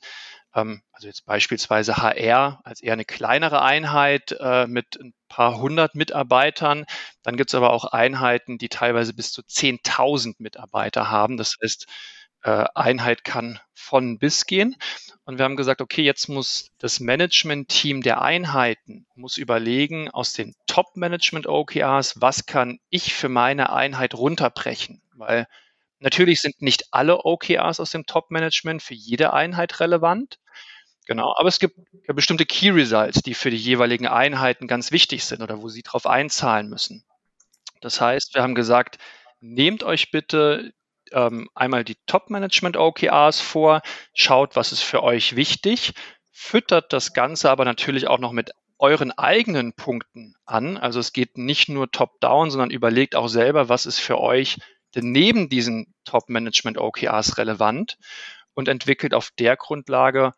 ähm, 0.55 0.83
also 0.93 1.07
jetzt 1.07 1.27
beispielsweise 1.27 1.97
HR 1.97 2.61
als 2.65 2.81
eher 2.81 2.93
eine 2.95 3.05
kleinere 3.05 3.63
Einheit 3.63 4.37
äh, 4.41 4.67
mit 4.67 4.99
ein 5.01 5.15
paar 5.29 5.59
hundert 5.59 5.95
Mitarbeitern. 5.95 6.85
Dann 7.23 7.37
gibt 7.37 7.51
es 7.51 7.55
aber 7.55 7.73
auch 7.73 7.87
Einheiten, 7.87 8.59
die 8.59 8.69
teilweise 8.69 9.15
bis 9.15 9.33
zu 9.33 9.43
10.000 9.43 10.37
Mitarbeiter 10.39 11.11
haben. 11.11 11.37
Das 11.37 11.57
heißt, 11.63 11.87
äh, 12.43 12.65
Einheit 12.75 13.25
kann 13.25 13.59
von 13.75 14.19
bis 14.19 14.47
gehen. 14.47 14.77
Und 15.25 15.39
wir 15.39 15.45
haben 15.45 15.57
gesagt, 15.57 15.81
okay, 15.81 16.03
jetzt 16.03 16.29
muss 16.29 16.71
das 16.79 17.01
Management-Team 17.01 18.03
der 18.03 18.23
Einheiten 18.23 19.07
muss 19.15 19.39
überlegen 19.39 20.11
aus 20.11 20.33
den 20.33 20.55
Top-Management-OKRs, 20.67 22.21
was 22.21 22.47
kann 22.47 22.79
ich 22.91 23.15
für 23.15 23.29
meine 23.29 23.73
Einheit 23.73 24.15
runterbrechen? 24.15 25.03
Weil 25.15 25.47
natürlich 26.05 26.41
sind 26.41 26.63
nicht 26.63 26.85
alle 26.93 27.25
OKRs 27.25 27.81
aus 27.81 27.91
dem 27.91 28.07
Top-Management 28.07 28.83
für 28.83 28.95
jede 28.95 29.33
Einheit 29.33 29.81
relevant. 29.81 30.39
Genau, 31.07 31.35
aber 31.37 31.49
es 31.49 31.59
gibt 31.59 31.77
ja 32.07 32.15
bestimmte 32.15 32.47
Key 32.47 32.71
Results, 32.71 33.23
die 33.23 33.35
für 33.35 33.51
die 33.51 33.57
jeweiligen 33.57 34.07
Einheiten 34.07 34.69
ganz 34.69 34.93
wichtig 34.93 35.25
sind 35.25 35.43
oder 35.43 35.61
wo 35.61 35.69
sie 35.69 35.83
darauf 35.83 36.07
einzahlen 36.07 36.69
müssen. 36.69 37.05
Das 37.81 38.01
heißt, 38.01 38.35
wir 38.35 38.43
haben 38.43 38.55
gesagt, 38.55 38.99
nehmt 39.41 39.83
euch 39.83 40.11
bitte 40.11 40.73
ähm, 41.13 41.49
einmal 41.55 41.85
die 41.85 41.97
Top-Management-OKRs 42.07 43.41
vor, 43.41 43.83
schaut, 44.15 44.57
was 44.57 44.73
ist 44.73 44.83
für 44.83 45.03
euch 45.03 45.37
wichtig, 45.37 45.93
füttert 46.31 46.93
das 46.93 47.13
Ganze 47.13 47.51
aber 47.51 47.65
natürlich 47.65 48.09
auch 48.09 48.19
noch 48.19 48.33
mit 48.33 48.53
euren 48.79 49.13
eigenen 49.13 49.73
Punkten 49.75 50.35
an. 50.47 50.77
Also 50.77 51.01
es 51.01 51.13
geht 51.13 51.39
nicht 51.39 51.69
nur 51.69 51.91
top-down, 51.91 52.51
sondern 52.51 52.71
überlegt 52.71 53.15
auch 53.15 53.29
selber, 53.29 53.69
was 53.69 53.87
ist 53.87 54.01
für 54.01 54.19
euch 54.19 54.57
denn 54.57 54.74
neben 55.03 55.49
diesen 55.49 55.95
Top-Management-OKRs 56.05 57.39
relevant 57.39 57.99
und 58.55 58.69
entwickelt 58.69 59.15
auf 59.15 59.31
der 59.39 59.57
Grundlage 59.57 60.33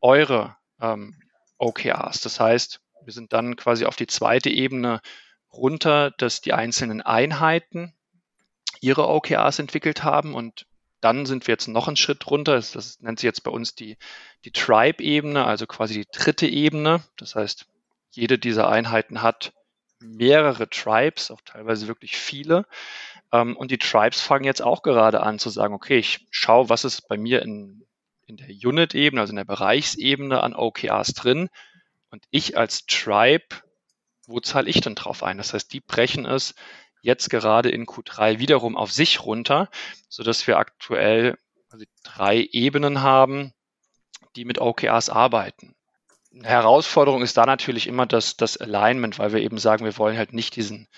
eure 0.00 0.56
ähm, 0.80 1.18
OKRs. 1.58 2.20
Das 2.20 2.40
heißt, 2.40 2.80
wir 3.04 3.12
sind 3.12 3.32
dann 3.32 3.56
quasi 3.56 3.84
auf 3.86 3.96
die 3.96 4.06
zweite 4.06 4.50
Ebene 4.50 5.00
runter, 5.52 6.10
dass 6.18 6.40
die 6.40 6.52
einzelnen 6.52 7.00
Einheiten 7.00 7.94
ihre 8.80 9.08
OKRs 9.08 9.58
entwickelt 9.58 10.02
haben 10.02 10.34
und 10.34 10.66
dann 11.00 11.26
sind 11.26 11.46
wir 11.46 11.52
jetzt 11.52 11.68
noch 11.68 11.86
einen 11.86 11.96
Schritt 11.96 12.30
runter. 12.30 12.54
Das, 12.54 13.00
nennt 13.00 13.18
sich 13.18 13.26
jetzt 13.26 13.44
bei 13.44 13.50
uns 13.50 13.74
die, 13.74 13.98
die 14.46 14.52
Tribe-Ebene, 14.52 15.44
also 15.44 15.66
quasi 15.66 15.94
die 15.94 16.08
dritte 16.10 16.46
Ebene. 16.46 17.02
Das 17.18 17.34
heißt, 17.34 17.66
jede 18.10 18.38
dieser 18.38 18.70
Einheiten 18.70 19.20
hat 19.20 19.52
mehrere 20.00 20.68
Tribes, 20.68 21.30
auch 21.30 21.42
teilweise 21.44 21.88
wirklich 21.88 22.16
viele. 22.16 22.66
Ähm, 23.34 23.56
und 23.56 23.70
die 23.70 23.78
Tribes 23.78 24.20
fangen 24.20 24.44
jetzt 24.44 24.62
auch 24.62 24.82
gerade 24.82 25.22
an 25.22 25.38
zu 25.38 25.50
sagen, 25.50 25.74
okay, 25.74 25.98
ich 25.98 26.26
schaue, 26.30 26.70
was 26.70 26.84
ist 26.84 27.08
bei 27.08 27.18
mir 27.18 27.42
in 27.42 27.84
in 28.26 28.36
der 28.36 28.48
Unit-Ebene, 28.48 29.20
also 29.20 29.32
in 29.32 29.36
der 29.36 29.44
Bereichsebene 29.44 30.42
an 30.42 30.54
OKRs 30.54 31.14
drin. 31.14 31.48
Und 32.10 32.24
ich 32.30 32.56
als 32.56 32.86
Tribe, 32.86 33.44
wo 34.26 34.40
zahle 34.40 34.68
ich 34.68 34.80
denn 34.80 34.94
drauf 34.94 35.22
ein? 35.22 35.38
Das 35.38 35.52
heißt, 35.52 35.72
die 35.72 35.80
brechen 35.80 36.26
es 36.26 36.54
jetzt 37.02 37.28
gerade 37.28 37.70
in 37.70 37.86
Q3 37.86 38.38
wiederum 38.38 38.76
auf 38.76 38.92
sich 38.92 39.24
runter, 39.24 39.68
sodass 40.08 40.46
wir 40.46 40.58
aktuell 40.58 41.36
also 41.70 41.84
drei 42.02 42.48
Ebenen 42.52 43.02
haben, 43.02 43.52
die 44.36 44.44
mit 44.44 44.60
OKRs 44.60 45.10
arbeiten. 45.10 45.74
Eine 46.32 46.48
Herausforderung 46.48 47.22
ist 47.22 47.36
da 47.36 47.46
natürlich 47.46 47.86
immer 47.86 48.06
das, 48.06 48.36
das 48.36 48.56
Alignment, 48.56 49.18
weil 49.18 49.32
wir 49.32 49.40
eben 49.40 49.58
sagen, 49.58 49.84
wir 49.84 49.98
wollen 49.98 50.16
halt 50.16 50.32
nicht 50.32 50.56
diesen 50.56 50.88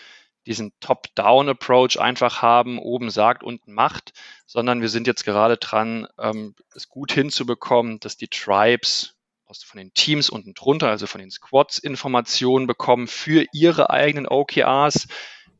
diesen 0.47 0.73
Top-Down-Approach 0.81 1.99
einfach 2.01 2.41
haben, 2.41 2.79
oben 2.79 3.11
sagt, 3.11 3.43
unten 3.43 3.73
macht, 3.73 4.13
sondern 4.47 4.81
wir 4.81 4.89
sind 4.89 5.07
jetzt 5.07 5.25
gerade 5.25 5.57
dran, 5.57 6.07
ähm, 6.19 6.55
es 6.75 6.89
gut 6.89 7.13
hinzubekommen, 7.13 8.01
dass 8.01 8.17
die 8.17 8.29
Tribes 8.29 9.17
aus, 9.47 9.63
von 9.63 9.79
den 9.79 9.93
Teams 9.95 10.31
unten 10.31 10.55
drunter, 10.55 10.89
also 10.89 11.07
von 11.07 11.21
den 11.21 11.31
Squads, 11.31 11.79
Informationen 11.79 12.67
bekommen 12.67 13.09
für 13.09 13.45
ihre 13.53 13.91
eigenen 13.91 14.27
OKRs, 14.27 15.09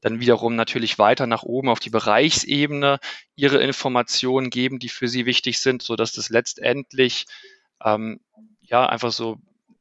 dann 0.01 0.21
wiederum 0.21 0.55
natürlich 0.55 0.99
weiter 0.99 1.27
nach 1.27 1.43
oben 1.43 1.69
auf 1.69 1.81
die 1.81 1.91
Bereichsebene 1.91 3.01
ihre 3.35 3.59
Informationen 3.59 4.51
geben, 4.51 4.79
die 4.79 4.89
für 4.89 5.09
sie 5.09 5.27
wichtig 5.27 5.59
sind, 5.59 5.83
so 5.83 5.97
dass 5.97 6.13
das 6.13 6.29
letztendlich 6.29 7.27
ähm, 7.85 8.21
ja 8.61 8.87
einfach 8.87 9.13
so 9.13 9.39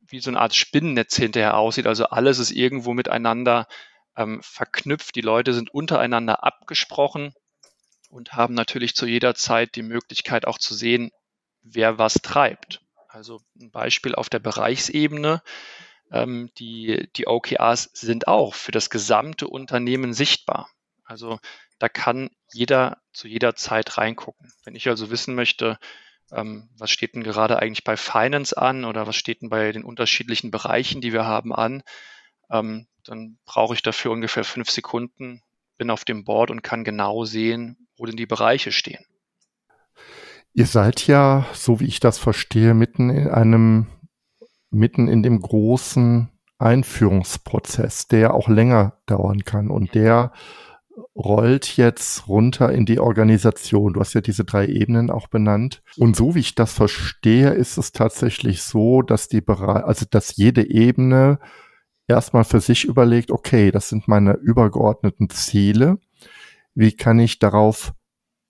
wie 0.08 0.20
so 0.20 0.30
eine 0.30 0.40
Art 0.40 0.56
Spinnennetz 0.56 1.16
hinterher 1.16 1.58
aussieht. 1.58 1.88
Also 1.88 2.06
alles 2.06 2.40
ist 2.40 2.52
irgendwo 2.52 2.94
miteinander 2.94 3.68
ähm, 4.16 4.42
verknüpft. 4.42 5.16
Die 5.16 5.22
Leute 5.22 5.54
sind 5.54 5.74
untereinander 5.74 6.44
abgesprochen 6.44 7.34
und 8.10 8.34
haben 8.34 8.54
natürlich 8.54 8.96
zu 8.96 9.06
jeder 9.06 9.36
Zeit 9.36 9.76
die 9.76 9.84
Möglichkeit 9.84 10.48
auch 10.48 10.58
zu 10.58 10.74
sehen, 10.74 11.12
wer 11.62 11.98
was 11.98 12.16
treibt. 12.16 12.82
Also 13.08 13.42
ein 13.60 13.72
Beispiel 13.72 14.16
auf 14.16 14.30
der 14.30 14.40
Bereichsebene. 14.40 15.42
Ähm, 16.12 16.50
die, 16.58 17.10
die 17.16 17.28
OKRs 17.28 17.90
sind 17.94 18.28
auch 18.28 18.54
für 18.54 18.72
das 18.72 18.90
gesamte 18.90 19.48
Unternehmen 19.48 20.14
sichtbar. 20.14 20.70
Also 21.04 21.40
da 21.80 21.90
kann 21.90 22.30
jeder 22.52 23.02
zu 23.12 23.28
jeder 23.28 23.56
Zeit 23.56 23.98
reingucken. 23.98 24.52
Wenn 24.64 24.76
ich 24.76 24.88
also 24.88 25.10
wissen 25.10 25.36
möchte, 25.36 25.78
ähm, 26.32 26.70
was 26.78 26.92
steht 26.92 27.16
denn 27.16 27.24
gerade 27.24 27.60
eigentlich 27.60 27.84
bei 27.84 27.98
Finance 27.98 28.58
an 28.58 28.86
oder 28.86 29.08
was 29.08 29.16
steht 29.16 29.42
denn 29.42 29.50
bei 29.50 29.72
den 29.72 29.84
unterschiedlichen 29.84 30.52
Bereichen, 30.52 31.02
die 31.02 31.14
wir 31.14 31.26
haben 31.26 31.54
an, 31.54 31.84
ähm, 32.50 32.88
dann 33.04 33.38
brauche 33.46 33.74
ich 33.74 33.82
dafür 33.82 34.12
ungefähr 34.12 34.44
fünf 34.44 34.70
Sekunden, 34.70 35.42
bin 35.78 35.90
auf 35.90 36.06
dem 36.06 36.24
Board 36.24 36.52
und 36.52 36.64
kann 36.64 36.84
genau 36.84 37.26
sehen, 37.26 37.88
wo 37.98 38.06
denn 38.06 38.18
die 38.18 38.26
Bereiche 38.26 38.72
stehen. 38.72 39.04
Ihr 40.54 40.68
seid 40.68 41.06
ja, 41.08 41.46
so 41.54 41.80
wie 41.80 41.86
ich 41.86 42.00
das 42.00 42.18
verstehe, 42.18 42.74
mitten 42.74 43.10
in 43.10 43.28
einem, 43.28 43.88
mitten 44.70 45.08
in 45.08 45.22
dem 45.22 45.42
großen 45.42 46.30
Einführungsprozess, 46.58 48.08
der 48.08 48.34
auch 48.34 48.48
länger 48.48 48.98
dauern 49.06 49.44
kann 49.44 49.70
und 49.70 49.94
der 49.94 50.32
rollt 51.16 51.78
jetzt 51.78 52.28
runter 52.28 52.72
in 52.72 52.86
die 52.86 53.00
Organisation. 53.00 53.94
Du 53.94 54.00
hast 54.00 54.14
ja 54.14 54.22
diese 54.22 54.46
drei 54.46 54.68
Ebenen 54.68 55.10
auch 55.10 55.28
benannt. 55.28 55.82
Und 55.98 56.16
so 56.16 56.36
wie 56.36 56.40
ich 56.40 56.56
das 56.56 56.74
verstehe, 56.74 57.50
ist 57.50 57.78
es 57.78 57.92
tatsächlich 57.92 58.62
so, 58.62 59.02
dass 59.02 59.28
die 59.28 59.42
Bereiche, 59.42 59.86
also 59.86 60.06
dass 60.10 60.36
jede 60.36 60.70
Ebene 60.70 61.40
erstmal 62.08 62.44
für 62.44 62.62
sich 62.62 62.86
überlegt, 62.86 63.32
okay, 63.32 63.72
das 63.72 63.90
sind 63.90 64.08
meine 64.08 64.34
übergeordneten 64.34 65.30
Ziele. 65.30 66.00
Wie 66.74 66.92
kann 66.92 67.20
ich 67.20 67.40
darauf 67.40 67.94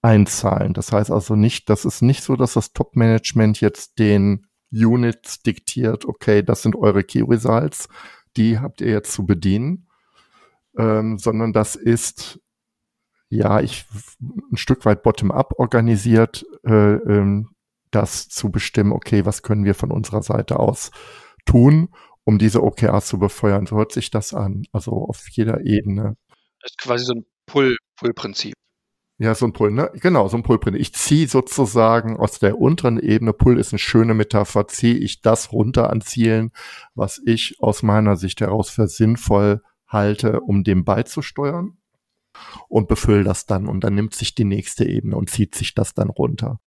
einzahlen. 0.06 0.74
Das 0.74 0.92
heißt 0.92 1.10
also 1.10 1.36
nicht, 1.36 1.68
das 1.68 1.84
ist 1.84 2.04
nicht 2.04 2.22
so, 2.22 2.36
dass 2.36 2.54
das 2.54 2.74
Top-Management 2.74 3.60
jetzt 3.60 3.98
den 3.98 4.46
Units 4.72 5.42
diktiert, 5.42 6.06
okay, 6.06 6.44
das 6.44 6.62
sind 6.62 6.76
eure 6.76 7.04
Key 7.04 7.24
Results, 7.28 7.90
die 8.38 8.60
habt 8.60 8.82
ihr 8.82 8.92
jetzt 8.92 9.14
zu 9.14 9.26
bedienen, 9.26 9.88
ähm, 10.78 11.18
sondern 11.18 11.54
das 11.54 11.76
ist 11.76 12.40
ja 13.30 13.62
ich 13.62 13.86
ein 14.52 14.58
Stück 14.58 14.86
weit 14.86 15.02
bottom-up 15.02 15.54
organisiert, 15.58 16.46
äh, 16.64 16.96
ähm, 16.96 17.50
das 17.90 18.30
zu 18.30 18.52
bestimmen, 18.52 18.92
okay, 18.92 19.26
was 19.26 19.42
können 19.42 19.66
wir 19.66 19.74
von 19.74 19.92
unserer 19.92 20.22
Seite 20.22 20.60
aus 20.60 20.92
tun, 21.46 21.90
um 22.26 22.38
diese 22.38 22.64
OKRs 22.64 23.08
zu 23.08 23.20
befeuern. 23.20 23.66
So 23.66 23.78
hört 23.78 23.94
sich 23.94 24.12
das 24.12 24.34
an, 24.34 24.66
also 24.72 24.92
auf 24.92 25.28
jeder 25.30 25.62
Ebene. 25.62 26.18
Das 26.62 26.72
ist 26.72 26.78
quasi 26.78 27.06
so 27.06 27.14
ein 27.14 27.26
Pull-Prinzip. 27.46 28.54
Pull 28.54 28.66
ja, 29.18 29.34
so 29.34 29.46
ein 29.46 29.54
Pull, 29.54 29.72
ne? 29.72 29.92
Genau, 29.94 30.28
so 30.28 30.36
ein 30.36 30.44
Pull-Prinzip. 30.44 30.82
Ich 30.82 30.94
ziehe 30.94 31.28
sozusagen 31.28 32.18
aus 32.18 32.40
der 32.40 32.60
unteren 32.60 33.00
Ebene, 33.00 33.32
Pull 33.32 33.58
ist 33.58 33.72
eine 33.72 33.80
schöne 33.80 34.14
Metapher, 34.14 34.68
ziehe 34.68 34.96
ich 34.96 35.22
das 35.22 35.54
runter 35.54 35.90
an 35.90 36.02
Zielen, 36.02 36.52
was 36.96 37.22
ich 37.26 37.56
aus 37.62 37.82
meiner 37.82 38.18
Sicht 38.18 38.42
heraus 38.42 38.70
für 38.70 38.88
sinnvoll 38.90 39.62
halte, 39.88 40.42
um 40.42 40.66
dem 40.66 40.84
beizusteuern 40.84 41.78
und 42.68 42.90
befülle 42.90 43.24
das 43.24 43.46
dann 43.46 43.68
und 43.68 43.86
dann 43.86 43.96
nimmt 43.96 44.16
sich 44.16 44.36
die 44.36 44.44
nächste 44.44 44.84
Ebene 44.86 45.16
und 45.16 45.30
zieht 45.30 45.56
sich 45.56 45.74
das 45.74 45.94
dann 45.94 46.10
runter. 46.10 46.60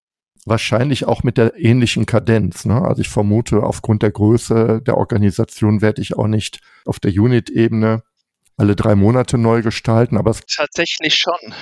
Wahrscheinlich 0.47 1.05
auch 1.05 1.23
mit 1.23 1.37
der 1.37 1.57
ähnlichen 1.57 2.05
Kadenz. 2.05 2.63
Ne? 2.63 2.81
Also 2.81 3.01
ich 3.01 3.09
vermute, 3.09 3.63
aufgrund 3.63 4.01
der 4.01 4.11
Größe 4.11 4.81
der 4.81 4.97
Organisation 4.97 5.81
werde 5.81 6.01
ich 6.01 6.15
auch 6.15 6.27
nicht 6.27 6.61
auf 6.85 6.99
der 6.99 7.11
Unit-Ebene 7.11 8.03
alle 8.55 8.75
drei 8.75 8.95
Monate 8.95 9.37
neu 9.37 9.61
gestalten, 9.61 10.17
aber 10.17 10.35
tatsächlich 10.55 11.15
schon. 11.15 11.53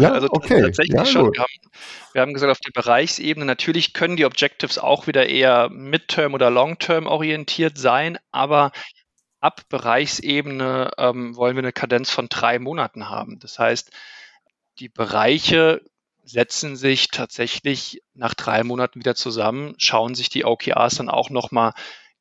Ja, 0.00 0.12
also 0.12 0.28
okay. 0.30 0.60
tatsächlich 0.62 0.94
ja, 0.94 1.04
schon. 1.04 1.32
Wir 1.32 1.40
haben, 1.40 1.70
wir 2.12 2.22
haben, 2.22 2.34
gesagt, 2.34 2.52
auf 2.52 2.60
der 2.60 2.70
Bereichsebene 2.72 3.46
natürlich 3.46 3.94
können 3.94 4.16
die 4.16 4.26
Objectives 4.26 4.78
auch 4.78 5.06
wieder 5.06 5.28
eher 5.28 5.68
Midterm 5.70 6.34
oder 6.34 6.50
Long-Term 6.50 7.06
orientiert 7.06 7.78
sein, 7.78 8.18
aber 8.30 8.70
ab 9.40 9.62
Bereichsebene 9.68 10.90
ähm, 10.98 11.34
wollen 11.36 11.56
wir 11.56 11.62
eine 11.62 11.72
Kadenz 11.72 12.10
von 12.10 12.28
drei 12.28 12.58
Monaten 12.58 13.08
haben. 13.08 13.38
Das 13.40 13.58
heißt, 13.58 13.90
die 14.78 14.88
Bereiche 14.88 15.80
setzen 16.26 16.76
sich 16.76 17.08
tatsächlich 17.08 18.02
nach 18.14 18.34
drei 18.34 18.64
Monaten 18.64 18.98
wieder 18.98 19.14
zusammen, 19.14 19.74
schauen 19.78 20.16
sich 20.16 20.28
die 20.28 20.44
OKRs 20.44 20.96
dann 20.96 21.08
auch 21.08 21.30
nochmal 21.30 21.72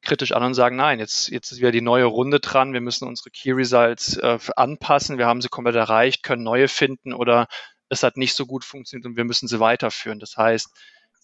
kritisch 0.04 0.32
an 0.32 0.44
und 0.44 0.54
sagen, 0.54 0.76
nein, 0.76 1.00
jetzt, 1.00 1.30
jetzt 1.30 1.52
ist 1.52 1.58
wieder 1.58 1.72
die 1.72 1.82
neue 1.82 2.06
Runde 2.06 2.40
dran, 2.40 2.74
wir 2.74 2.82
müssen 2.82 3.08
unsere 3.08 3.32
Key 3.32 3.52
Results 3.52 4.18
äh, 4.18 4.38
anpassen, 4.56 5.18
wir 5.18 5.26
haben 5.26 5.42
sie 5.42 5.50
komplett 5.50 5.76
erreicht, 5.76 6.22
können 6.22 6.44
neue 6.44 6.68
finden 6.68 7.14
oder 7.14 7.48
es 7.90 8.04
hat 8.04 8.16
nicht 8.16 8.36
so 8.36 8.46
gut 8.46 8.64
funktioniert 8.64 9.08
und 9.08 9.18
wir 9.18 9.24
müssen 9.24 9.48
sie 9.48 9.60
weiterführen. 9.60 10.20
Das 10.20 10.38
heißt, 10.38 10.70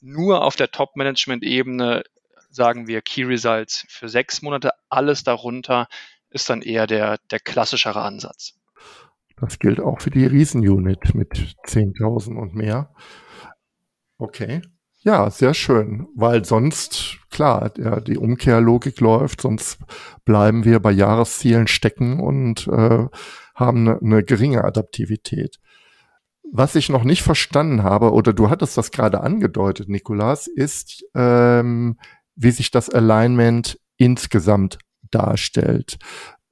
nur 0.02 0.44
auf 0.44 0.56
der 0.56 0.72
Top-Management-Ebene 0.72 2.04
sagen 2.50 2.88
wir 2.88 3.04
Key 3.04 3.24
Results 3.24 3.86
für 3.90 4.10
sechs 4.10 4.42
Monate, 4.42 4.72
alles 4.90 5.24
darunter 5.24 5.88
ist 6.32 6.50
dann 6.50 6.64
eher 6.64 6.88
der, 6.88 7.20
der 7.30 7.40
klassischere 7.40 8.02
Ansatz. 8.02 8.56
Das 9.42 9.58
gilt 9.58 9.80
auch 9.80 10.00
für 10.00 10.12
die 10.12 10.26
Riesenunit 10.26 11.16
mit 11.16 11.34
10.000 11.68 12.38
und 12.38 12.54
mehr. 12.54 12.94
Okay. 14.18 14.62
Ja, 15.04 15.32
sehr 15.32 15.56
schön, 15.56 16.08
weil 16.16 16.46
sonst, 16.46 17.18
klar, 17.32 17.72
ja, 17.78 18.00
die 18.00 18.20
Umkehrlogik 18.20 19.00
läuft, 19.00 19.42
sonst 19.42 19.80
bleiben 20.26 20.64
wir 20.64 20.80
bei 20.80 20.92
Jahreszielen 20.92 21.66
stecken 21.66 22.20
und 22.20 22.68
äh, 22.68 23.08
haben 23.56 23.88
eine, 23.88 24.00
eine 24.00 24.24
geringe 24.24 24.64
Adaptivität. 24.64 25.60
Was 26.54 26.76
ich 26.76 26.90
noch 26.90 27.04
nicht 27.04 27.24
verstanden 27.24 27.82
habe, 27.82 28.12
oder 28.12 28.32
du 28.32 28.52
hattest 28.52 28.78
das 28.78 28.92
gerade 28.92 29.22
angedeutet, 29.22 29.90
Nikolas, 29.90 30.46
ist, 30.46 31.04
ähm, 31.16 31.98
wie 32.36 32.52
sich 32.52 32.70
das 32.70 32.92
Alignment 32.92 33.80
insgesamt 33.98 34.78
darstellt. 35.10 35.98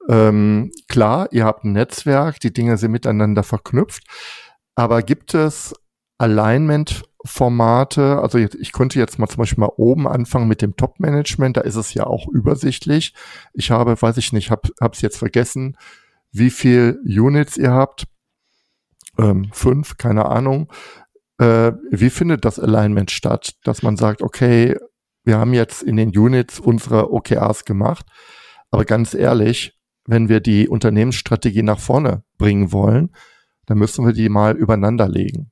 Ähm, 0.08 0.72
klar, 0.88 1.28
ihr 1.32 1.44
habt 1.44 1.64
ein 1.64 1.72
Netzwerk, 1.72 2.40
die 2.40 2.52
Dinge 2.52 2.76
sind 2.76 2.92
miteinander 2.92 3.42
verknüpft, 3.42 4.04
aber 4.74 5.02
gibt 5.02 5.34
es 5.34 5.74
Alignment-Formate? 6.18 8.20
Also 8.20 8.38
jetzt, 8.38 8.56
ich 8.56 8.72
könnte 8.72 8.98
jetzt 8.98 9.18
mal 9.18 9.28
zum 9.28 9.38
Beispiel 9.38 9.60
mal 9.60 9.72
oben 9.76 10.08
anfangen 10.08 10.48
mit 10.48 10.62
dem 10.62 10.76
Top-Management, 10.76 11.58
da 11.58 11.60
ist 11.62 11.76
es 11.76 11.94
ja 11.94 12.06
auch 12.06 12.26
übersichtlich. 12.28 13.14
Ich 13.52 13.70
habe, 13.70 14.00
weiß 14.00 14.16
ich 14.16 14.32
nicht, 14.32 14.50
habe 14.50 14.70
es 14.92 15.02
jetzt 15.02 15.18
vergessen, 15.18 15.76
wie 16.32 16.50
viel 16.50 17.00
Units 17.04 17.56
ihr 17.56 17.72
habt. 17.72 18.04
Ähm, 19.18 19.50
fünf, 19.52 19.96
keine 19.96 20.26
Ahnung. 20.26 20.72
Äh, 21.38 21.72
wie 21.90 22.10
findet 22.10 22.44
das 22.44 22.58
Alignment 22.58 23.10
statt? 23.10 23.54
Dass 23.64 23.82
man 23.82 23.96
sagt, 23.96 24.22
okay, 24.22 24.76
wir 25.24 25.38
haben 25.38 25.52
jetzt 25.52 25.82
in 25.82 25.96
den 25.96 26.16
Units 26.16 26.60
unsere 26.60 27.12
OKRs 27.12 27.64
gemacht, 27.64 28.06
aber 28.70 28.84
ganz 28.84 29.14
ehrlich, 29.14 29.79
wenn 30.10 30.28
wir 30.28 30.40
die 30.40 30.68
Unternehmensstrategie 30.68 31.62
nach 31.62 31.78
vorne 31.78 32.22
bringen 32.38 32.72
wollen, 32.72 33.14
dann 33.66 33.78
müssen 33.78 34.04
wir 34.04 34.12
die 34.12 34.28
mal 34.28 34.56
übereinander 34.56 35.08
legen. 35.08 35.50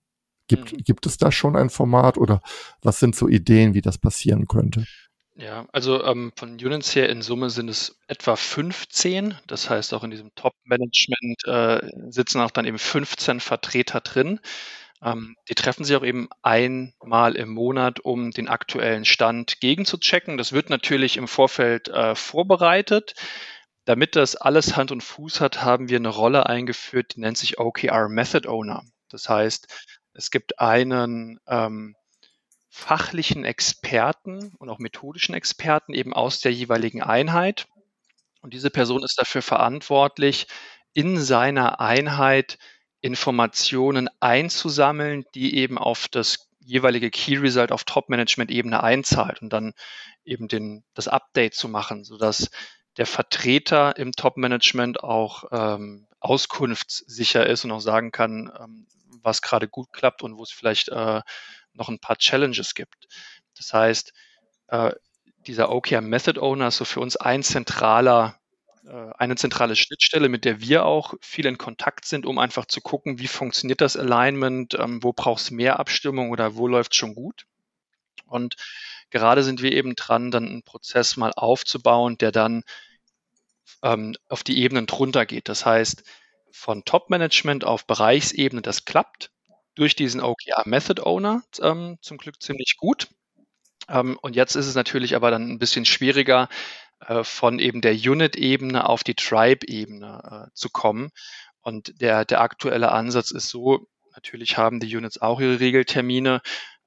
Gibt, 0.49 0.73
mhm. 0.73 0.79
gibt 0.79 1.07
es 1.07 1.19
da 1.19 1.31
schon 1.31 1.57
ein 1.57 1.71
Format 1.71 2.19
oder 2.19 2.41
was 2.83 2.99
sind 3.01 3.15
so 3.15 3.29
Ideen, 3.29 3.75
wie 3.75 3.83
das 3.83 3.99
passieren 3.99 4.47
könnte? 4.47 4.85
Ja, 5.37 5.67
also 5.73 6.03
ähm, 6.03 6.33
von 6.35 6.55
Units 6.55 6.97
her 6.97 7.09
in 7.09 7.23
Summe 7.23 7.49
sind 7.51 7.69
es 7.69 7.97
etwa 8.09 8.35
15. 8.35 9.37
Das 9.47 9.71
heißt, 9.71 9.95
auch 9.95 10.03
in 10.03 10.11
diesem 10.11 10.35
Top-Management 10.35 11.45
äh, 11.45 12.11
sitzen 12.11 12.41
auch 12.41 12.51
dann 12.51 12.65
eben 12.65 12.79
15 12.79 13.39
Vertreter 13.39 14.01
drin. 14.01 14.41
Ähm, 15.01 15.37
die 15.49 15.55
treffen 15.55 15.85
sich 15.85 15.95
auch 15.95 16.05
eben 16.05 16.29
einmal 16.43 17.37
im 17.37 17.51
Monat, 17.51 18.01
um 18.01 18.33
den 18.33 18.49
aktuellen 18.49 19.05
Stand 19.05 19.61
gegenzuchecken. 19.61 20.39
Das 20.39 20.53
wird 20.53 20.71
natürlich 20.71 21.17
im 21.17 21.29
Vorfeld 21.29 21.89
äh, 21.89 22.17
vorbereitet. 22.17 23.15
Damit 23.89 24.16
das 24.16 24.36
alles 24.36 24.76
Hand 24.76 24.93
und 24.93 25.03
Fuß 25.03 25.41
hat, 25.41 25.62
haben 25.62 25.89
wir 25.89 25.97
eine 25.97 26.11
Rolle 26.11 26.45
eingeführt, 26.45 27.14
die 27.16 27.20
nennt 27.20 27.39
sich 27.39 27.59
OKR 27.59 28.11
Method 28.11 28.47
Owner. 28.47 28.84
Das 29.09 29.30
heißt, 29.30 29.66
es 30.12 30.30
gibt 30.30 30.61
einen 30.61 31.41
ähm, 31.49 31.97
fachlichen 32.68 33.47
Experten 33.47 34.53
und 34.59 34.68
auch 34.68 34.78
methodischen 34.78 35.34
Experten 35.34 35.95
eben 35.95 36.12
aus 36.12 36.41
der 36.41 36.53
jeweiligen 36.53 37.03
Einheit. 37.03 37.66
Und 38.43 38.53
diese 38.53 38.68
Person 38.68 39.03
ist 39.03 39.18
dafür 39.18 39.41
verantwortlich, 39.41 40.49
in 40.93 41.18
seiner 41.18 41.80
Einheit 41.80 42.59
Informationen 43.01 44.11
einzusammeln, 44.20 45.24
die 45.34 45.57
eben 45.57 45.78
auf 45.78 46.09
das 46.09 46.51
jeweilige 46.61 47.11
Key 47.11 47.39
Result 47.39 47.72
auf 47.72 47.84
Top-Management-Ebene 47.84 48.82
einzahlt 48.82 49.41
und 49.41 49.51
dann 49.51 49.72
eben 50.26 50.47
den, 50.47 50.84
das 50.93 51.09
Update 51.09 51.55
zu 51.55 51.70
machen, 51.70 52.05
sodass 52.05 52.51
der 52.99 53.07
Vertreter 53.07 53.97
im 53.97 54.13
Top-Management 54.13 55.03
auch 55.03 55.45
ähm, 55.53 56.07
auskunftssicher 56.21 57.47
ist 57.47 57.65
und 57.65 57.73
auch 57.73 57.81
sagen 57.81 58.11
kann, 58.11 58.53
ähm, 58.61 58.87
was 59.23 59.41
gerade 59.41 59.69
gut 59.69 59.93
klappt 59.93 60.23
und 60.23 60.37
wo 60.37 60.43
es 60.43 60.51
vielleicht 60.51 60.89
äh, 60.89 61.23
noch 61.73 61.89
ein 61.89 62.01
paar 62.01 62.19
Challenges 62.19 62.75
gibt. 62.75 63.07
Das 63.57 63.73
heißt, 63.73 64.13
äh, 64.69 64.93
dieser 65.47 65.71
OKR 65.71 66.01
Method 66.01 66.41
Owner 66.41 66.69
ist 66.69 66.77
so 66.77 66.85
für 66.85 67.01
uns 67.01 67.17
ein 67.17 67.43
zentraler 67.43 68.39
äh, 68.89 69.13
eine 69.17 69.37
zentrale 69.37 69.77
Schnittstelle, 69.77 70.29
mit 70.29 70.45
der 70.45 70.61
wir 70.61 70.85
auch 70.85 71.15
viel 71.21 71.47
in 71.47 71.59
Kontakt 71.59 72.05
sind, 72.05 72.27
um 72.27 72.39
einfach 72.39 72.67
zu 72.67 72.81
gucken, 72.81 73.19
wie 73.19 73.29
funktioniert 73.29 73.81
das 73.81 73.97
Alignment, 73.97 74.75
ähm, 74.75 75.03
wo 75.03 75.13
braucht 75.13 75.43
es 75.43 75.51
mehr 75.51 75.79
Abstimmung 75.79 76.31
oder 76.31 76.57
wo 76.57 76.67
läuft 76.67 76.93
es 76.93 76.97
schon 76.97 77.15
gut. 77.15 77.47
Und 78.27 78.57
gerade 79.11 79.43
sind 79.43 79.63
wir 79.63 79.73
eben 79.73 79.95
dran, 79.95 80.31
dann 80.31 80.47
einen 80.47 80.63
Prozess 80.63 81.17
mal 81.17 81.33
aufzubauen, 81.35 82.19
der 82.19 82.33
dann 82.33 82.65
ähm, 83.83 84.14
auf 84.29 84.43
die 84.43 84.59
Ebenen 84.59 84.87
drunter 84.87 85.26
geht. 85.26 85.49
Das 85.49 85.64
heißt, 85.66 86.03
von 86.51 86.85
Top-Management 86.85 87.64
auf 87.64 87.87
Bereichsebene, 87.87 88.62
das 88.62 88.85
klappt 88.85 89.31
durch 89.74 89.95
diesen 89.95 90.20
OKR 90.20 90.64
Method 90.66 91.03
Owner 91.03 91.43
ähm, 91.61 91.99
zum 92.01 92.18
Glück 92.18 92.43
ziemlich 92.43 92.76
gut. 92.79 93.09
Ähm, 93.89 94.18
und 94.20 94.37
jetzt 94.37 94.57
ist 94.57 94.66
es 94.66 94.74
natürlich 94.74 95.14
aber 95.14 95.31
dann 95.31 95.49
ein 95.49 95.59
bisschen 95.59 95.85
schwieriger, 95.85 96.49
äh, 97.01 97.22
von 97.22 97.59
eben 97.59 97.81
der 97.81 97.95
Unit-Ebene 97.95 98.89
auf 98.89 99.05
die 99.05 99.14
Tribe-Ebene 99.14 100.49
äh, 100.49 100.55
zu 100.55 100.68
kommen. 100.70 101.11
Und 101.61 102.01
der, 102.01 102.24
der 102.24 102.41
aktuelle 102.41 102.93
Ansatz 102.93 103.31
ist 103.31 103.49
so, 103.49 103.87
natürlich 104.14 104.57
haben 104.57 104.81
die 104.81 104.97
Units 104.97 105.18
auch 105.18 105.41
ihre 105.41 105.61
Regeltermine 105.61 106.41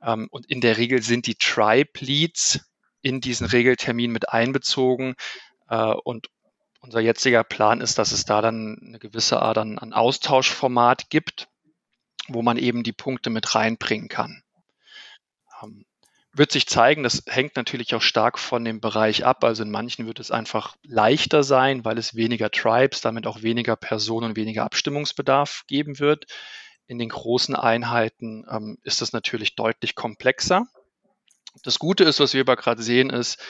ähm, 0.03 0.27
und 0.31 0.49
in 0.49 0.61
der 0.61 0.77
Regel 0.77 1.01
sind 1.01 1.27
die 1.27 1.35
Tribe-Leads 1.35 2.59
in 3.01 3.21
diesen 3.21 3.47
Regeltermin 3.47 4.11
mit 4.11 4.29
einbezogen. 4.29 5.15
Äh, 5.69 5.93
und 6.03 6.27
unser 6.81 6.99
jetziger 6.99 7.43
Plan 7.43 7.79
ist, 7.79 7.97
dass 7.97 8.11
es 8.11 8.25
da 8.25 8.41
dann 8.41 8.77
eine 8.83 8.99
gewisse 8.99 9.41
Art 9.41 9.57
an, 9.57 9.77
an 9.77 9.93
Austauschformat 9.93 11.09
gibt, 11.09 11.47
wo 12.27 12.41
man 12.41 12.57
eben 12.57 12.83
die 12.83 12.91
Punkte 12.91 13.29
mit 13.29 13.55
reinbringen 13.55 14.09
kann. 14.09 14.43
Ähm, 15.61 15.85
wird 16.33 16.51
sich 16.51 16.65
zeigen, 16.65 17.03
das 17.03 17.23
hängt 17.27 17.57
natürlich 17.57 17.93
auch 17.93 18.01
stark 18.01 18.39
von 18.39 18.63
dem 18.63 18.79
Bereich 18.79 19.25
ab. 19.25 19.43
Also 19.43 19.63
in 19.63 19.71
manchen 19.71 20.07
wird 20.07 20.19
es 20.19 20.31
einfach 20.31 20.77
leichter 20.83 21.43
sein, 21.43 21.83
weil 21.83 21.97
es 21.97 22.15
weniger 22.15 22.49
Tribes, 22.49 23.01
damit 23.01 23.27
auch 23.27 23.41
weniger 23.41 23.75
Personen 23.75 24.27
und 24.27 24.35
weniger 24.37 24.63
Abstimmungsbedarf 24.63 25.63
geben 25.67 25.99
wird. 25.99 26.25
in 26.87 26.99
den 26.99 27.09
großen 27.09 27.55
Einheiten 27.55 28.45
ähm, 28.49 28.77
ist 28.83 29.01
das 29.01 29.13
natürlich 29.13 29.55
deutlich 29.55 29.95
komplexer. 29.95 30.65
Das 31.63 31.79
Gute 31.79 32.03
ist, 32.03 32.19
was 32.19 32.33
wir 32.33 32.41
aber 32.41 32.57
gerade 32.57 32.83
sehen, 32.83 33.09
ist, 33.09 33.41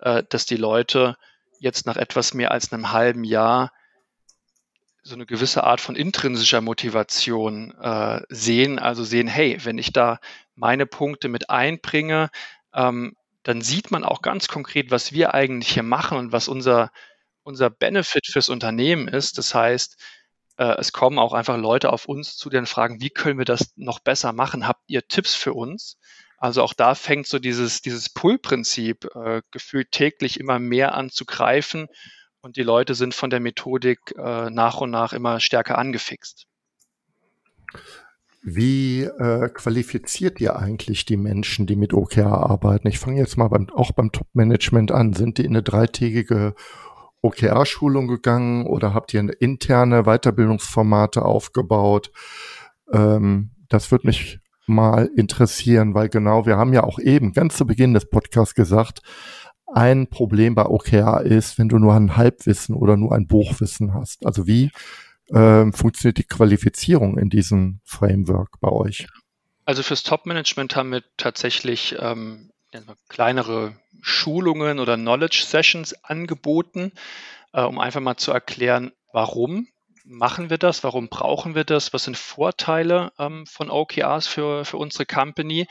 äh, 0.00 0.24
dass 0.28 0.46
die 0.46 0.56
Leute 0.56 1.16
jetzt 1.58 1.86
nach 1.86 1.96
etwas 1.96 2.34
mehr 2.34 2.50
als 2.50 2.72
einem 2.72 2.92
halben 2.92 3.24
Jahr 3.24 3.72
so 5.02 5.14
eine 5.14 5.26
gewisse 5.26 5.64
Art 5.64 5.80
von 5.80 5.96
intrinsischer 5.96 6.60
Motivation 6.60 7.72
äh, 7.80 8.20
sehen, 8.28 8.78
also 8.78 9.04
sehen, 9.04 9.26
hey, 9.26 9.58
wenn 9.64 9.78
ich 9.78 9.92
da 9.92 10.20
meine 10.54 10.86
Punkte 10.86 11.28
mit 11.28 11.50
einbringe, 11.50 12.30
ähm, 12.74 13.16
dann 13.42 13.62
sieht 13.62 13.90
man 13.90 14.04
auch 14.04 14.20
ganz 14.22 14.48
konkret, 14.48 14.90
was 14.90 15.12
wir 15.12 15.34
eigentlich 15.34 15.72
hier 15.72 15.82
machen 15.82 16.18
und 16.18 16.32
was 16.32 16.48
unser, 16.48 16.90
unser 17.42 17.70
Benefit 17.70 18.26
fürs 18.26 18.50
Unternehmen 18.50 19.08
ist. 19.08 19.38
Das 19.38 19.54
heißt, 19.54 19.96
äh, 20.58 20.74
es 20.78 20.92
kommen 20.92 21.18
auch 21.18 21.32
einfach 21.32 21.56
Leute 21.56 21.92
auf 21.92 22.04
uns 22.06 22.36
zu, 22.36 22.50
die 22.50 22.56
dann 22.56 22.66
fragen, 22.66 23.00
wie 23.00 23.10
können 23.10 23.38
wir 23.38 23.46
das 23.46 23.72
noch 23.76 24.00
besser 24.00 24.32
machen? 24.32 24.68
Habt 24.68 24.82
ihr 24.88 25.06
Tipps 25.08 25.34
für 25.34 25.54
uns? 25.54 25.96
Also 26.38 26.62
auch 26.62 26.72
da 26.72 26.94
fängt 26.94 27.26
so 27.26 27.38
dieses, 27.38 27.82
dieses 27.82 28.08
Pull-Prinzip 28.08 29.08
äh, 29.14 29.42
gefühlt 29.50 29.90
täglich 29.90 30.38
immer 30.38 30.58
mehr 30.58 30.94
an 30.94 31.10
zu 31.10 31.24
greifen 31.24 31.88
und 32.40 32.56
die 32.56 32.62
Leute 32.62 32.94
sind 32.94 33.14
von 33.14 33.30
der 33.30 33.40
Methodik 33.40 34.14
äh, 34.16 34.48
nach 34.50 34.80
und 34.80 34.90
nach 34.90 35.12
immer 35.12 35.40
stärker 35.40 35.78
angefixt. 35.78 36.46
Wie 38.42 39.02
äh, 39.02 39.48
qualifiziert 39.52 40.40
ihr 40.40 40.56
eigentlich 40.56 41.04
die 41.04 41.16
Menschen, 41.16 41.66
die 41.66 41.74
mit 41.74 41.92
OKR 41.92 42.32
arbeiten? 42.32 42.86
Ich 42.86 43.00
fange 43.00 43.18
jetzt 43.18 43.36
mal 43.36 43.48
beim, 43.48 43.68
auch 43.70 43.90
beim 43.90 44.12
Top-Management 44.12 44.92
an. 44.92 45.12
Sind 45.12 45.38
die 45.38 45.44
in 45.44 45.50
eine 45.50 45.64
dreitägige 45.64 46.54
OKR-Schulung 47.20 48.06
gegangen 48.06 48.64
oder 48.66 48.94
habt 48.94 49.12
ihr 49.12 49.20
eine 49.20 49.32
interne 49.32 50.04
Weiterbildungsformate 50.04 51.22
aufgebaut? 51.22 52.12
Ähm, 52.92 53.50
das 53.68 53.90
würde 53.90 54.06
mich 54.06 54.38
mal 54.68 55.10
interessieren, 55.16 55.94
weil 55.94 56.08
genau, 56.08 56.46
wir 56.46 56.56
haben 56.56 56.72
ja 56.72 56.84
auch 56.84 56.98
eben 56.98 57.32
ganz 57.32 57.56
zu 57.56 57.66
Beginn 57.66 57.94
des 57.94 58.08
Podcasts 58.08 58.54
gesagt, 58.54 59.00
ein 59.66 60.08
Problem 60.08 60.54
bei 60.54 60.64
OKR 60.64 61.22
ist, 61.22 61.58
wenn 61.58 61.68
du 61.68 61.78
nur 61.78 61.94
ein 61.94 62.16
Halbwissen 62.16 62.74
oder 62.74 62.96
nur 62.96 63.14
ein 63.14 63.26
Buchwissen 63.26 63.94
hast. 63.94 64.24
Also 64.24 64.46
wie 64.46 64.70
ähm, 65.30 65.72
funktioniert 65.72 66.18
die 66.18 66.24
Qualifizierung 66.24 67.18
in 67.18 67.28
diesem 67.28 67.80
Framework 67.84 68.60
bei 68.60 68.70
euch? 68.70 69.06
Also 69.64 69.82
fürs 69.82 70.02
Top-Management 70.02 70.76
haben 70.76 70.92
wir 70.92 71.02
tatsächlich 71.18 71.96
ähm, 72.00 72.50
kleinere 73.08 73.74
Schulungen 74.00 74.78
oder 74.78 74.96
Knowledge 74.96 75.42
Sessions 75.44 75.92
angeboten, 76.04 76.92
äh, 77.52 77.62
um 77.62 77.78
einfach 77.78 78.00
mal 78.00 78.16
zu 78.16 78.32
erklären, 78.32 78.92
warum 79.12 79.68
machen 80.08 80.50
wir 80.50 80.58
das, 80.58 80.82
warum 80.84 81.08
brauchen 81.08 81.54
wir 81.54 81.64
das, 81.64 81.92
was 81.92 82.04
sind 82.04 82.16
Vorteile 82.16 83.12
ähm, 83.18 83.46
von 83.46 83.70
OKRs 83.70 84.26
für, 84.26 84.64
für 84.64 84.78
unsere 84.78 85.06
Company 85.06 85.66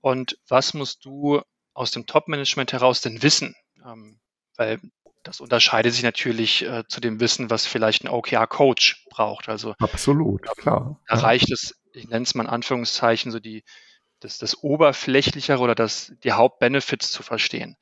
und 0.00 0.38
was 0.48 0.74
musst 0.74 1.04
du 1.04 1.42
aus 1.74 1.90
dem 1.90 2.06
Top-Management 2.06 2.72
heraus 2.72 3.00
denn 3.02 3.22
wissen? 3.22 3.54
Ähm, 3.84 4.18
weil 4.56 4.80
das 5.22 5.40
unterscheidet 5.40 5.92
sich 5.92 6.02
natürlich 6.02 6.64
äh, 6.64 6.84
zu 6.88 7.00
dem 7.00 7.20
Wissen, 7.20 7.50
was 7.50 7.66
vielleicht 7.66 8.04
ein 8.04 8.08
OKR-Coach 8.08 9.06
braucht. 9.10 9.48
Also 9.48 9.74
absolut, 9.78 10.42
klar. 10.56 11.00
Da 11.06 11.16
reicht 11.16 11.50
es, 11.50 11.74
ich 11.92 12.08
nenne 12.08 12.24
es 12.24 12.34
mal 12.34 12.44
in 12.44 12.50
Anführungszeichen, 12.50 13.32
so 13.32 13.40
die, 13.40 13.64
das, 14.20 14.38
das 14.38 14.62
Oberflächlichere 14.62 15.58
oder 15.58 15.74
das, 15.74 16.12
die 16.22 16.32
Hauptbenefits 16.32 17.10
zu 17.10 17.22
verstehen. 17.22 17.76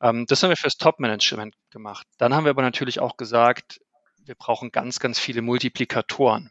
Ähm, 0.00 0.26
das 0.26 0.42
haben 0.42 0.50
wir 0.50 0.56
fürs 0.56 0.76
Top-Management 0.76 1.54
gemacht. 1.70 2.06
Dann 2.18 2.34
haben 2.34 2.44
wir 2.44 2.50
aber 2.50 2.62
natürlich 2.62 3.00
auch 3.00 3.16
gesagt, 3.16 3.78
wir 4.26 4.34
brauchen 4.34 4.72
ganz, 4.72 5.00
ganz 5.00 5.18
viele 5.18 5.42
Multiplikatoren. 5.42 6.50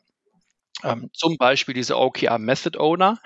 Ähm, 0.84 1.10
zum 1.14 1.38
Beispiel 1.38 1.74
diese 1.74 1.98
OKR 1.98 2.38
Method 2.38 2.78
Owner, 2.78 3.20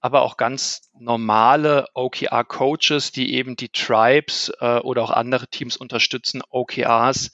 aber 0.00 0.22
auch 0.22 0.36
ganz 0.36 0.90
normale 0.98 1.86
OKR 1.94 2.44
Coaches, 2.44 3.10
die 3.12 3.34
eben 3.34 3.56
die 3.56 3.70
Tribes 3.70 4.52
äh, 4.60 4.78
oder 4.78 5.02
auch 5.02 5.10
andere 5.10 5.48
Teams 5.48 5.76
unterstützen, 5.76 6.42
OKRs 6.48 7.32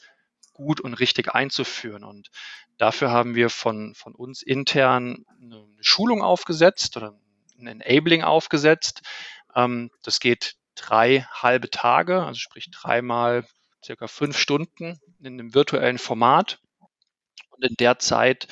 gut 0.54 0.80
und 0.80 0.94
richtig 0.94 1.34
einzuführen. 1.34 2.02
Und 2.02 2.30
dafür 2.78 3.10
haben 3.10 3.34
wir 3.34 3.50
von, 3.50 3.94
von 3.94 4.14
uns 4.14 4.42
intern 4.42 5.24
eine 5.40 5.66
Schulung 5.80 6.22
aufgesetzt 6.22 6.96
oder 6.96 7.14
ein 7.58 7.66
Enabling 7.66 8.22
aufgesetzt. 8.22 9.02
Ähm, 9.54 9.90
das 10.02 10.18
geht 10.18 10.56
drei 10.74 11.26
halbe 11.30 11.70
Tage, 11.70 12.22
also 12.22 12.38
sprich 12.38 12.70
dreimal 12.70 13.44
circa 13.84 14.08
fünf 14.08 14.36
Stunden 14.38 14.98
in 15.20 15.34
einem 15.34 15.54
virtuellen 15.54 15.98
Format. 15.98 16.60
Und 17.50 17.64
in 17.64 17.74
der 17.76 17.98
Zeit 17.98 18.48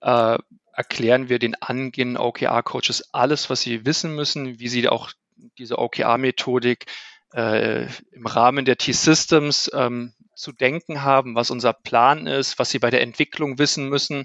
äh, 0.00 0.38
erklären 0.72 1.28
wir 1.28 1.38
den 1.38 1.60
angehenden 1.60 2.16
OKR-Coaches 2.16 3.12
alles, 3.12 3.50
was 3.50 3.62
sie 3.62 3.84
wissen 3.84 4.14
müssen, 4.14 4.58
wie 4.58 4.68
sie 4.68 4.88
auch 4.88 5.10
diese 5.58 5.78
OKR-Methodik 5.78 6.86
äh, 7.32 7.86
im 8.12 8.26
Rahmen 8.26 8.64
der 8.64 8.76
T-Systems 8.76 9.70
ähm, 9.74 10.14
zu 10.34 10.52
denken 10.52 11.02
haben, 11.02 11.34
was 11.34 11.50
unser 11.50 11.72
Plan 11.72 12.26
ist, 12.26 12.58
was 12.58 12.70
sie 12.70 12.78
bei 12.78 12.90
der 12.90 13.02
Entwicklung 13.02 13.58
wissen 13.58 13.88
müssen. 13.88 14.24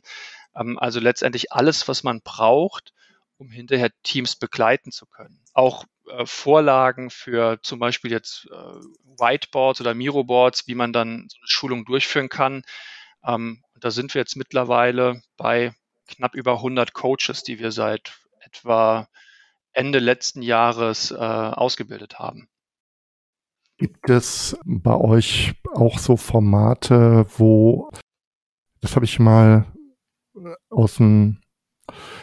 Ähm, 0.55 0.79
also 0.79 0.99
letztendlich 0.99 1.51
alles, 1.51 1.87
was 1.87 2.03
man 2.03 2.21
braucht, 2.21 2.93
um 3.37 3.49
hinterher 3.49 3.89
Teams 4.03 4.35
begleiten 4.35 4.91
zu 4.91 5.05
können. 5.05 5.41
Auch 5.53 5.85
äh, 6.09 6.25
Vorlagen 6.25 7.09
für 7.09 7.61
zum 7.61 7.79
Beispiel 7.79 8.11
jetzt 8.11 8.47
äh, 8.51 8.55
Whiteboards 9.19 9.81
oder 9.81 9.93
Miroboards, 9.93 10.67
wie 10.67 10.75
man 10.75 10.93
dann 10.93 11.27
so 11.29 11.37
eine 11.37 11.47
Schulung 11.47 11.85
durchführen 11.85 12.29
kann. 12.29 12.63
Ähm, 13.25 13.63
da 13.79 13.91
sind 13.91 14.13
wir 14.13 14.21
jetzt 14.21 14.35
mittlerweile 14.35 15.21
bei 15.37 15.73
knapp 16.07 16.35
über 16.35 16.53
100 16.53 16.93
Coaches, 16.93 17.43
die 17.43 17.59
wir 17.59 17.71
seit 17.71 18.13
etwa 18.41 19.07
Ende 19.73 19.99
letzten 19.99 20.41
Jahres 20.41 21.11
äh, 21.11 21.15
ausgebildet 21.15 22.19
haben. 22.19 22.47
Gibt 23.77 24.09
es 24.09 24.57
bei 24.63 24.95
euch 24.95 25.53
auch 25.73 25.99
so 25.99 26.15
Formate, 26.15 27.25
wo, 27.37 27.89
das 28.79 28.95
habe 28.95 29.03
ich 29.03 29.19
mal 29.19 29.65
aus 30.69 30.95
dem, 30.95 31.41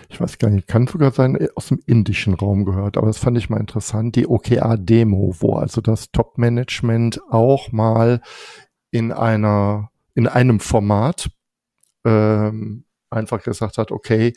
ich 0.09 0.21
weiß 0.21 0.39
gar 0.39 0.51
nicht, 0.51 0.69
kann 0.69 0.87
sogar 0.87 1.13
sein, 1.13 1.39
aus 1.55 1.69
dem 1.69 1.81
indischen 1.87 2.35
Raum 2.35 2.65
gehört, 2.65 2.97
aber 2.97 3.07
das 3.07 3.19
fand 3.19 3.39
ich 3.39 3.51
mal 3.51 3.61
interessant, 3.61 4.17
die 4.17 4.27
OKR-Demo, 4.27 5.37
wo 5.41 5.55
also 5.55 5.81
das 5.81 6.11
Top-Management 6.11 7.21
auch 7.31 7.73
mal 7.73 8.21
in 8.91 9.13
einer, 9.13 9.91
in 10.15 10.27
einem 10.27 10.61
Format 10.61 11.31
ähm, 12.05 12.85
einfach 13.11 13.43
gesagt 13.43 13.79
hat, 13.79 13.91
okay, 13.91 14.33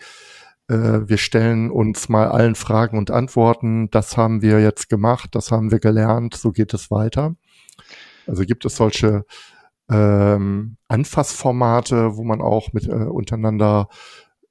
äh, 0.68 1.08
wir 1.08 1.18
stellen 1.18 1.72
uns 1.72 2.10
mal 2.10 2.28
allen 2.28 2.56
Fragen 2.56 2.98
und 2.98 3.12
Antworten, 3.12 3.90
das 3.92 4.18
haben 4.18 4.42
wir 4.42 4.62
jetzt 4.62 4.90
gemacht, 4.90 5.30
das 5.34 5.52
haben 5.52 5.72
wir 5.72 5.80
gelernt, 5.80 6.36
so 6.36 6.52
geht 6.52 6.74
es 6.74 6.92
weiter. 6.92 7.36
Also 8.28 8.44
gibt 8.44 8.66
es 8.66 8.76
solche 8.76 9.26
ähm, 9.90 10.78
Anfassformate, 10.88 12.18
wo 12.18 12.24
man 12.24 12.42
auch 12.42 12.74
mit 12.74 12.88
äh, 12.88 12.94
untereinander 12.94 13.88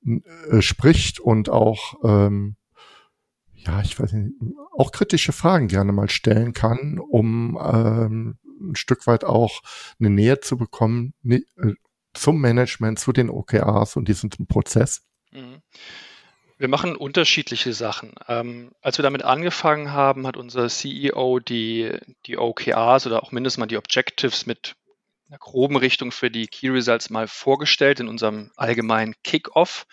äh, 0.04 0.60
spricht 0.62 1.20
und 1.20 1.48
auch 1.48 1.94
ähm, 2.04 2.56
ja, 3.66 3.80
ich 3.80 3.98
weiß 3.98 4.12
nicht, 4.12 4.34
auch 4.76 4.92
kritische 4.92 5.32
Fragen 5.32 5.68
gerne 5.68 5.92
mal 5.92 6.10
stellen 6.10 6.52
kann, 6.52 6.98
um 6.98 7.58
ähm, 7.60 8.38
ein 8.60 8.76
Stück 8.76 9.06
weit 9.06 9.24
auch 9.24 9.62
eine 9.98 10.10
Nähe 10.10 10.40
zu 10.40 10.56
bekommen, 10.56 11.14
ne, 11.22 11.44
äh, 11.56 11.74
zum 12.12 12.40
Management, 12.40 12.98
zu 12.98 13.12
den 13.12 13.30
OKRs 13.30 13.96
und 13.96 14.08
diesem 14.08 14.30
Prozess? 14.30 15.02
Mhm. 15.32 15.62
Wir 16.56 16.68
machen 16.68 16.94
unterschiedliche 16.94 17.72
Sachen. 17.72 18.12
Ähm, 18.28 18.70
als 18.80 18.96
wir 18.98 19.02
damit 19.02 19.24
angefangen 19.24 19.90
haben, 19.90 20.26
hat 20.26 20.36
unser 20.36 20.68
CEO 20.68 21.40
die, 21.40 21.90
die 22.26 22.38
OKRs 22.38 23.06
oder 23.06 23.22
auch 23.22 23.32
mindestens 23.32 23.58
mal 23.58 23.66
die 23.66 23.76
Objectives 23.76 24.46
mit 24.46 24.76
einer 25.34 25.38
groben 25.38 25.76
Richtung 25.76 26.12
für 26.12 26.30
die 26.30 26.46
Key 26.46 26.68
Results 26.68 27.10
mal 27.10 27.26
vorgestellt 27.26 28.00
in 28.00 28.08
unserem 28.08 28.52
allgemeinen 28.56 29.14
Kickoff. 29.24 29.86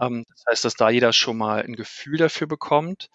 Ähm, 0.00 0.24
das 0.30 0.44
heißt, 0.50 0.64
dass 0.64 0.74
da 0.74 0.90
jeder 0.90 1.12
schon 1.12 1.36
mal 1.36 1.62
ein 1.62 1.74
Gefühl 1.74 2.18
dafür 2.18 2.46
bekommt. 2.46 3.10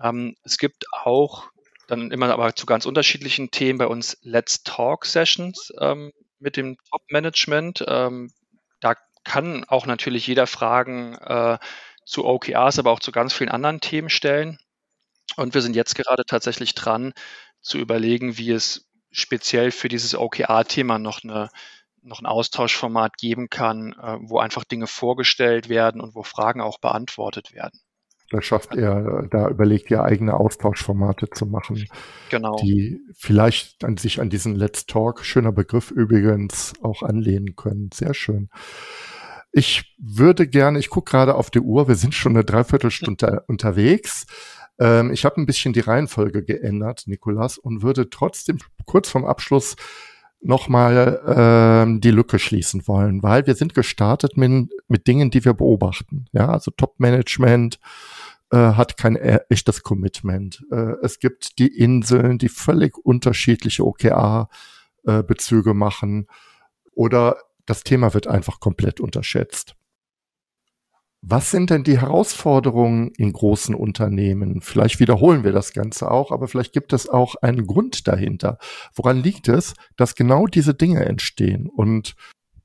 Ähm, 0.00 0.36
es 0.44 0.58
gibt 0.58 0.84
auch 0.92 1.48
dann 1.88 2.10
immer 2.10 2.30
aber 2.32 2.54
zu 2.54 2.66
ganz 2.66 2.84
unterschiedlichen 2.84 3.50
Themen 3.50 3.78
bei 3.78 3.86
uns 3.86 4.18
Let's 4.22 4.62
Talk 4.62 5.06
Sessions, 5.06 5.72
ähm, 5.80 6.12
mit 6.38 6.56
dem 6.56 6.76
Top-Management. 6.90 7.84
Ähm, 7.86 8.30
da 8.80 8.94
kann 9.24 9.64
auch 9.64 9.86
natürlich 9.86 10.26
jeder 10.26 10.46
Fragen 10.46 11.14
äh, 11.14 11.58
zu 12.04 12.24
OKRs, 12.26 12.78
aber 12.78 12.90
auch 12.90 13.00
zu 13.00 13.12
ganz 13.12 13.32
vielen 13.32 13.50
anderen 13.50 13.80
Themen 13.80 14.10
stellen. 14.10 14.58
Und 15.36 15.54
wir 15.54 15.62
sind 15.62 15.76
jetzt 15.76 15.94
gerade 15.94 16.24
tatsächlich 16.26 16.74
dran, 16.74 17.14
zu 17.62 17.78
überlegen, 17.78 18.38
wie 18.38 18.52
es 18.52 18.85
speziell 19.16 19.70
für 19.70 19.88
dieses 19.88 20.14
OKR-Thema 20.14 20.98
noch 20.98 21.24
eine 21.24 21.48
noch 22.02 22.20
ein 22.20 22.26
Austauschformat 22.26 23.16
geben 23.16 23.48
kann, 23.50 23.92
äh, 24.00 24.18
wo 24.20 24.38
einfach 24.38 24.62
Dinge 24.62 24.86
vorgestellt 24.86 25.68
werden 25.68 26.00
und 26.00 26.14
wo 26.14 26.22
Fragen 26.22 26.60
auch 26.60 26.78
beantwortet 26.78 27.52
werden. 27.52 27.80
Da 28.30 28.42
schafft 28.42 28.74
er, 28.74 29.28
da 29.30 29.48
überlegt 29.48 29.90
er 29.90 30.04
eigene 30.04 30.34
Austauschformate 30.34 31.30
zu 31.30 31.46
machen. 31.46 31.88
Genau. 32.30 32.56
Die 32.56 33.00
vielleicht 33.16 33.84
an 33.84 33.96
sich 33.96 34.20
an 34.20 34.30
diesen 34.30 34.56
Let's 34.56 34.86
Talk, 34.86 35.24
schöner 35.24 35.52
Begriff 35.52 35.90
übrigens, 35.90 36.74
auch 36.82 37.02
anlehnen 37.02 37.54
können. 37.54 37.90
Sehr 37.92 38.14
schön. 38.14 38.50
ich 39.52 39.96
würde 39.98 40.46
gerne, 40.48 40.78
ich 40.78 40.90
gucke 40.90 41.10
gerade 41.10 41.34
auf 41.36 41.50
die 41.50 41.60
Uhr, 41.60 41.88
wir 41.88 41.94
sind 41.94 42.14
schon 42.14 42.32
eine 42.32 42.44
Dreiviertelstunde 42.44 43.44
unterwegs. 43.48 44.26
Ähm, 44.78 45.12
ich 45.12 45.24
habe 45.24 45.40
ein 45.40 45.46
bisschen 45.46 45.72
die 45.72 45.80
Reihenfolge 45.80 46.42
geändert, 46.42 47.04
Nikolas, 47.06 47.58
und 47.58 47.82
würde 47.82 48.10
trotzdem 48.10 48.58
kurz 48.84 49.08
vorm 49.08 49.24
Abschluss 49.24 49.76
nochmal 50.40 51.22
ähm, 51.26 52.00
die 52.00 52.10
Lücke 52.10 52.38
schließen 52.38 52.86
wollen, 52.86 53.22
weil 53.22 53.46
wir 53.46 53.54
sind 53.54 53.74
gestartet 53.74 54.36
mit, 54.36 54.70
mit 54.88 55.06
Dingen, 55.06 55.30
die 55.30 55.44
wir 55.44 55.54
beobachten. 55.54 56.26
Ja, 56.32 56.48
also 56.50 56.70
Top-Management 56.70 57.78
äh, 58.52 58.56
hat 58.56 58.96
kein 58.96 59.16
e-, 59.16 59.40
echtes 59.48 59.82
Commitment. 59.82 60.64
Äh, 60.70 60.94
es 61.02 61.18
gibt 61.18 61.58
die 61.58 61.68
Inseln, 61.68 62.38
die 62.38 62.48
völlig 62.48 62.96
unterschiedliche 62.98 63.84
OKR-Bezüge 63.84 65.70
äh, 65.70 65.74
machen 65.74 66.26
oder 66.92 67.38
das 67.66 67.82
Thema 67.82 68.14
wird 68.14 68.28
einfach 68.28 68.60
komplett 68.60 69.00
unterschätzt. 69.00 69.74
Was 71.28 71.50
sind 71.50 71.70
denn 71.70 71.82
die 71.82 72.00
Herausforderungen 72.00 73.10
in 73.16 73.32
großen 73.32 73.74
Unternehmen? 73.74 74.60
Vielleicht 74.60 75.00
wiederholen 75.00 75.42
wir 75.42 75.50
das 75.50 75.72
Ganze 75.72 76.08
auch, 76.08 76.30
aber 76.30 76.46
vielleicht 76.46 76.72
gibt 76.72 76.92
es 76.92 77.08
auch 77.08 77.34
einen 77.42 77.66
Grund 77.66 78.06
dahinter. 78.06 78.58
Woran 78.94 79.24
liegt 79.24 79.48
es, 79.48 79.74
dass 79.96 80.14
genau 80.14 80.46
diese 80.46 80.72
Dinge 80.72 81.04
entstehen? 81.04 81.68
Und 81.68 82.14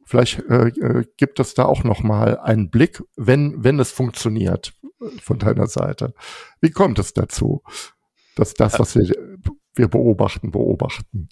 vielleicht 0.06 0.42
äh, 0.48 0.68
äh, 0.68 1.06
gibt 1.18 1.40
es 1.40 1.56
da 1.56 1.66
auch 1.66 1.84
noch 1.84 2.04
mal 2.04 2.38
einen 2.38 2.70
Blick, 2.70 3.02
wenn 3.16 3.64
wenn 3.64 3.80
es 3.80 3.90
funktioniert 3.90 4.74
von 5.20 5.40
deiner 5.40 5.66
Seite. 5.66 6.14
Wie 6.60 6.70
kommt 6.70 7.00
es 7.00 7.16
dazu, 7.16 7.64
dass 8.36 8.54
das, 8.54 8.78
was 8.78 8.96
wir 8.96 9.12
wir 9.74 9.88
beobachten, 9.88 10.52
beobachten? 10.52 11.30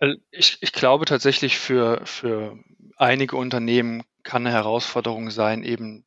Also 0.00 0.16
ich, 0.32 0.58
ich 0.62 0.72
glaube 0.72 1.04
tatsächlich 1.04 1.58
für 1.58 2.00
für 2.06 2.58
einige 2.96 3.36
Unternehmen 3.36 4.02
kann 4.24 4.44
eine 4.44 4.56
Herausforderung 4.56 5.30
sein, 5.30 5.62
eben 5.62 6.04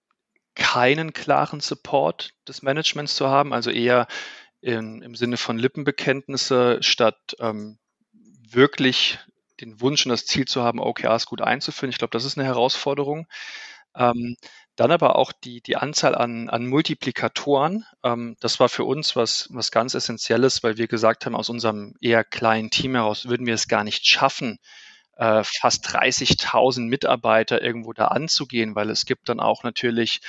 keinen 0.55 1.13
klaren 1.13 1.59
Support 1.59 2.33
des 2.47 2.61
Managements 2.61 3.15
zu 3.15 3.27
haben, 3.27 3.53
also 3.53 3.71
eher 3.71 4.07
in, 4.61 5.01
im 5.01 5.15
Sinne 5.15 5.37
von 5.37 5.57
Lippenbekenntnisse 5.57 6.77
statt 6.81 7.35
ähm, 7.39 7.77
wirklich 8.49 9.19
den 9.59 9.81
Wunsch 9.81 10.05
und 10.05 10.09
das 10.09 10.25
Ziel 10.25 10.45
zu 10.45 10.63
haben, 10.63 10.79
OKRs 10.79 11.25
gut 11.25 11.41
einzuführen. 11.41 11.89
Ich 11.89 11.97
glaube, 11.97 12.11
das 12.11 12.25
ist 12.25 12.37
eine 12.37 12.47
Herausforderung. 12.47 13.27
Ähm, 13.95 14.35
dann 14.75 14.91
aber 14.91 15.17
auch 15.17 15.31
die, 15.31 15.61
die 15.61 15.75
Anzahl 15.75 16.15
an, 16.15 16.49
an 16.49 16.65
Multiplikatoren. 16.65 17.85
Ähm, 18.03 18.35
das 18.39 18.59
war 18.59 18.69
für 18.69 18.85
uns 18.85 19.15
was, 19.15 19.47
was 19.51 19.71
ganz 19.71 19.93
Essentielles, 19.93 20.63
weil 20.63 20.77
wir 20.77 20.87
gesagt 20.87 21.25
haben, 21.25 21.35
aus 21.35 21.49
unserem 21.49 21.95
eher 22.01 22.23
kleinen 22.23 22.71
Team 22.71 22.95
heraus 22.95 23.27
würden 23.27 23.45
wir 23.45 23.53
es 23.53 23.67
gar 23.67 23.83
nicht 23.83 24.07
schaffen, 24.07 24.57
äh, 25.17 25.43
fast 25.43 25.87
30.000 25.87 26.81
Mitarbeiter 26.81 27.61
irgendwo 27.61 27.93
da 27.93 28.07
anzugehen, 28.07 28.75
weil 28.75 28.89
es 28.89 29.05
gibt 29.05 29.29
dann 29.29 29.39
auch 29.39 29.63
natürlich 29.63 30.21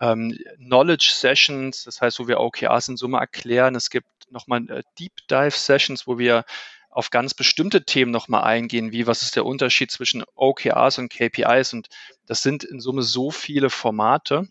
ähm, 0.00 0.38
Knowledge 0.56 1.12
Sessions, 1.14 1.84
das 1.84 2.00
heißt, 2.00 2.18
wo 2.18 2.28
wir 2.28 2.40
OKRs 2.40 2.88
in 2.88 2.96
Summe 2.96 3.18
erklären. 3.18 3.74
Es 3.74 3.90
gibt 3.90 4.08
nochmal 4.30 4.68
äh, 4.70 4.82
Deep 4.98 5.12
Dive 5.30 5.50
Sessions, 5.50 6.06
wo 6.06 6.18
wir 6.18 6.44
auf 6.88 7.10
ganz 7.10 7.34
bestimmte 7.34 7.84
Themen 7.84 8.10
nochmal 8.10 8.42
eingehen, 8.42 8.92
wie 8.92 9.06
was 9.06 9.22
ist 9.22 9.36
der 9.36 9.46
Unterschied 9.46 9.90
zwischen 9.90 10.24
OKRs 10.34 10.98
und 10.98 11.10
KPIs. 11.10 11.72
Und 11.72 11.88
das 12.26 12.42
sind 12.42 12.64
in 12.64 12.80
Summe 12.80 13.02
so 13.02 13.30
viele 13.30 13.70
Formate, 13.70 14.48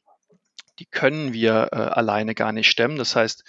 die 0.80 0.86
können 0.86 1.34
wir 1.34 1.70
äh, 1.72 1.76
alleine 1.76 2.36
gar 2.36 2.54
nicht 2.54 2.70
stemmen. 2.70 2.98
Das 2.98 3.16
heißt, 3.16 3.44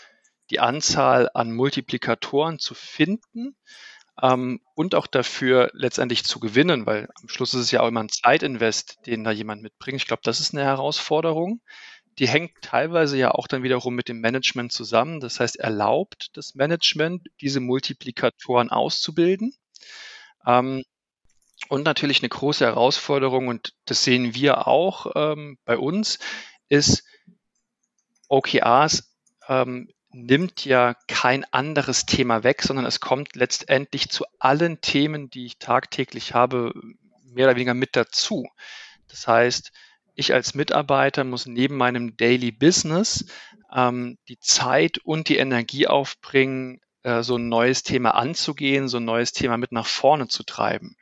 die 0.50 0.58
Anzahl 0.58 1.30
an 1.32 1.52
Multiplikatoren 1.52 2.58
zu 2.58 2.74
finden, 2.74 3.54
ähm, 4.22 4.60
und 4.74 4.94
auch 4.94 5.06
dafür 5.06 5.70
letztendlich 5.72 6.24
zu 6.24 6.40
gewinnen, 6.40 6.86
weil 6.86 7.08
am 7.20 7.28
Schluss 7.28 7.54
ist 7.54 7.60
es 7.60 7.70
ja 7.70 7.80
auch 7.80 7.88
immer 7.88 8.02
ein 8.02 8.08
Zeitinvest, 8.08 8.98
den 9.06 9.24
da 9.24 9.30
jemand 9.30 9.62
mitbringt. 9.62 10.00
Ich 10.00 10.06
glaube, 10.06 10.22
das 10.24 10.40
ist 10.40 10.54
eine 10.54 10.64
Herausforderung. 10.64 11.60
Die 12.18 12.28
hängt 12.28 12.52
teilweise 12.60 13.16
ja 13.16 13.30
auch 13.30 13.46
dann 13.46 13.62
wiederum 13.62 13.94
mit 13.94 14.08
dem 14.08 14.20
Management 14.20 14.72
zusammen. 14.72 15.20
Das 15.20 15.40
heißt, 15.40 15.56
erlaubt 15.56 16.30
das 16.34 16.54
Management, 16.54 17.28
diese 17.40 17.60
Multiplikatoren 17.60 18.70
auszubilden. 18.70 19.54
Ähm, 20.46 20.84
und 21.68 21.84
natürlich 21.84 22.20
eine 22.20 22.28
große 22.28 22.64
Herausforderung, 22.64 23.48
und 23.48 23.74
das 23.84 24.02
sehen 24.02 24.34
wir 24.34 24.66
auch 24.66 25.12
ähm, 25.14 25.58
bei 25.64 25.78
uns, 25.78 26.18
ist 26.68 27.04
OKRs 28.28 29.14
ähm, 29.48 29.88
nimmt 30.12 30.64
ja 30.64 30.94
kein 31.06 31.44
anderes 31.52 32.06
Thema 32.06 32.42
weg, 32.42 32.62
sondern 32.62 32.86
es 32.86 33.00
kommt 33.00 33.36
letztendlich 33.36 34.10
zu 34.10 34.24
allen 34.38 34.80
Themen, 34.80 35.30
die 35.30 35.46
ich 35.46 35.58
tagtäglich 35.58 36.34
habe, 36.34 36.72
mehr 37.24 37.46
oder 37.46 37.56
weniger 37.56 37.74
mit 37.74 37.96
dazu. 37.96 38.48
Das 39.08 39.26
heißt, 39.28 39.72
ich 40.14 40.34
als 40.34 40.54
Mitarbeiter 40.54 41.24
muss 41.24 41.46
neben 41.46 41.76
meinem 41.76 42.16
Daily 42.16 42.50
Business 42.50 43.26
ähm, 43.72 44.18
die 44.28 44.38
Zeit 44.38 44.98
und 44.98 45.28
die 45.28 45.38
Energie 45.38 45.86
aufbringen, 45.86 46.80
äh, 47.02 47.22
so 47.22 47.36
ein 47.36 47.48
neues 47.48 47.82
Thema 47.82 48.14
anzugehen, 48.14 48.88
so 48.88 48.98
ein 48.98 49.04
neues 49.04 49.32
Thema 49.32 49.56
mit 49.56 49.72
nach 49.72 49.86
vorne 49.86 50.28
zu 50.28 50.42
treiben. 50.42 50.96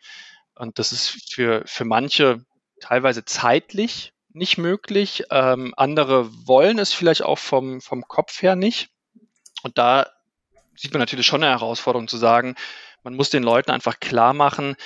Und 0.54 0.78
das 0.78 0.92
ist 0.92 1.32
für, 1.32 1.62
für 1.66 1.84
manche 1.84 2.44
teilweise 2.80 3.24
zeitlich 3.24 4.12
nicht 4.32 4.58
möglich. 4.58 5.24
Ähm, 5.30 5.72
andere 5.76 6.30
wollen 6.46 6.78
es 6.78 6.92
vielleicht 6.92 7.22
auch 7.22 7.38
vom, 7.38 7.80
vom 7.80 8.02
Kopf 8.02 8.42
her 8.42 8.56
nicht. 8.56 8.90
Und 9.62 9.78
da 9.78 10.10
sieht 10.76 10.92
man 10.92 11.00
natürlich 11.00 11.26
schon 11.26 11.42
eine 11.42 11.52
Herausforderung 11.52 12.08
zu 12.08 12.16
sagen, 12.16 12.54
man 13.02 13.14
muss 13.14 13.30
den 13.30 13.42
Leuten 13.42 13.70
einfach 13.70 14.00
klar 14.00 14.32
machen, 14.32 14.76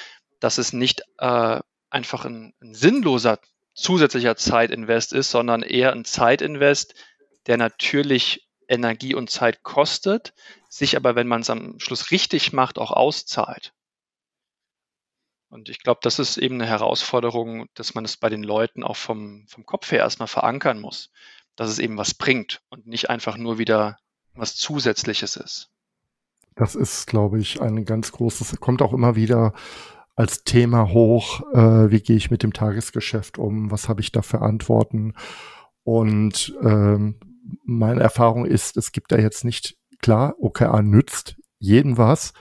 dass 0.41 0.59
es 0.59 0.73
nicht 0.73 1.03
äh, 1.18 1.61
einfach 1.91 2.25
ein, 2.25 2.55
ein 2.61 2.75
sinnloser 2.75 3.39
zusätzlicher 3.75 4.37
Zeitinvest 4.37 5.12
ist, 5.12 5.31
sondern 5.31 5.62
eher 5.62 5.93
ein 5.93 6.05
Zeitinvest, 6.05 6.95
der 7.47 7.57
natürlich 7.57 8.47
Energie 8.68 9.14
und 9.14 9.31
Zeit 9.31 9.62
kostet, 9.62 10.33
sich 10.68 10.97
aber, 10.97 11.14
wenn 11.14 11.29
man 11.29 11.43
es 11.43 11.51
am 11.51 11.79
Schluss 11.79 12.11
richtig 12.11 12.53
macht, 12.53 12.79
auch 12.79 12.91
auszahlt. 12.91 13.73
Und 15.49 15.68
ich 15.68 15.81
glaube, 15.81 16.01
das 16.03 16.18
ist 16.18 16.39
eben 16.39 16.55
eine 16.55 16.66
Herausforderung, 16.66 17.68
dass 17.75 17.95
man 17.95 18.07
es 18.07 18.16
bei 18.16 18.31
den 18.31 18.43
Leuten 18.43 18.83
auch 18.83 18.97
vom, 18.97 19.47
vom 19.49 19.66
Kopf 19.66 19.93
her 19.93 19.99
erstmal 19.99 20.29
verankern 20.29 20.81
muss, 20.81 21.11
dass 21.57 21.68
es 21.68 21.79
eben 21.79 21.99
was 21.99 22.14
bringt 22.14 22.62
und 22.70 22.87
nicht 22.87 23.11
einfach 23.11 23.37
nur 23.37 23.59
wieder 23.59 23.99
was 24.35 24.57
Zusätzliches 24.57 25.37
ist. 25.37 25.70
Das 26.55 26.74
ist, 26.74 27.07
glaube 27.07 27.39
ich, 27.39 27.61
ein 27.61 27.85
ganz 27.85 28.12
großes, 28.12 28.61
kommt 28.61 28.83
auch 28.83 28.93
immer 28.93 29.16
wieder 29.16 29.55
als 30.14 30.45
Thema 30.45 30.93
hoch, 30.93 31.41
äh, 31.53 31.91
wie 31.91 32.01
gehe 32.01 32.16
ich 32.16 32.30
mit 32.30 32.43
dem 32.43 32.53
Tagesgeschäft 32.53 33.39
um, 33.39 33.70
was 33.70 33.89
habe 33.89 34.03
ich 34.03 34.12
da 34.12 34.22
für 34.22 34.43
Antworten. 34.43 35.14
Und 35.85 36.55
ähm, 36.62 37.18
meine 37.64 38.03
Erfahrung 38.03 38.45
ist, 38.45 38.76
es 38.76 38.93
gibt 38.93 39.12
da 39.12 39.16
jetzt 39.16 39.45
nicht, 39.45 39.76
klar, 40.01 40.35
OKR 40.39 40.83
nützt 40.83 41.37
jeden 41.59 41.97
was, 41.97 42.35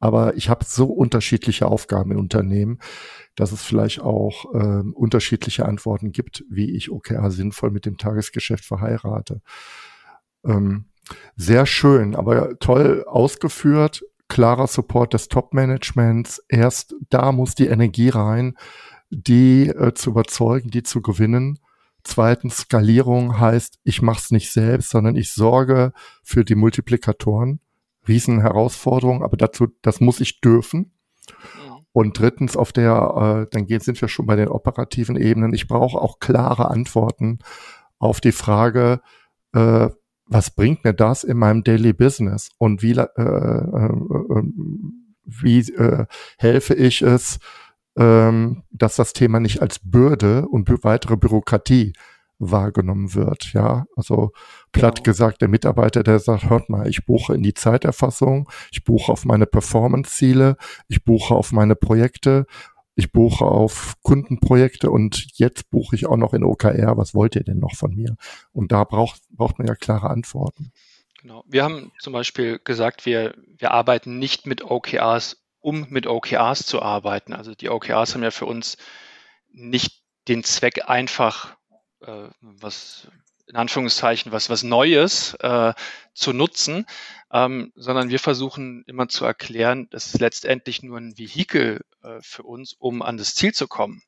aber 0.00 0.36
ich 0.36 0.48
habe 0.48 0.64
so 0.64 0.86
unterschiedliche 0.86 1.66
Aufgaben 1.66 2.12
im 2.12 2.18
Unternehmen, 2.18 2.78
dass 3.34 3.52
es 3.52 3.62
vielleicht 3.62 4.00
auch 4.00 4.46
ähm, 4.54 4.94
unterschiedliche 4.94 5.66
Antworten 5.66 6.12
gibt, 6.12 6.44
wie 6.48 6.74
ich 6.76 6.90
OKR 6.90 7.30
sinnvoll 7.30 7.70
mit 7.70 7.84
dem 7.84 7.98
Tagesgeschäft 7.98 8.64
verheirate. 8.64 9.42
Ähm, 10.44 10.86
sehr 11.36 11.66
schön, 11.66 12.14
aber 12.14 12.58
toll 12.58 13.04
ausgeführt. 13.06 14.02
Klarer 14.28 14.66
Support 14.66 15.14
des 15.14 15.28
Top-Managements. 15.28 16.42
Erst 16.48 16.94
da 17.08 17.32
muss 17.32 17.54
die 17.54 17.68
Energie 17.68 18.10
rein, 18.10 18.56
die 19.10 19.68
äh, 19.68 19.94
zu 19.94 20.10
überzeugen, 20.10 20.70
die 20.70 20.82
zu 20.82 21.00
gewinnen. 21.00 21.58
Zweitens, 22.04 22.58
Skalierung 22.58 23.38
heißt, 23.38 23.78
ich 23.84 24.02
mache 24.02 24.20
es 24.20 24.30
nicht 24.30 24.52
selbst, 24.52 24.90
sondern 24.90 25.16
ich 25.16 25.32
sorge 25.32 25.92
für 26.22 26.44
die 26.44 26.54
Multiplikatoren. 26.54 27.60
Riesenherausforderung, 28.06 29.22
aber 29.22 29.36
dazu, 29.36 29.68
das 29.82 30.00
muss 30.00 30.20
ich 30.20 30.40
dürfen. 30.40 30.92
Und 31.92 32.18
drittens, 32.18 32.56
auf 32.56 32.72
der, 32.72 33.46
äh, 33.46 33.50
dann 33.50 33.66
geht, 33.66 33.82
sind 33.82 34.00
wir 34.00 34.08
schon 34.08 34.26
bei 34.26 34.36
den 34.36 34.48
operativen 34.48 35.16
Ebenen. 35.16 35.52
Ich 35.52 35.68
brauche 35.68 36.00
auch 36.00 36.18
klare 36.18 36.70
Antworten 36.70 37.38
auf 37.98 38.20
die 38.20 38.32
Frage, 38.32 39.00
äh, 39.52 39.88
was 40.28 40.50
bringt 40.50 40.84
mir 40.84 40.94
das 40.94 41.24
in 41.24 41.38
meinem 41.38 41.64
Daily 41.64 41.92
Business 41.92 42.50
und 42.58 42.82
wie, 42.82 42.92
äh, 42.92 43.06
äh, 43.16 43.86
äh, 43.86 44.42
wie 45.24 45.60
äh, 45.60 46.06
helfe 46.38 46.74
ich 46.74 47.02
es, 47.02 47.38
ähm, 47.96 48.62
dass 48.70 48.96
das 48.96 49.12
Thema 49.12 49.40
nicht 49.40 49.60
als 49.60 49.80
Bürde 49.82 50.46
und 50.46 50.68
weitere 50.84 51.16
Bürokratie 51.16 51.92
wahrgenommen 52.38 53.14
wird. 53.14 53.52
Ja, 53.52 53.86
also 53.96 54.30
platt 54.72 54.96
genau. 54.96 55.04
gesagt, 55.04 55.40
der 55.40 55.48
Mitarbeiter, 55.48 56.02
der 56.02 56.18
sagt, 56.20 56.48
hört 56.48 56.68
mal, 56.68 56.88
ich 56.88 57.04
buche 57.04 57.34
in 57.34 57.42
die 57.42 57.54
Zeiterfassung, 57.54 58.48
ich 58.70 58.84
buche 58.84 59.10
auf 59.10 59.24
meine 59.24 59.46
Performance-Ziele, 59.46 60.56
ich 60.88 61.04
buche 61.04 61.34
auf 61.34 61.52
meine 61.52 61.74
Projekte 61.74 62.46
ich 62.98 63.12
buche 63.12 63.44
auf 63.44 63.94
Kundenprojekte 64.02 64.90
und 64.90 65.28
jetzt 65.34 65.70
buche 65.70 65.94
ich 65.94 66.06
auch 66.06 66.16
noch 66.16 66.34
in 66.34 66.42
OKR. 66.42 66.96
Was 66.96 67.14
wollt 67.14 67.36
ihr 67.36 67.44
denn 67.44 67.60
noch 67.60 67.76
von 67.76 67.94
mir? 67.94 68.16
Und 68.52 68.72
da 68.72 68.82
braucht, 68.82 69.22
braucht 69.30 69.56
man 69.58 69.68
ja 69.68 69.76
klare 69.76 70.10
Antworten. 70.10 70.72
Genau. 71.22 71.44
Wir 71.46 71.62
haben 71.62 71.92
zum 72.00 72.12
Beispiel 72.12 72.58
gesagt, 72.58 73.06
wir, 73.06 73.34
wir 73.56 73.70
arbeiten 73.70 74.18
nicht 74.18 74.48
mit 74.48 74.64
OKRs, 74.64 75.36
um 75.60 75.86
mit 75.90 76.08
OKRs 76.08 76.66
zu 76.66 76.82
arbeiten. 76.82 77.34
Also 77.34 77.54
die 77.54 77.70
OKRs 77.70 78.14
haben 78.14 78.24
ja 78.24 78.32
für 78.32 78.46
uns 78.46 78.78
nicht 79.52 80.02
den 80.26 80.42
Zweck 80.42 80.88
einfach 80.88 81.56
äh, 82.00 82.28
was 82.40 83.08
in 83.46 83.56
Anführungszeichen 83.56 84.32
was 84.32 84.50
was 84.50 84.62
Neues 84.62 85.34
äh, 85.34 85.72
zu 86.18 86.32
nutzen, 86.32 86.86
ähm, 87.32 87.72
sondern 87.76 88.10
wir 88.10 88.18
versuchen 88.18 88.84
immer 88.86 89.08
zu 89.08 89.24
erklären, 89.24 89.88
das 89.90 90.06
ist 90.06 90.20
letztendlich 90.20 90.82
nur 90.82 90.98
ein 90.98 91.18
Vehikel 91.18 91.80
äh, 92.02 92.18
für 92.22 92.42
uns, 92.42 92.74
um 92.78 93.02
an 93.02 93.16
das 93.16 93.34
Ziel 93.34 93.52
zu 93.54 93.68
kommen. 93.68 94.02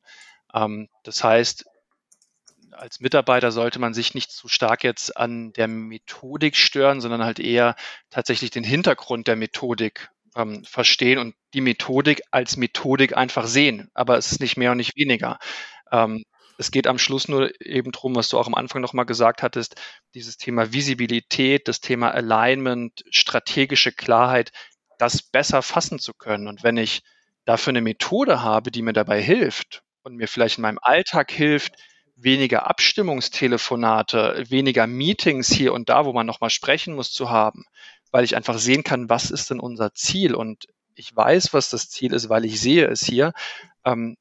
Ähm, 0.54 0.88
das 1.04 1.24
heißt, 1.24 1.66
als 2.72 3.00
Mitarbeiter 3.00 3.52
sollte 3.52 3.78
man 3.78 3.94
sich 3.94 4.14
nicht 4.14 4.30
zu 4.30 4.48
stark 4.48 4.84
jetzt 4.84 5.16
an 5.16 5.52
der 5.52 5.68
Methodik 5.68 6.56
stören, 6.56 7.00
sondern 7.00 7.24
halt 7.24 7.38
eher 7.40 7.74
tatsächlich 8.10 8.50
den 8.50 8.64
Hintergrund 8.64 9.26
der 9.28 9.36
Methodik 9.36 10.10
ähm, 10.36 10.64
verstehen 10.64 11.18
und 11.18 11.34
die 11.54 11.60
Methodik 11.60 12.22
als 12.30 12.56
Methodik 12.56 13.16
einfach 13.16 13.46
sehen. 13.46 13.90
Aber 13.94 14.16
es 14.18 14.30
ist 14.32 14.40
nicht 14.40 14.56
mehr 14.56 14.70
und 14.72 14.76
nicht 14.78 14.96
weniger. 14.96 15.38
Ähm, 15.90 16.24
es 16.60 16.70
geht 16.70 16.86
am 16.86 16.98
Schluss 16.98 17.26
nur 17.26 17.58
eben 17.58 17.90
drum, 17.90 18.14
was 18.14 18.28
du 18.28 18.38
auch 18.38 18.46
am 18.46 18.54
Anfang 18.54 18.82
nochmal 18.82 19.06
gesagt 19.06 19.42
hattest, 19.42 19.80
dieses 20.14 20.36
Thema 20.36 20.74
Visibilität, 20.74 21.66
das 21.66 21.80
Thema 21.80 22.10
Alignment, 22.10 23.02
strategische 23.08 23.92
Klarheit, 23.92 24.52
das 24.98 25.22
besser 25.22 25.62
fassen 25.62 25.98
zu 25.98 26.12
können. 26.12 26.48
Und 26.48 26.62
wenn 26.62 26.76
ich 26.76 27.00
dafür 27.46 27.70
eine 27.70 27.80
Methode 27.80 28.42
habe, 28.42 28.70
die 28.70 28.82
mir 28.82 28.92
dabei 28.92 29.22
hilft 29.22 29.82
und 30.02 30.16
mir 30.16 30.28
vielleicht 30.28 30.58
in 30.58 30.62
meinem 30.62 30.78
Alltag 30.82 31.30
hilft, 31.32 31.76
weniger 32.14 32.68
Abstimmungstelefonate, 32.68 34.44
weniger 34.50 34.86
Meetings 34.86 35.48
hier 35.48 35.72
und 35.72 35.88
da, 35.88 36.04
wo 36.04 36.12
man 36.12 36.26
nochmal 36.26 36.50
sprechen 36.50 36.94
muss, 36.94 37.10
zu 37.10 37.30
haben, 37.30 37.64
weil 38.10 38.24
ich 38.24 38.36
einfach 38.36 38.58
sehen 38.58 38.84
kann, 38.84 39.08
was 39.08 39.30
ist 39.30 39.48
denn 39.48 39.60
unser 39.60 39.94
Ziel 39.94 40.34
und 40.34 40.66
ich 40.94 41.16
weiß, 41.16 41.54
was 41.54 41.70
das 41.70 41.88
Ziel 41.88 42.12
ist, 42.12 42.28
weil 42.28 42.44
ich 42.44 42.60
sehe 42.60 42.86
es 42.86 43.02
hier, 43.02 43.32
ähm, 43.86 44.18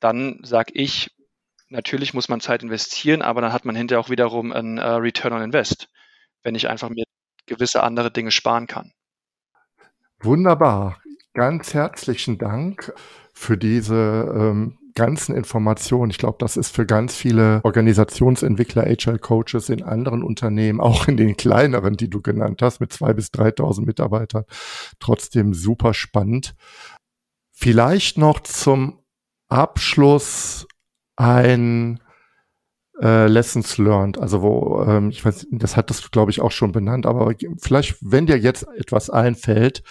dann 0.00 0.40
sage 0.42 0.72
ich, 0.74 1.10
natürlich 1.72 2.14
muss 2.14 2.28
man 2.28 2.40
Zeit 2.40 2.62
investieren, 2.62 3.22
aber 3.22 3.40
dann 3.40 3.52
hat 3.52 3.64
man 3.64 3.74
hinterher 3.74 4.00
auch 4.00 4.10
wiederum 4.10 4.52
ein 4.52 4.78
äh, 4.78 4.86
Return 4.86 5.32
on 5.32 5.42
Invest, 5.42 5.88
wenn 6.42 6.54
ich 6.54 6.68
einfach 6.68 6.88
mir 6.90 7.04
gewisse 7.46 7.82
andere 7.82 8.10
Dinge 8.10 8.30
sparen 8.30 8.66
kann. 8.66 8.92
Wunderbar. 10.20 10.98
Ganz 11.34 11.74
herzlichen 11.74 12.38
Dank 12.38 12.92
für 13.32 13.56
diese 13.56 14.32
ähm, 14.34 14.78
ganzen 14.94 15.34
Informationen. 15.34 16.10
Ich 16.10 16.18
glaube, 16.18 16.36
das 16.38 16.56
ist 16.56 16.74
für 16.74 16.86
ganz 16.86 17.16
viele 17.16 17.60
Organisationsentwickler, 17.64 18.84
HR-Coaches 18.84 19.70
in 19.70 19.82
anderen 19.82 20.22
Unternehmen, 20.22 20.80
auch 20.80 21.08
in 21.08 21.16
den 21.16 21.36
kleineren, 21.36 21.96
die 21.96 22.10
du 22.10 22.20
genannt 22.20 22.60
hast, 22.62 22.80
mit 22.80 22.92
zwei 22.92 23.14
bis 23.14 23.28
3.000 23.28 23.86
Mitarbeitern, 23.86 24.44
trotzdem 25.00 25.54
super 25.54 25.94
spannend. 25.94 26.54
Vielleicht 27.50 28.18
noch 28.18 28.40
zum 28.40 29.00
Abschluss 29.48 30.66
ein 31.16 32.00
äh, 33.00 33.26
Lessons 33.26 33.78
learned, 33.78 34.18
also 34.18 34.42
wo, 34.42 34.84
ähm, 34.86 35.10
ich 35.10 35.24
weiß, 35.24 35.46
das 35.50 35.76
hattest 35.76 36.04
du, 36.04 36.08
glaube 36.10 36.30
ich, 36.30 36.40
auch 36.40 36.52
schon 36.52 36.72
benannt, 36.72 37.06
aber 37.06 37.34
vielleicht, 37.58 37.96
wenn 38.00 38.26
dir 38.26 38.38
jetzt 38.38 38.66
etwas 38.76 39.10
einfällt, 39.10 39.82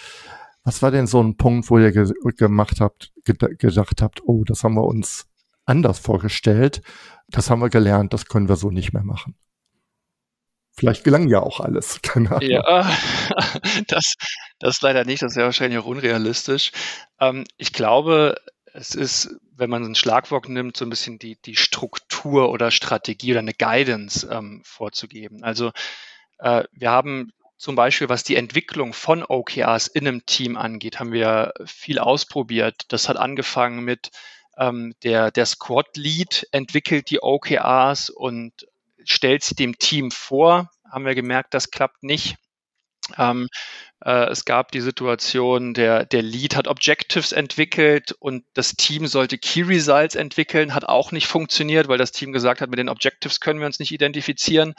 was 0.64 0.82
war 0.82 0.90
denn 0.90 1.06
so 1.06 1.20
ein 1.20 1.36
Punkt, 1.36 1.68
wo 1.70 1.78
ihr 1.78 1.92
ge 1.92 2.12
gemacht 2.36 2.80
habt, 2.80 3.12
gedacht 3.24 4.00
habt, 4.00 4.22
oh, 4.24 4.44
das 4.44 4.62
haben 4.62 4.74
wir 4.74 4.84
uns 4.84 5.26
anders 5.64 5.98
vorgestellt, 5.98 6.82
das 7.28 7.50
haben 7.50 7.60
wir 7.60 7.70
gelernt, 7.70 8.12
das 8.12 8.26
können 8.26 8.48
wir 8.48 8.56
so 8.56 8.70
nicht 8.70 8.92
mehr 8.92 9.04
machen? 9.04 9.36
Vielleicht 10.74 11.04
gelang 11.04 11.28
ja 11.28 11.40
auch 11.40 11.60
alles, 11.60 12.00
keine 12.02 12.30
Ahnung. 12.30 12.48
Ja, 12.48 12.90
das, 13.88 14.14
das 14.58 14.80
leider 14.80 15.04
nicht, 15.04 15.22
das 15.22 15.36
wäre 15.36 15.46
wahrscheinlich 15.46 15.78
auch 15.78 15.86
unrealistisch. 15.86 16.72
Ähm, 17.20 17.44
ich 17.56 17.72
glaube, 17.72 18.36
es 18.74 18.94
ist, 18.94 19.36
wenn 19.54 19.70
man 19.70 19.84
ein 19.84 19.94
Schlagwort 19.94 20.48
nimmt, 20.48 20.76
so 20.76 20.84
ein 20.84 20.90
bisschen 20.90 21.18
die, 21.18 21.36
die 21.44 21.56
Struktur 21.56 22.50
oder 22.50 22.70
Strategie 22.70 23.32
oder 23.32 23.40
eine 23.40 23.54
Guidance 23.54 24.28
ähm, 24.30 24.62
vorzugeben. 24.64 25.44
Also 25.44 25.72
äh, 26.38 26.64
wir 26.72 26.90
haben 26.90 27.32
zum 27.58 27.76
Beispiel, 27.76 28.08
was 28.08 28.24
die 28.24 28.36
Entwicklung 28.36 28.92
von 28.92 29.22
OKRs 29.22 29.86
in 29.86 30.08
einem 30.08 30.26
Team 30.26 30.56
angeht, 30.56 30.98
haben 30.98 31.12
wir 31.12 31.52
viel 31.64 31.98
ausprobiert. 31.98 32.74
Das 32.88 33.08
hat 33.08 33.16
angefangen 33.16 33.84
mit 33.84 34.10
ähm, 34.56 34.94
der, 35.04 35.30
der 35.30 35.46
Squad-Lead 35.46 36.48
entwickelt 36.50 37.10
die 37.10 37.22
OKRs 37.22 38.10
und 38.10 38.52
stellt 39.04 39.44
sie 39.44 39.54
dem 39.54 39.78
Team 39.78 40.10
vor. 40.10 40.70
Haben 40.90 41.04
wir 41.04 41.14
gemerkt, 41.14 41.54
das 41.54 41.70
klappt 41.70 42.02
nicht. 42.02 42.36
Ähm, 43.18 43.48
äh, 44.04 44.26
es 44.30 44.44
gab 44.44 44.72
die 44.72 44.80
Situation, 44.80 45.74
der, 45.74 46.04
der 46.04 46.22
Lead 46.22 46.56
hat 46.56 46.68
Objectives 46.68 47.32
entwickelt 47.32 48.12
und 48.12 48.44
das 48.54 48.74
Team 48.74 49.06
sollte 49.06 49.38
Key 49.38 49.62
Results 49.62 50.14
entwickeln, 50.14 50.74
hat 50.74 50.84
auch 50.84 51.12
nicht 51.12 51.26
funktioniert, 51.26 51.88
weil 51.88 51.98
das 51.98 52.12
Team 52.12 52.32
gesagt 52.32 52.60
hat, 52.60 52.70
mit 52.70 52.78
den 52.78 52.88
Objectives 52.88 53.40
können 53.40 53.60
wir 53.60 53.66
uns 53.66 53.78
nicht 53.78 53.92
identifizieren 53.92 54.74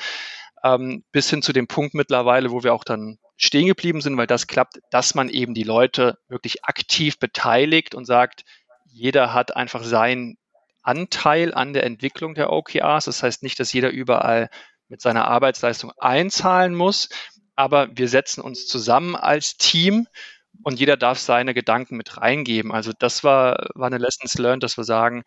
ähm, 0.64 1.04
bis 1.12 1.30
hin 1.30 1.42
zu 1.42 1.54
dem 1.54 1.68
Punkt 1.68 1.94
mittlerweile, 1.94 2.52
wo 2.52 2.64
wir 2.64 2.74
auch 2.74 2.84
dann 2.84 3.20
stehen 3.36 3.68
geblieben 3.68 4.02
sind, 4.02 4.18
weil 4.18 4.28
das 4.28 4.48
klappt, 4.48 4.80
dass 4.90 5.16
man 5.16 5.30
eben 5.30 5.54
die 5.54 5.64
Leute 5.64 6.18
wirklich 6.28 6.64
aktiv 6.64 7.20
beteiligt 7.20 7.96
und 7.96 8.06
sagt, 8.06 8.44
jeder 8.86 9.34
hat 9.34 9.56
einfach 9.56 9.84
seinen 9.84 10.38
Anteil 10.82 11.54
an 11.54 11.74
der 11.74 11.84
Entwicklung 11.84 12.36
der 12.36 12.52
OKRs. 12.52 13.06
Das 13.06 13.24
heißt 13.24 13.44
nicht, 13.44 13.60
dass 13.60 13.74
jeder 13.74 13.90
überall 13.90 14.50
mit 14.88 15.02
seiner 15.02 15.28
Arbeitsleistung 15.28 15.92
einzahlen 15.98 16.76
muss, 16.76 17.10
aber 17.56 17.90
wir 17.96 18.08
setzen 18.08 18.42
uns 18.42 18.68
zusammen 18.68 19.16
als 19.16 19.58
Team 19.58 20.08
und 20.64 20.80
jeder 20.80 20.98
darf 20.98 21.20
seine 21.20 21.54
Gedanken 21.54 21.98
mit 21.98 22.18
reingeben. 22.18 22.72
Also 22.72 22.92
das 22.98 23.24
war, 23.24 23.70
war 23.76 23.88
eine 23.88 23.98
Lessons 23.98 24.38
learned, 24.38 24.64
dass 24.64 24.78
wir 24.78 24.84
sagen, 24.84 25.24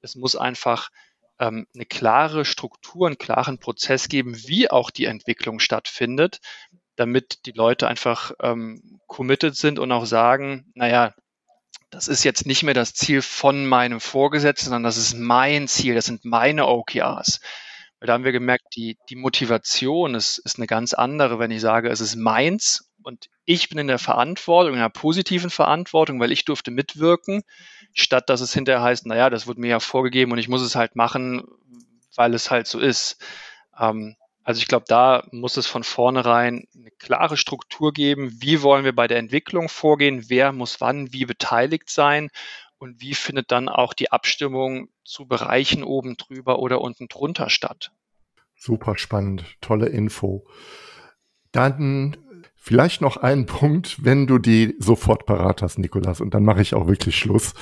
es 0.00 0.14
muss 0.14 0.36
einfach 0.36 0.90
ähm, 1.38 1.66
eine 1.74 1.86
klare 1.86 2.44
Struktur, 2.44 3.06
einen 3.06 3.18
klaren 3.18 3.58
Prozess 3.58 4.08
geben, 4.08 4.36
wie 4.46 4.70
auch 4.70 4.90
die 4.90 5.06
Entwicklung 5.06 5.58
stattfindet, 5.58 6.40
damit 6.96 7.46
die 7.46 7.52
Leute 7.52 7.88
einfach 7.88 8.32
ähm, 8.40 9.00
committed 9.06 9.56
sind 9.56 9.78
und 9.78 9.92
auch 9.92 10.06
sagen, 10.06 10.70
naja, 10.74 11.14
das 11.90 12.08
ist 12.08 12.24
jetzt 12.24 12.46
nicht 12.46 12.62
mehr 12.62 12.74
das 12.74 12.94
Ziel 12.94 13.22
von 13.22 13.66
meinem 13.66 14.00
Vorgesetzten, 14.00 14.66
sondern 14.66 14.82
das 14.82 14.96
ist 14.96 15.14
mein 15.14 15.68
Ziel, 15.68 15.94
das 15.94 16.06
sind 16.06 16.24
meine 16.24 16.66
OKRs. 16.66 17.40
Weil 17.98 18.06
da 18.08 18.12
haben 18.12 18.24
wir 18.24 18.32
gemerkt, 18.32 18.76
die, 18.76 18.98
die 19.08 19.16
Motivation 19.16 20.14
ist, 20.14 20.38
ist 20.38 20.58
eine 20.58 20.66
ganz 20.66 20.92
andere, 20.92 21.38
wenn 21.38 21.50
ich 21.50 21.60
sage, 21.60 21.88
es 21.88 22.00
ist 22.00 22.16
meins 22.16 22.90
und 23.02 23.28
ich 23.44 23.68
bin 23.68 23.78
in 23.78 23.86
der 23.86 23.98
Verantwortung, 23.98 24.74
in 24.74 24.80
der 24.80 24.88
positiven 24.88 25.50
Verantwortung, 25.50 26.20
weil 26.20 26.32
ich 26.32 26.44
durfte 26.44 26.70
mitwirken, 26.70 27.42
statt 27.94 28.28
dass 28.28 28.40
es 28.40 28.52
hinterher 28.52 28.82
heißt, 28.82 29.06
naja, 29.06 29.30
das 29.30 29.46
wurde 29.46 29.60
mir 29.60 29.68
ja 29.68 29.80
vorgegeben 29.80 30.32
und 30.32 30.38
ich 30.38 30.48
muss 30.48 30.62
es 30.62 30.74
halt 30.74 30.96
machen, 30.96 31.44
weil 32.14 32.34
es 32.34 32.50
halt 32.50 32.66
so 32.66 32.78
ist. 32.78 33.22
Ähm, 33.78 34.16
also 34.46 34.58
ich 34.60 34.68
glaube, 34.68 34.84
da 34.86 35.26
muss 35.32 35.56
es 35.56 35.66
von 35.66 35.82
vornherein 35.82 36.68
eine 36.72 36.92
klare 36.92 37.36
Struktur 37.36 37.92
geben. 37.92 38.30
Wie 38.40 38.62
wollen 38.62 38.84
wir 38.84 38.94
bei 38.94 39.08
der 39.08 39.18
Entwicklung 39.18 39.68
vorgehen? 39.68 40.28
Wer 40.28 40.52
muss 40.52 40.80
wann 40.80 41.12
wie 41.12 41.24
beteiligt 41.24 41.90
sein? 41.90 42.30
Und 42.78 43.00
wie 43.00 43.14
findet 43.14 43.50
dann 43.52 43.68
auch 43.68 43.94
die 43.94 44.12
Abstimmung 44.12 44.88
zu 45.04 45.26
Bereichen 45.26 45.82
oben 45.82 46.16
drüber 46.16 46.58
oder 46.58 46.80
unten 46.80 47.08
drunter 47.08 47.50
statt? 47.50 47.92
Super 48.54 48.98
spannend, 48.98 49.44
tolle 49.60 49.86
Info. 49.86 50.46
Dann 51.52 52.16
Vielleicht 52.68 53.00
noch 53.00 53.16
einen 53.16 53.46
Punkt, 53.46 54.04
wenn 54.04 54.26
du 54.26 54.38
die 54.38 54.74
sofort 54.80 55.24
parat 55.24 55.62
hast, 55.62 55.78
Nikolas, 55.78 56.20
und 56.20 56.34
dann 56.34 56.42
mache 56.42 56.62
ich 56.62 56.74
auch 56.74 56.88
wirklich 56.88 57.16
Schluss. 57.16 57.54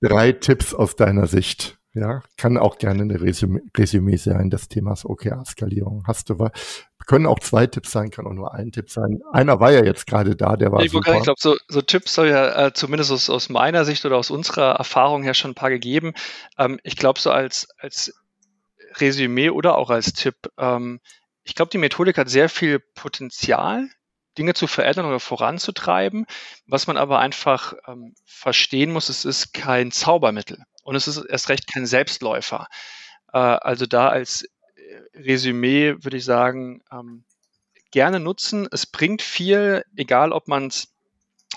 Drei 0.00 0.30
Tipps 0.30 0.72
aus 0.72 0.94
deiner 0.94 1.26
Sicht. 1.26 1.78
Ja, 1.94 2.22
kann 2.36 2.56
auch 2.56 2.78
gerne 2.78 3.02
eine 3.02 3.20
Resümee, 3.20 4.16
sein 4.16 4.48
des 4.48 4.68
Themas 4.68 5.04
OKR-Skalierung. 5.04 6.04
Hast 6.06 6.30
du, 6.30 6.38
können 7.06 7.26
auch 7.26 7.38
zwei 7.38 7.66
Tipps 7.66 7.92
sein, 7.92 8.10
kann 8.10 8.26
auch 8.26 8.32
nur 8.32 8.52
ein 8.52 8.72
Tipp 8.72 8.90
sein. 8.90 9.22
Einer 9.32 9.60
war 9.60 9.70
ja 9.70 9.84
jetzt 9.84 10.06
gerade 10.06 10.34
da, 10.36 10.56
der 10.56 10.72
war 10.72 10.82
ich 10.82 10.90
super. 10.90 11.14
Ich 11.14 11.22
glaube, 11.22 11.40
so, 11.40 11.56
so 11.68 11.80
Tipps 11.80 12.14
soll 12.14 12.28
ja 12.28 12.66
äh, 12.66 12.72
zumindest 12.72 13.12
aus, 13.12 13.30
aus 13.30 13.48
meiner 13.48 13.84
Sicht 13.84 14.04
oder 14.04 14.16
aus 14.16 14.30
unserer 14.30 14.72
Erfahrung 14.72 15.22
her 15.22 15.34
schon 15.34 15.52
ein 15.52 15.54
paar 15.54 15.70
gegeben. 15.70 16.14
Ähm, 16.58 16.80
ich 16.82 16.96
glaube, 16.96 17.20
so 17.20 17.30
als, 17.30 17.68
als 17.78 18.12
Resümee 18.96 19.50
oder 19.50 19.78
auch 19.78 19.90
als 19.90 20.12
Tipp, 20.12 20.34
ähm, 20.58 21.00
ich 21.44 21.54
glaube, 21.54 21.70
die 21.70 21.78
Methodik 21.78 22.18
hat 22.18 22.28
sehr 22.28 22.48
viel 22.48 22.80
Potenzial, 22.80 23.88
Dinge 24.36 24.54
zu 24.54 24.66
verändern 24.66 25.06
oder 25.06 25.20
voranzutreiben. 25.20 26.26
Was 26.66 26.88
man 26.88 26.96
aber 26.96 27.20
einfach 27.20 27.74
ähm, 27.86 28.14
verstehen 28.24 28.92
muss, 28.92 29.08
es 29.08 29.24
ist 29.24 29.54
kein 29.54 29.92
Zaubermittel 29.92 30.64
und 30.82 30.96
es 30.96 31.06
ist 31.06 31.18
erst 31.18 31.48
recht 31.50 31.72
kein 31.72 31.86
Selbstläufer. 31.86 32.66
Äh, 33.32 33.38
also 33.38 33.86
da 33.86 34.08
als 34.08 34.44
Resümee 35.14 35.96
würde 36.00 36.16
ich 36.16 36.24
sagen, 36.24 36.82
ähm, 36.92 37.24
gerne 37.90 38.20
nutzen. 38.20 38.68
Es 38.70 38.86
bringt 38.86 39.22
viel, 39.22 39.84
egal 39.96 40.32
ob 40.32 40.48
man 40.48 40.68
es 40.68 40.88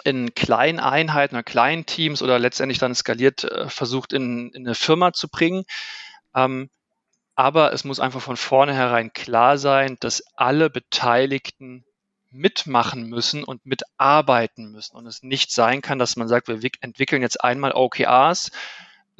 in 0.03 0.33
kleinen 0.33 0.79
Einheiten 0.79 1.35
oder 1.35 1.43
kleinen 1.43 1.85
Teams 1.85 2.21
oder 2.21 2.39
letztendlich 2.39 2.79
dann 2.79 2.95
skaliert 2.95 3.43
äh, 3.43 3.69
versucht 3.69 4.13
in, 4.13 4.49
in, 4.53 4.65
eine 4.65 4.75
Firma 4.75 5.13
zu 5.13 5.27
bringen. 5.27 5.65
Ähm, 6.35 6.69
aber 7.35 7.73
es 7.73 7.83
muss 7.83 7.99
einfach 7.99 8.21
von 8.21 8.37
vornherein 8.37 9.13
klar 9.13 9.57
sein, 9.57 9.97
dass 9.99 10.23
alle 10.35 10.69
Beteiligten 10.69 11.85
mitmachen 12.31 13.07
müssen 13.07 13.43
und 13.43 13.65
mitarbeiten 13.65 14.71
müssen 14.71 14.95
und 14.95 15.07
es 15.07 15.23
nicht 15.23 15.51
sein 15.51 15.81
kann, 15.81 15.99
dass 15.99 16.15
man 16.15 16.27
sagt, 16.27 16.47
wir 16.47 16.59
entwickeln 16.81 17.21
jetzt 17.21 17.43
einmal 17.43 17.71
OKRs, 17.73 18.51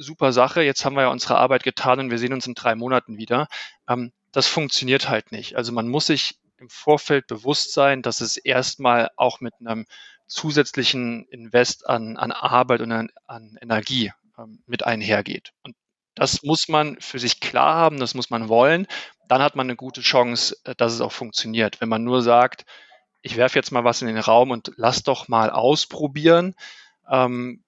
super 0.00 0.32
Sache, 0.32 0.62
jetzt 0.62 0.84
haben 0.84 0.96
wir 0.96 1.02
ja 1.02 1.08
unsere 1.08 1.36
Arbeit 1.38 1.62
getan 1.62 2.00
und 2.00 2.10
wir 2.10 2.18
sehen 2.18 2.32
uns 2.32 2.46
in 2.46 2.54
drei 2.54 2.74
Monaten 2.74 3.18
wieder. 3.18 3.46
Ähm, 3.88 4.12
das 4.32 4.46
funktioniert 4.46 5.08
halt 5.08 5.32
nicht. 5.32 5.56
Also 5.56 5.72
man 5.72 5.88
muss 5.88 6.06
sich 6.06 6.38
im 6.58 6.68
Vorfeld 6.68 7.26
bewusst 7.26 7.72
sein, 7.72 8.02
dass 8.02 8.20
es 8.20 8.36
erstmal 8.36 9.10
auch 9.16 9.40
mit 9.40 9.54
einem 9.60 9.86
zusätzlichen 10.26 11.26
Invest 11.26 11.88
an, 11.88 12.16
an 12.16 12.32
Arbeit 12.32 12.80
und 12.80 12.92
an, 12.92 13.10
an 13.26 13.58
Energie 13.60 14.12
ähm, 14.38 14.62
mit 14.66 14.84
einhergeht. 14.84 15.52
Und 15.62 15.74
das 16.14 16.42
muss 16.42 16.68
man 16.68 17.00
für 17.00 17.18
sich 17.18 17.40
klar 17.40 17.74
haben, 17.74 17.98
das 17.98 18.14
muss 18.14 18.30
man 18.30 18.48
wollen. 18.48 18.86
Dann 19.28 19.42
hat 19.42 19.56
man 19.56 19.66
eine 19.66 19.76
gute 19.76 20.00
Chance, 20.00 20.56
äh, 20.64 20.74
dass 20.76 20.92
es 20.92 21.00
auch 21.00 21.12
funktioniert. 21.12 21.80
Wenn 21.80 21.88
man 21.88 22.04
nur 22.04 22.22
sagt, 22.22 22.64
ich 23.22 23.36
werfe 23.36 23.58
jetzt 23.58 23.72
mal 23.72 23.84
was 23.84 24.02
in 24.02 24.08
den 24.08 24.18
Raum 24.18 24.50
und 24.50 24.72
lass 24.76 25.02
doch 25.02 25.28
mal 25.28 25.50
ausprobieren 25.50 26.54
ähm, 27.08 27.64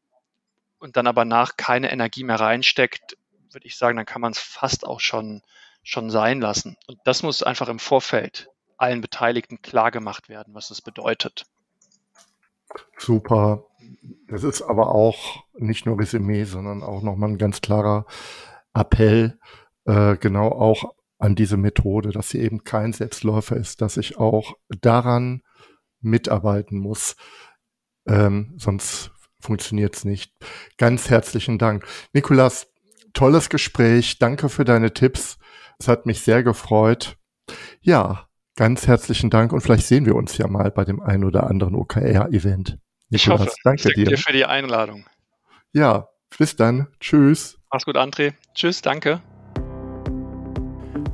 und 0.82 0.96
dann 0.96 1.06
aber 1.06 1.24
nach 1.24 1.56
keine 1.56 1.92
Energie 1.92 2.24
mehr 2.24 2.40
reinsteckt, 2.40 3.16
würde 3.52 3.66
ich 3.66 3.76
sagen, 3.76 3.96
dann 3.96 4.06
kann 4.06 4.20
man 4.20 4.32
es 4.32 4.40
fast 4.40 4.84
auch 4.84 4.98
schon, 4.98 5.42
schon 5.84 6.10
sein 6.10 6.40
lassen. 6.40 6.76
Und 6.88 6.98
das 7.04 7.22
muss 7.22 7.42
einfach 7.42 7.68
im 7.68 7.78
Vorfeld 7.78 8.48
allen 8.78 9.00
Beteiligten 9.00 9.62
klar 9.62 9.92
gemacht 9.92 10.28
werden, 10.28 10.54
was 10.54 10.68
das 10.68 10.82
bedeutet. 10.82 11.46
Super. 12.98 13.64
Das 14.26 14.42
ist 14.42 14.62
aber 14.62 14.92
auch 14.92 15.44
nicht 15.54 15.86
nur 15.86 16.00
Resümee, 16.00 16.44
sondern 16.44 16.82
auch 16.82 17.02
nochmal 17.02 17.30
ein 17.30 17.38
ganz 17.38 17.60
klarer 17.60 18.06
Appell, 18.74 19.38
äh, 19.84 20.16
genau 20.16 20.48
auch 20.48 20.94
an 21.18 21.36
diese 21.36 21.58
Methode, 21.58 22.10
dass 22.10 22.30
sie 22.30 22.40
eben 22.40 22.64
kein 22.64 22.92
Selbstläufer 22.92 23.56
ist, 23.56 23.82
dass 23.82 23.98
ich 23.98 24.18
auch 24.18 24.56
daran 24.80 25.42
mitarbeiten 26.00 26.78
muss. 26.78 27.14
Ähm, 28.06 28.54
sonst 28.56 29.12
funktioniert 29.42 29.96
es 29.96 30.04
nicht. 30.04 30.32
Ganz 30.78 31.10
herzlichen 31.10 31.58
Dank. 31.58 31.84
Nikolas, 32.12 32.68
tolles 33.12 33.48
Gespräch. 33.48 34.18
Danke 34.18 34.48
für 34.48 34.64
deine 34.64 34.92
Tipps. 34.92 35.38
Es 35.78 35.88
hat 35.88 36.06
mich 36.06 36.20
sehr 36.20 36.42
gefreut. 36.42 37.16
Ja, 37.80 38.28
ganz 38.56 38.86
herzlichen 38.86 39.30
Dank 39.30 39.52
und 39.52 39.60
vielleicht 39.60 39.86
sehen 39.86 40.06
wir 40.06 40.14
uns 40.14 40.38
ja 40.38 40.46
mal 40.46 40.70
bei 40.70 40.84
dem 40.84 41.00
ein 41.00 41.24
oder 41.24 41.48
anderen 41.48 41.74
OKR-Event. 41.74 42.78
Ich 43.10 43.28
hoffe. 43.28 43.50
Danke 43.64 43.90
dir. 43.90 44.06
dir 44.06 44.18
für 44.18 44.32
die 44.32 44.46
Einladung. 44.46 45.04
Ja, 45.72 46.08
bis 46.38 46.56
dann. 46.56 46.88
Tschüss. 47.00 47.58
Mach's 47.70 47.84
gut, 47.84 47.96
André. 47.96 48.34
Tschüss, 48.54 48.82
danke. 48.82 49.20